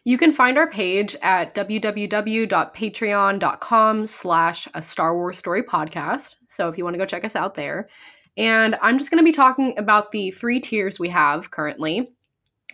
you 0.08 0.16
can 0.16 0.32
find 0.32 0.56
our 0.56 0.70
page 0.70 1.14
at 1.20 1.54
www.patreon.com 1.54 4.06
slash 4.06 4.66
a 4.72 4.80
Star 4.80 5.14
Wars 5.14 5.36
Story 5.36 5.62
podcast. 5.62 6.36
So 6.46 6.70
if 6.70 6.78
you 6.78 6.84
want 6.84 6.94
to 6.94 6.98
go 6.98 7.04
check 7.04 7.26
us 7.26 7.36
out 7.36 7.56
there. 7.56 7.90
And 8.34 8.74
I'm 8.80 8.96
just 8.96 9.10
going 9.10 9.22
to 9.22 9.24
be 9.24 9.32
talking 9.32 9.74
about 9.76 10.10
the 10.10 10.30
three 10.30 10.60
tiers 10.60 10.98
we 10.98 11.10
have 11.10 11.50
currently. 11.50 12.10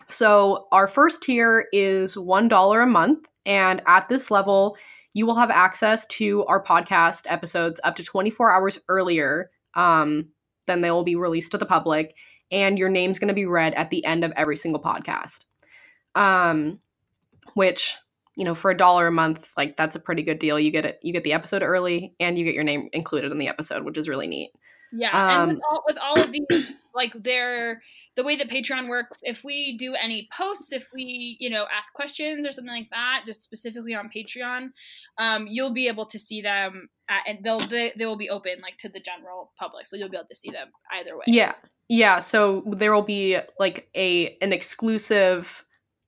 So 0.06 0.68
our 0.70 0.86
first 0.86 1.24
tier 1.24 1.66
is 1.72 2.14
$1 2.14 2.82
a 2.82 2.86
month. 2.86 3.26
And 3.44 3.82
at 3.84 4.08
this 4.08 4.30
level, 4.30 4.76
you 5.12 5.26
will 5.26 5.34
have 5.34 5.50
access 5.50 6.06
to 6.06 6.44
our 6.44 6.62
podcast 6.62 7.26
episodes 7.28 7.80
up 7.82 7.96
to 7.96 8.04
24 8.04 8.54
hours 8.54 8.78
earlier 8.88 9.50
um, 9.74 10.28
than 10.68 10.82
they 10.82 10.92
will 10.92 11.02
be 11.02 11.16
released 11.16 11.50
to 11.50 11.58
the 11.58 11.66
public. 11.66 12.14
And 12.52 12.78
your 12.78 12.90
name's 12.90 13.18
going 13.18 13.26
to 13.26 13.34
be 13.34 13.46
read 13.46 13.74
at 13.74 13.90
the 13.90 14.04
end 14.04 14.22
of 14.22 14.30
every 14.36 14.56
single 14.56 14.80
podcast. 14.80 15.46
Um, 16.14 16.78
which 17.54 17.96
you 18.36 18.44
know 18.44 18.54
for 18.54 18.70
a 18.70 18.76
dollar 18.76 19.06
a 19.06 19.12
month 19.12 19.50
like 19.56 19.76
that's 19.76 19.96
a 19.96 20.00
pretty 20.00 20.22
good 20.22 20.38
deal. 20.38 20.58
You 20.58 20.70
get 20.70 20.86
it 20.86 20.98
you 21.02 21.12
get 21.12 21.24
the 21.24 21.32
episode 21.32 21.62
early 21.62 22.14
and 22.18 22.38
you 22.38 22.44
get 22.44 22.54
your 22.54 22.64
name 22.64 22.88
included 22.92 23.30
in 23.32 23.38
the 23.38 23.48
episode 23.48 23.84
which 23.84 23.98
is 23.98 24.08
really 24.08 24.26
neat. 24.26 24.50
Yeah 24.92 25.10
um, 25.10 25.50
and 25.50 25.56
with 25.56 25.64
all, 25.70 25.82
with 25.86 25.98
all 25.98 26.20
of 26.20 26.32
these 26.32 26.72
like 26.94 27.12
they're 27.14 27.82
the 28.16 28.22
way 28.22 28.36
that 28.36 28.48
patreon 28.48 28.88
works 28.88 29.18
if 29.22 29.42
we 29.42 29.76
do 29.76 29.94
any 30.00 30.28
posts 30.32 30.72
if 30.72 30.86
we 30.94 31.36
you 31.40 31.50
know 31.50 31.66
ask 31.76 31.92
questions 31.92 32.46
or 32.46 32.52
something 32.52 32.72
like 32.72 32.90
that 32.90 33.22
just 33.26 33.42
specifically 33.42 33.94
on 33.94 34.08
patreon 34.14 34.68
um, 35.18 35.46
you'll 35.48 35.72
be 35.72 35.88
able 35.88 36.06
to 36.06 36.18
see 36.18 36.42
them 36.42 36.88
at, 37.08 37.22
and 37.26 37.38
they'll 37.42 37.66
they, 37.66 37.92
they 37.96 38.06
will 38.06 38.16
be 38.16 38.30
open 38.30 38.60
like 38.62 38.78
to 38.78 38.88
the 38.88 39.00
general 39.00 39.52
public. 39.58 39.86
So 39.86 39.96
you'll 39.96 40.08
be 40.08 40.16
able 40.16 40.28
to 40.28 40.36
see 40.36 40.50
them 40.50 40.68
either 40.92 41.16
way. 41.16 41.24
Yeah 41.26 41.54
yeah 41.88 42.18
so 42.18 42.62
there 42.66 42.94
will 42.94 43.02
be 43.02 43.38
like 43.58 43.88
a 43.94 44.36
an 44.40 44.52
exclusive 44.52 45.64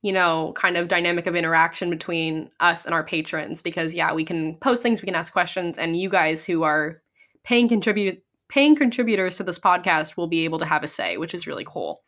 you 0.07 0.13
know, 0.13 0.53
kind 0.55 0.77
of 0.77 0.87
dynamic 0.87 1.27
of 1.27 1.35
interaction 1.35 1.91
between 1.91 2.49
us 2.61 2.85
and 2.85 2.95
our 2.95 3.03
patrons 3.03 3.61
because 3.61 3.93
yeah, 3.93 4.13
we 4.13 4.25
can 4.25 4.55
post 4.59 4.81
things, 4.81 5.03
we 5.03 5.07
can 5.07 5.17
ask 5.17 5.33
questions, 5.33 5.79
and 5.79 5.99
you 5.99 6.09
guys 6.09 6.45
who 6.45 6.63
are 6.63 7.03
paying 7.43 7.69
contribute 7.69 8.23
paying 8.47 8.77
contributors 8.77 9.37
to 9.37 9.43
this 9.43 9.59
podcast 9.59 10.17
will 10.17 10.29
be 10.29 10.45
able 10.45 10.61
to 10.61 10.65
have 10.65 10.85
a 10.85 10.87
say, 10.87 11.17
which 11.17 11.35
is 11.35 11.49
really 11.49 11.65
cool. 11.67 12.05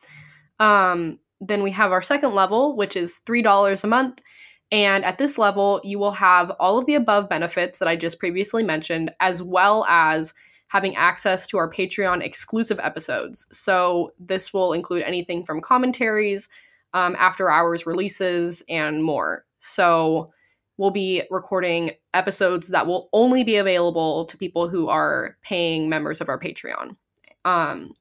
Um, 0.60 1.18
then 1.40 1.64
we 1.64 1.72
have 1.72 1.90
our 1.90 2.00
second 2.00 2.36
level, 2.36 2.76
which 2.76 2.94
is 2.94 3.16
three 3.18 3.42
dollars 3.42 3.82
a 3.82 3.88
month. 3.88 4.22
And 4.70 5.04
at 5.04 5.18
this 5.18 5.36
level, 5.36 5.80
you 5.82 5.98
will 5.98 6.12
have 6.12 6.50
all 6.60 6.78
of 6.78 6.86
the 6.86 6.94
above 6.94 7.28
benefits 7.28 7.80
that 7.80 7.88
I 7.88 7.96
just 7.96 8.20
previously 8.20 8.62
mentioned, 8.62 9.10
as 9.18 9.42
well 9.42 9.84
as 9.88 10.34
having 10.68 10.94
access 10.94 11.48
to 11.48 11.58
our 11.58 11.68
Patreon 11.68 12.22
exclusive 12.22 12.78
episodes. 12.78 13.48
So, 13.50 14.12
this 14.20 14.54
will 14.54 14.72
include 14.72 15.02
anything 15.02 15.44
from 15.44 15.60
commentaries 15.60 16.48
um, 16.94 17.16
after 17.18 17.50
hours 17.50 17.86
releases, 17.86 18.62
and 18.68 19.02
more. 19.02 19.44
So 19.58 20.32
we'll 20.76 20.90
be 20.90 21.22
recording 21.30 21.90
episodes 22.14 22.68
that 22.68 22.86
will 22.86 23.08
only 23.12 23.44
be 23.44 23.56
available 23.56 24.24
to 24.26 24.38
people 24.38 24.68
who 24.68 24.88
are 24.88 25.36
paying 25.42 25.88
members 25.88 26.20
of 26.20 26.28
our 26.28 26.38
Patreon. 26.38 26.96
Um, 27.44 27.92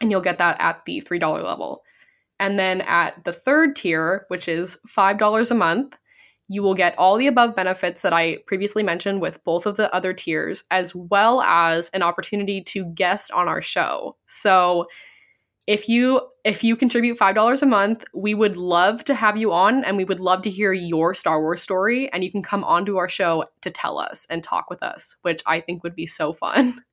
and 0.00 0.10
you'll 0.10 0.20
get 0.20 0.38
that 0.38 0.56
at 0.58 0.84
the 0.86 1.00
$3 1.00 1.20
level. 1.42 1.82
And 2.40 2.58
then 2.58 2.80
at 2.80 3.22
the 3.24 3.32
third 3.32 3.76
tier, 3.76 4.24
which 4.28 4.48
is 4.48 4.78
$5 4.88 5.50
a 5.50 5.54
month, 5.54 5.96
you 6.48 6.62
will 6.62 6.74
get 6.74 6.98
all 6.98 7.16
the 7.16 7.28
above 7.28 7.54
benefits 7.54 8.02
that 8.02 8.12
I 8.12 8.38
previously 8.46 8.82
mentioned 8.82 9.20
with 9.20 9.42
both 9.44 9.64
of 9.64 9.76
the 9.76 9.94
other 9.94 10.12
tiers, 10.12 10.64
as 10.70 10.94
well 10.94 11.40
as 11.42 11.88
an 11.90 12.02
opportunity 12.02 12.60
to 12.62 12.84
guest 12.84 13.30
on 13.30 13.48
our 13.48 13.62
show. 13.62 14.16
So 14.26 14.86
if 15.66 15.88
you 15.88 16.20
if 16.44 16.64
you 16.64 16.76
contribute 16.76 17.16
five 17.16 17.34
dollars 17.34 17.62
a 17.62 17.66
month 17.66 18.04
we 18.14 18.34
would 18.34 18.56
love 18.56 19.04
to 19.04 19.14
have 19.14 19.36
you 19.36 19.52
on 19.52 19.84
and 19.84 19.96
we 19.96 20.04
would 20.04 20.20
love 20.20 20.42
to 20.42 20.50
hear 20.50 20.72
your 20.72 21.14
star 21.14 21.40
wars 21.40 21.62
story. 21.62 22.12
And 22.12 22.24
you 22.24 22.30
can 22.30 22.42
come 22.42 22.64
onto 22.64 22.96
our 22.96 23.08
show 23.08 23.44
to 23.62 23.70
tell 23.70 23.98
us 23.98 24.26
and 24.30 24.42
talk 24.42 24.70
with 24.70 24.82
us 24.82 25.16
which 25.22 25.42
i 25.46 25.60
think 25.60 25.82
would 25.82 25.96
be 25.96 26.06
so 26.06 26.32
fun. 26.32 26.74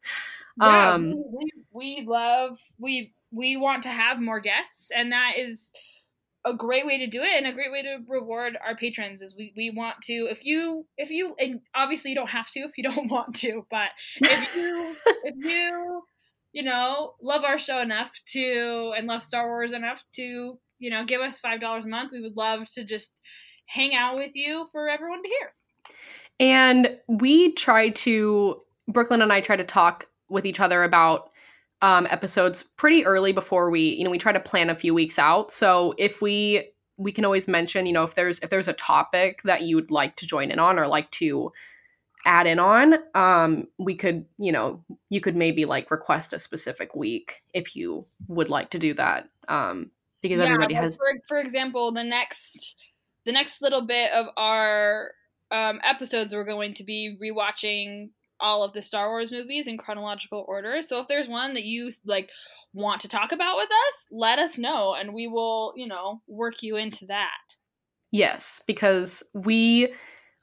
Yeah, 0.61 0.91
um 0.91 1.13
we, 1.32 1.53
we 1.72 2.05
love 2.05 2.59
we 2.80 3.13
we 3.32 3.55
want 3.55 3.84
to 3.84 3.89
have 3.89 4.20
more 4.20 4.41
guests 4.41 4.91
and 4.93 5.13
that 5.13 5.34
is 5.38 5.72
a 6.45 6.53
great 6.53 6.86
way 6.86 6.97
to 6.99 7.07
do 7.07 7.22
it 7.22 7.38
and 7.38 7.45
a 7.45 7.53
great 7.53 7.72
way 7.72 7.82
to 7.82 7.99
reward 8.07 8.57
our 8.65 8.76
patrons 8.76 9.22
is 9.22 9.36
we, 9.36 9.53
we 9.55 9.72
want 9.72 9.95
to 10.03 10.28
if 10.30 10.43
you 10.43 10.86
if 10.97 11.09
you 11.09 11.36
and 11.39 11.61
obviously 11.76 12.11
you 12.11 12.15
don't 12.15 12.30
have 12.30 12.49
to 12.49 12.61
if 12.61 12.78
you 12.78 12.84
don't 12.84 13.09
want 13.11 13.36
to 13.36 13.65
but 13.70 13.89
if 14.17 14.55
you 14.55 14.95
if 15.24 15.36
you 15.38 16.01
you 16.52 16.64
know, 16.64 17.14
love 17.22 17.43
our 17.43 17.58
show 17.58 17.80
enough 17.80 18.12
to 18.34 18.93
and 18.97 19.08
love 19.08 19.24
Star 19.24 19.47
Wars 19.47 19.72
enough 19.72 20.04
to, 20.16 20.60
you 20.80 20.89
know, 20.89 21.06
give 21.06 21.22
us 21.22 21.39
five 21.39 21.62
dollars 21.62 21.86
a 21.86 21.89
month, 21.89 22.12
we 22.12 22.22
would 22.22 22.38
love 22.38 22.68
to 22.74 22.84
just 22.84 23.20
hang 23.66 23.93
out 23.93 24.16
with 24.16 24.36
you 24.36 24.68
for 24.72 24.89
everyone 24.89 25.22
to 25.22 25.30
hear. 25.30 25.54
And 26.39 26.97
we 27.08 27.54
try 27.54 27.89
to, 27.89 28.62
Brooklyn 28.88 29.22
and 29.22 29.32
I 29.32 29.41
try 29.41 29.56
to 29.56 29.64
talk 29.64 30.08
with 30.30 30.45
each 30.45 30.60
other 30.60 30.84
about 30.84 31.30
um, 31.82 32.08
episodes 32.10 32.64
pretty 32.64 33.06
early 33.06 33.32
before 33.32 33.70
we, 33.70 33.82
you 33.82 34.04
know, 34.04 34.10
we 34.10 34.18
try 34.18 34.32
to 34.32 34.39
plan 34.39 34.70
a 34.70 34.76
few 34.76 34.93
weeks 34.93 35.20
out. 35.20 35.52
So 35.52 35.93
if 35.97 36.22
we, 36.22 36.72
we 36.97 37.12
can 37.12 37.26
always 37.26 37.47
mention, 37.47 37.86
you 37.86 37.93
know, 37.93 38.04
if 38.04 38.16
there's 38.16 38.39
if 38.39 38.50
there's 38.50 38.68
a 38.68 38.74
topic 38.74 39.41
that 39.43 39.62
you'd 39.62 39.91
like 39.91 40.18
to 40.18 40.28
join 40.28 40.52
in 40.52 40.60
on 40.60 40.78
or 40.78 40.88
like 40.88 41.10
to 41.12 41.52
add 42.26 42.47
in 42.47 42.59
on, 42.59 42.95
um, 43.15 43.67
we 43.78 43.95
could, 43.95 44.26
you 44.38 44.51
know, 44.51 44.84
you 45.09 45.22
could 45.22 45.36
maybe 45.36 45.65
like 45.65 45.91
request 45.91 46.34
a 46.34 46.39
specific 46.39 46.95
week 46.95 47.43
if 47.53 47.76
you 47.76 48.05
would 48.28 48.49
like 48.49 48.72
to 48.72 48.80
do 48.80 48.93
that. 48.95 49.30
Um, 49.47 49.91
because 50.22 50.39
Yeah, 50.39 50.45
everybody 50.45 50.74
has 50.76 50.97
for, 50.97 51.07
for 51.28 51.39
example, 51.39 51.93
the 51.93 52.03
next 52.03 52.76
the 53.26 53.32
next 53.32 53.61
little 53.61 53.86
bit 53.86 54.11
of 54.11 54.28
our 54.38 55.11
um, 55.51 55.80
episodes, 55.84 56.34
we're 56.34 56.45
going 56.45 56.74
to 56.76 56.84
be 56.84 57.17
rewatching 57.22 58.09
all 58.39 58.63
of 58.63 58.74
the 58.74 58.82
Star 58.82 59.09
Wars 59.09 59.32
movies 59.32 59.67
in 59.67 59.78
chronological 59.78 60.45
order. 60.47 60.82
So 60.82 60.99
if 60.99 61.07
there's 61.07 61.28
one 61.28 61.53
that 61.53 61.65
you 61.65 61.91
like 62.05 62.30
want 62.74 63.01
to 63.01 63.07
talk 63.07 63.32
about 63.32 63.57
with 63.57 63.70
us, 63.70 64.05
let 64.11 64.39
us 64.39 64.57
know, 64.57 64.93
and 64.93 65.13
we 65.13 65.28
will, 65.28 65.74
you 65.76 65.88
know, 65.88 66.22
work 66.28 66.63
you 66.63 66.76
into 66.76 67.05
that. 67.07 67.55
Yes, 68.11 68.61
because 68.65 69.24
we 69.34 69.93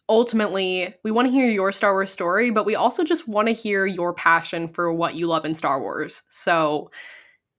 ultimately 0.08 0.94
we 1.02 1.10
want 1.10 1.26
to 1.26 1.32
hear 1.32 1.46
your 1.46 1.72
Star 1.72 1.92
Wars 1.92 2.12
story, 2.12 2.50
but 2.50 2.66
we 2.66 2.74
also 2.74 3.04
just 3.04 3.26
want 3.28 3.48
to 3.48 3.54
hear 3.54 3.86
your 3.86 4.14
passion 4.14 4.68
for 4.68 4.92
what 4.92 5.14
you 5.14 5.26
love 5.26 5.44
in 5.44 5.54
Star 5.54 5.80
Wars. 5.80 6.22
So 6.28 6.90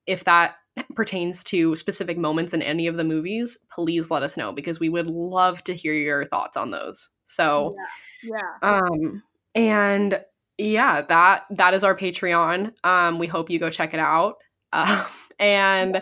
if 0.05 0.23
that 0.25 0.55
pertains 0.95 1.43
to 1.45 1.75
specific 1.75 2.17
moments 2.17 2.53
in 2.53 2.61
any 2.61 2.87
of 2.87 2.97
the 2.97 3.03
movies, 3.03 3.57
please 3.71 4.11
let 4.11 4.23
us 4.23 4.37
know 4.37 4.51
because 4.51 4.79
we 4.79 4.89
would 4.89 5.07
love 5.07 5.63
to 5.65 5.73
hear 5.73 5.93
your 5.93 6.25
thoughts 6.25 6.57
on 6.57 6.71
those. 6.71 7.09
So 7.25 7.75
Yeah. 8.23 8.39
um 8.61 9.23
and 9.55 10.23
yeah, 10.57 11.01
that 11.01 11.45
that 11.51 11.73
is 11.73 11.83
our 11.83 11.95
Patreon. 11.95 12.73
Um 12.83 13.19
we 13.19 13.27
hope 13.27 13.49
you 13.49 13.59
go 13.59 13.69
check 13.69 13.93
it 13.93 13.99
out. 13.99 14.35
Uh, 14.71 15.05
and 15.39 16.01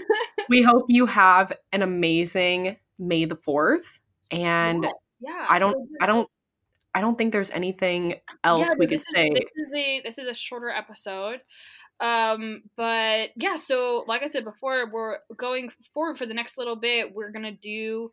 we 0.48 0.62
hope 0.62 0.86
you 0.88 1.06
have 1.06 1.52
an 1.72 1.82
amazing 1.82 2.76
May 2.98 3.24
the 3.24 3.36
4th 3.36 4.00
and 4.30 4.84
yeah. 4.84 4.90
Yeah. 5.20 5.46
I 5.48 5.58
don't 5.58 5.88
I 6.00 6.06
don't 6.06 6.28
I 6.94 7.00
don't 7.00 7.18
think 7.18 7.32
there's 7.32 7.50
anything 7.50 8.14
else 8.42 8.68
yeah, 8.68 8.74
we 8.78 8.86
could 8.86 9.00
this 9.00 9.06
say. 9.14 9.28
This 9.30 9.44
is 9.44 9.72
a 9.74 10.00
this 10.02 10.18
is 10.18 10.26
a 10.28 10.34
shorter 10.34 10.70
episode. 10.70 11.40
Um, 12.00 12.62
but 12.76 13.30
yeah, 13.36 13.56
so 13.56 14.04
like 14.06 14.22
I 14.22 14.28
said 14.28 14.44
before, 14.44 14.90
we're 14.90 15.18
going 15.36 15.70
forward 15.94 16.18
for 16.18 16.26
the 16.26 16.34
next 16.34 16.58
little 16.58 16.76
bit. 16.76 17.14
We're 17.14 17.30
gonna 17.32 17.52
do, 17.52 18.10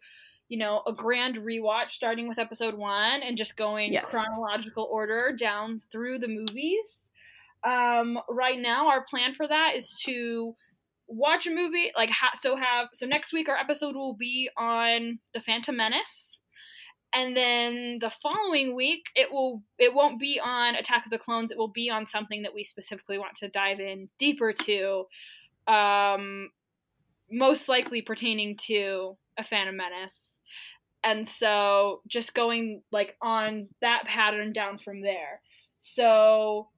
you 0.49 0.57
know, 0.57 0.83
a 0.87 0.93
grand 0.93 1.37
rewatch 1.37 1.91
starting 1.91 2.27
with 2.27 2.39
episode 2.39 2.73
one 2.73 3.23
and 3.23 3.37
just 3.37 3.57
going 3.57 3.93
Yes. 3.93 4.05
chronological 4.05 4.87
order 4.91 5.35
down 5.37 5.81
through 5.91 6.19
the 6.19 6.27
movies. 6.27 7.07
Um, 7.65 8.19
right 8.29 8.59
now, 8.59 8.89
our 8.89 9.05
plan 9.05 9.33
for 9.33 9.47
that 9.47 9.75
is 9.75 9.97
to 10.05 10.55
watch 11.07 11.47
a 11.47 11.51
movie 11.51 11.91
like 11.95 12.09
ha- 12.09 12.37
so 12.39 12.55
have 12.55 12.87
so 12.93 13.05
next 13.05 13.33
week 13.33 13.47
our 13.49 13.57
episode 13.57 13.95
will 13.95 14.15
be 14.15 14.49
on 14.57 15.19
the 15.33 15.41
Phantom 15.41 15.75
Menace 15.75 16.41
and 17.13 17.37
then 17.37 17.99
the 18.01 18.11
following 18.21 18.75
week 18.75 19.05
it 19.15 19.31
will 19.31 19.61
it 19.77 19.93
won't 19.93 20.19
be 20.19 20.39
on 20.43 20.75
attack 20.75 21.05
of 21.05 21.11
the 21.11 21.19
clones. 21.19 21.51
It 21.51 21.57
will 21.57 21.67
be 21.71 21.89
on 21.89 22.07
something 22.07 22.41
that 22.41 22.53
we 22.53 22.63
specifically 22.63 23.17
want 23.17 23.35
to 23.37 23.49
dive 23.49 23.79
in 23.79 24.09
deeper 24.17 24.51
to 24.53 25.05
um 25.67 26.49
most 27.31 27.69
likely 27.69 28.01
pertaining 28.01 28.57
to 28.57 29.17
a 29.37 29.43
phantom 29.43 29.77
menace. 29.77 30.39
And 31.03 31.27
so 31.27 32.01
just 32.07 32.33
going 32.33 32.81
like 32.91 33.15
on 33.21 33.67
that 33.81 34.05
pattern 34.05 34.53
down 34.53 34.77
from 34.77 35.01
there. 35.01 35.41
So 35.79 36.69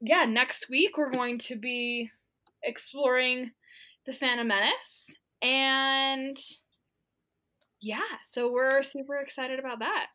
yeah 0.00 0.24
next 0.24 0.68
week 0.68 0.98
we're 0.98 1.12
going 1.12 1.38
to 1.38 1.56
be 1.56 2.10
exploring 2.64 3.52
the 4.04 4.12
phantom 4.12 4.48
menace 4.48 5.14
and 5.40 6.36
yeah, 7.82 8.00
so 8.26 8.50
we're 8.50 8.82
super 8.82 9.16
excited 9.16 9.58
about 9.58 9.80
that. 9.80 10.06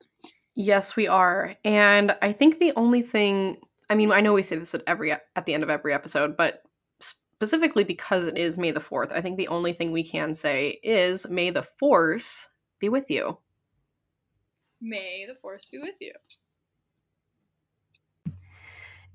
Yes, 0.55 0.95
we 0.95 1.07
are. 1.07 1.55
And 1.63 2.15
I 2.21 2.31
think 2.31 2.57
the 2.57 2.73
only 2.75 3.03
thing 3.03 3.57
I 3.89 3.95
mean, 3.95 4.11
I 4.11 4.21
know 4.21 4.33
we 4.33 4.43
say 4.43 4.55
this 4.57 4.75
at 4.75 4.83
every 4.87 5.11
at 5.11 5.45
the 5.45 5.53
end 5.53 5.63
of 5.63 5.69
every 5.69 5.93
episode, 5.93 6.35
but 6.35 6.63
specifically 6.99 7.83
because 7.83 8.25
it 8.25 8.37
is 8.37 8.57
May 8.57 8.71
the 8.71 8.79
4th, 8.79 9.11
I 9.11 9.21
think 9.21 9.37
the 9.37 9.47
only 9.47 9.73
thing 9.73 9.91
we 9.91 10.03
can 10.03 10.35
say 10.35 10.79
is 10.83 11.29
may 11.29 11.51
the 11.51 11.63
force 11.63 12.49
be 12.79 12.89
with 12.89 13.09
you. 13.09 13.37
May 14.81 15.25
the 15.27 15.35
force 15.35 15.67
be 15.71 15.79
with 15.79 15.95
you. 15.99 16.13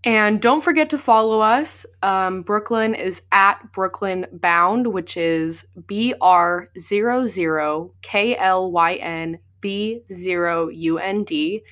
And 0.05 0.43
don't 0.43 0.65
forget 0.65 0.91
to 0.91 0.99
follow 0.99 1.41
us. 1.41 1.87
Um, 2.03 2.43
Brooklyn 2.43 2.95
is 2.95 3.23
at 3.31 3.73
Brooklyn 3.73 4.27
Bound, 4.33 4.89
which 4.89 5.17
is 5.17 5.67
B 5.87 6.13
R 6.21 6.71
00 6.77 7.95
K 8.03 8.37
L 8.37 8.73
Y 8.73 8.95
N 8.95 9.39
B 9.61 10.03
0 10.13 10.69
U 10.69 10.99
N 10.99 11.23
D. 11.23 11.63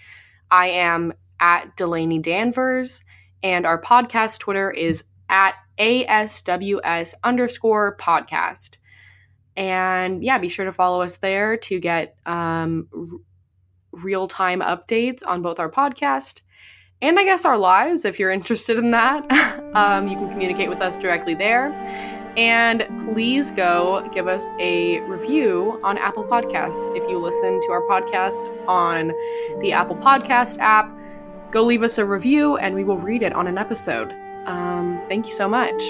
I 0.49 0.69
am 0.69 1.13
at 1.41 1.77
Delanie 1.77 2.23
Danvers, 2.23 3.03
and 3.43 3.67
our 3.67 3.81
podcast 3.81 4.39
Twitter 4.39 4.71
is 4.71 5.05
at 5.29 5.55
ASWS 5.79 7.15
underscore 7.25 7.97
podcast. 7.97 8.77
And 9.57 10.23
yeah, 10.23 10.39
be 10.39 10.49
sure 10.49 10.67
to 10.67 10.73
follow 10.73 11.03
us 11.03 11.17
there 11.17 11.57
to 11.57 11.81
get 11.81 12.17
um, 12.27 12.89
r- 12.95 13.19
real 13.91 14.29
time 14.29 14.61
updates 14.61 15.23
on 15.27 15.43
both 15.43 15.59
our 15.59 15.71
podcast 15.71 16.43
and 17.03 17.19
I 17.19 17.25
guess 17.25 17.45
our 17.45 17.59
lives 17.59 18.05
if 18.05 18.19
you're 18.19 18.31
interested 18.31 18.79
in 18.79 18.91
that. 18.91 19.27
um, 19.75 20.09
you 20.09 20.17
can 20.17 20.31
communicate 20.31 20.69
with 20.69 20.81
us 20.81 20.97
directly 20.97 21.35
there. 21.35 21.73
And 22.37 22.87
please 23.07 23.51
go 23.51 24.09
give 24.13 24.29
us 24.29 24.49
a 24.59 25.01
review 25.01 25.81
on 25.83 25.99
Apple 25.99 26.25
Podcasts. 26.25 26.95
If 26.97 27.09
you 27.09 27.19
listen 27.19 27.61
to 27.63 27.73
our 27.73 27.83
podcast 27.83 28.49
on 28.69 29.09
the 29.61 29.73
Apple 29.73 29.97
Podcast 29.97 30.59
app, 30.59 30.97
go 31.51 31.65
leave 31.65 31.83
us 31.83 31.99
a 31.99 32.05
review 32.05 32.57
and 32.59 32.75
we 32.75 32.85
will 32.85 32.99
read 32.99 33.23
it 33.23 33.33
on 33.33 33.47
an 33.49 33.59
episode. 33.59 34.13
Um, 34.47 35.01
thank 35.09 35.27
you 35.27 35.33
so 35.33 35.49
much. 35.49 35.83